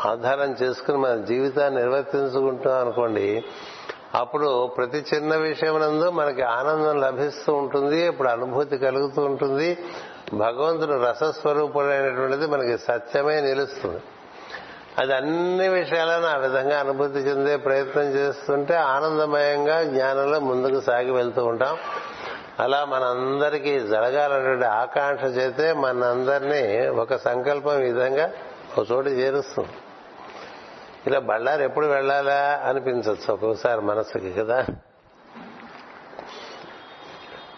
ఆధారం 0.06 0.52
చేసుకుని 0.62 0.98
మన 0.98 1.16
జీవితాన్ని 1.16 1.82
నిర్వర్తించుకుంటాం 1.82 2.80
అనుకోండి 2.80 3.44
అప్పుడు 4.16 4.68
ప్రతి 4.78 5.06
చిన్న 5.14 5.36
విషయమునందు 5.36 6.10
మనకి 6.10 6.42
ఆనందం 6.42 7.02
లభిస్తూ 7.02 7.54
ఉంటుంది 7.54 8.08
ఇప్పుడు 8.08 8.28
అనుభూతి 8.28 8.78
కలుగుతూ 8.78 9.22
ఉంటుంది. 9.22 9.78
భగవంతుడు 10.34 10.94
రసస్వరూపుడైనటువంటిది 10.94 12.48
మనకి 12.48 12.78
సత్యమే 12.78 13.42
నిలుస్తుంది. 13.42 14.02
అది 14.98 15.14
అన్ని 15.14 15.68
విషయాలను 15.70 16.28
ఆ 16.28 16.38
విధంగా 16.38 16.80
అనుభూతి 16.80 17.20
చెందే 17.20 17.56
ప్రయత్నం 17.58 18.04
చేస్తుంటే 18.04 18.76
ఆనందమయంగా 18.76 19.84
జ్ఞానంలో 19.84 20.40
ముందుకు 20.40 20.82
సాగి 20.82 21.12
వెళ్తూ 21.12 21.46
ఉంటాం. 21.46 21.78
అలా 22.60 22.86
మనందరికీ 22.86 23.80
జరగాలన్నటువంటి 23.80 24.66
ఆకాంక్ష 24.66 25.24
చేతే 25.24 25.74
మనందరినీ 25.74 26.88
ఒక 26.88 27.16
సంకల్పం 27.16 27.80
విధంగా 27.80 28.32
ఒక 28.78 28.92
చోటు 28.92 29.10
చేరుస్తుంది. 29.10 29.70
ఇలా 31.08 31.20
బళ్ళారు 31.20 31.64
ఎప్పుడు 31.64 31.88
వెళ్ళాలా 31.88 32.62
అనిపించవచ్చు 32.66 33.34
ఒక్కొక్కసారి 33.34 33.82
మనసుకి 33.82 34.34
కదా? 34.34 34.66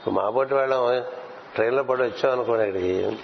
మా 0.07 0.29
బోటి 0.29 0.53
వెళ్ళం 0.53 1.03
ట్రైన్లో 1.55 1.83
పడి 1.83 2.03
వచ్చాం 2.03 2.31
అనుకోండి 2.31 2.63
ఇక్కడికి. 2.63 3.19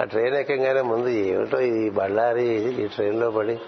ఆ 0.00 0.04
ట్రైన్ 0.04 0.36
ఎక్కగానే 0.36 0.80
ముందు 0.80 1.08
ఏమిటో 1.08 1.60
ఈ 1.60 1.90
బళ్ళారి 1.90 2.48
ఈ 2.84 2.86
ట్రైన్లో 2.86 3.30
పడి. 3.30 3.60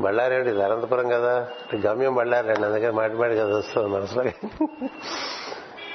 బళ్ళారి 0.00 0.34
ఏమిటి 0.34 0.50
ఇది 0.50 0.62
అనంతపురం 0.62 1.08
కదా? 1.08 1.48
గమ్యం 1.86 2.14
బళ్ళారి 2.14 2.48
అండి 2.48 2.66
అందుకని 2.66 2.90
మాటి 2.90 3.14
మాటి 3.14 3.34
కదా 3.34 3.58
వస్తుంది 3.58 3.88
మనసులో 3.88 4.22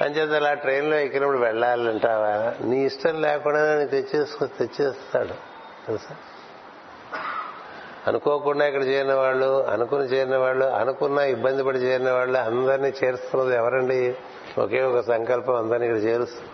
అంచేత 0.00 0.30
అలా 0.30 0.54
ట్రైన్లో 0.54 0.96
ఎక్కినప్పుడు 0.96 1.38
వెళ్ళాలంటావా? 1.38 2.54
నీ 2.66 2.84
ఇష్టం 2.84 3.22
లేకుండా 3.22 3.74
నేను 3.74 3.88
తెచ్చేసుకో 3.88 4.46
తెచ్చేస్తాడు. 4.46 5.34
తెలుసా? 5.86 6.16
అనుకోకుండా 8.06 8.66
ఇక్కడ 8.66 8.82
చేరిన 8.82 9.14
వాళ్ళు 9.14 9.62
అనుకుని 9.62 10.02
చేరిన 10.02 10.36
వాళ్ళు 10.36 10.64
అనుకున్న 10.64 11.18
ఇబ్బంది 11.18 11.64
పడి 11.64 11.78
చేరిన 11.78 12.12
వాళ్ళు 12.12 12.38
అందరినీ 12.38 12.92
చేరుస్తున్నది 13.04 13.56
ఎవరండి? 13.56 14.16
ఒకే 14.58 14.82
ఒక 14.82 15.00
సంకల్పం 15.00 15.54
అందరినీ 15.54 15.86
ఇక్కడ 15.86 16.02
చేరుస్తుంది. 16.02 16.50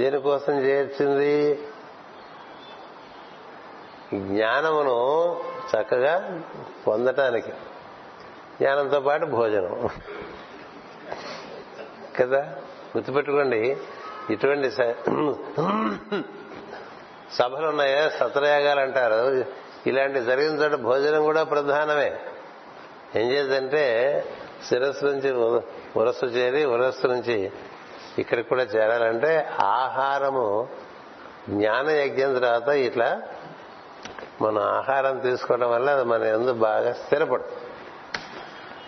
దేనికోసం 0.00 0.60
చేర్చింది? 0.60 1.54
జ్ఞానమును 4.14 5.36
చక్కగా 5.76 6.42
పొందటానికి. 6.86 7.50
జ్ఞానంతో 8.60 9.00
పాటు 9.00 9.26
భోజనం. 9.26 9.88
కదా? 12.20 12.40
గుర్తుపెట్టుకోండి. 12.96 13.76
ఇటువంటి 14.30 14.70
సభలు 17.32 17.66
ఉన్నాయా 17.68 18.08
సత్రయాగాలు 18.08 18.80
అంటారు 18.80 19.44
ఇలాంటి 19.86 20.20
జరిగిన 20.20 20.62
చోట 20.62 20.80
భోజనం 20.80 21.22
కూడా 21.22 21.42
ప్రధానమే. 21.44 22.20
ఏం 23.16 23.30
చేద్దంటే 23.30 23.84
శిరస్సు 24.68 25.04
నుంచి 25.06 25.32
ఉరస్సు 25.96 26.26
చేరి 26.26 26.64
ఉరస్సు 26.64 27.06
నుంచి 27.06 27.52
ఇక్కడికి 28.18 28.48
కూడా 28.48 28.62
చేరాలంటే 28.62 29.48
ఆహారము 29.60 30.68
జ్ఞాన 31.48 31.90
యజ్ఞం 31.90 32.34
తర్వాత 32.34 32.68
ఇట్లా 32.68 33.22
మనం 34.42 34.58
ఆహారం 34.58 35.18
తీసుకోవడం 35.18 35.70
వల్ల 35.70 35.90
అది 35.90 36.04
మన 36.04 36.22
ఎందు 36.22 36.52
బాగా 36.52 36.92
స్థిరపడుతుంది. 36.92 37.67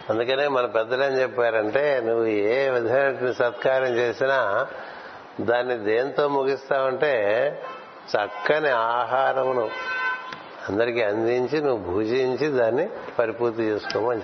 అందుకనే 0.08 0.48
మన 0.48 0.66
పెద్దలు 0.66 1.04
ఏం 1.04 1.10
చెప్పారంటే 1.10 2.00
నువ్వు 2.00 2.26
ఏ 2.26 2.68
విధమైన 2.68 3.32
సత్కారం 3.32 3.88
చేసినా 3.88 4.66
దాన్ని 5.40 5.78
దేంతో 5.78 6.28
ముగిస్తావంటే 6.28 7.12
చక్కని 8.10 8.68
ఆహారమును 8.68 9.70
అందరికీ 10.68 11.02
అందించి 11.02 11.60
నువ్వు 11.60 11.92
భుజించి 11.92 12.48
దాన్ని 12.48 12.88
పరిపూర్తి 13.18 13.62
చేసుకోమని 13.62 14.22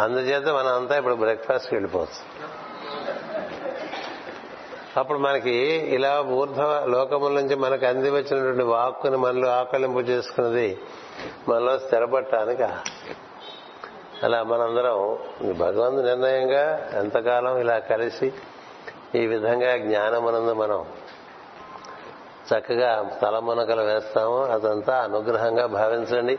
అందుచేత 0.00 0.48
మనం 0.48 0.74
అంతా 0.74 0.98
ఇప్పుడు 0.98 1.14
బ్రేక్ఫాస్ట్కి 1.14 1.74
వెళ్ళిపోవచ్చు. 1.74 2.22
అప్పుడు 5.00 5.18
మనకి 5.18 5.54
ఇలా 5.70 6.20
ఊర్ధ 6.20 6.60
లోకముల 6.62 7.32
నుంచి 7.32 7.54
మనకు 7.54 7.86
అంది 7.86 8.10
వచ్చినటువంటి 8.10 8.62
వాక్కుని 8.62 9.16
మనలో 9.16 9.48
ఆకలింపు 9.48 9.98
చేసుకున్నది 9.98 10.78
మనలో 11.48 11.78
స్థిరపడటానికి 11.78 12.62
అలా 14.22 14.42
మనందరం 14.42 15.18
భగవంతు 15.58 16.00
నిర్ణయంగా 16.00 16.90
ఎంతకాలం 16.94 17.58
ఇలా 17.58 17.78
కలిసి 17.78 18.32
ఈ 19.14 19.26
విధంగా 19.26 19.76
జ్ఞానమునందు 19.76 20.52
మనం 20.52 20.84
చక్కగా 22.54 23.10
తలమునకలు 23.22 23.82
వేస్తాము 23.82 24.44
అదంతా 24.44 25.02
అనుగ్రహంగా 25.02 25.66
భావించండి. 25.66 26.38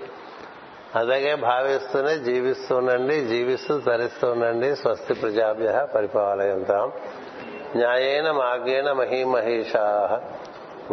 అలాగే 0.95 1.35
భావిస్తూనే 1.35 2.17
జీవిస్తూ 2.17 2.75
ఉండండి 2.75 3.25
జీవిస్తూ 3.25 3.79
తరిస్తూ 3.79 4.31
ఉండండి. 4.31 4.75
స్వస్తి 4.75 5.13
ప్రజాభ్య 5.13 5.87
పరిపాలయంతాం. 5.95 6.91
న్యాయేన 7.75 8.31
మార్గేణ 8.31 8.91
మహీమహేషా. 8.91 10.21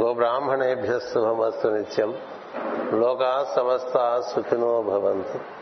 గోబ్రాహ్మణేభ్య 0.00 0.98
శుభమస్తు 0.98 1.68
నిత్యం. 1.68 2.16
లోకా 2.92 3.52
సమస్త 3.56 4.22
సుఖినో 4.34 4.82
భవంతు. 4.82 5.61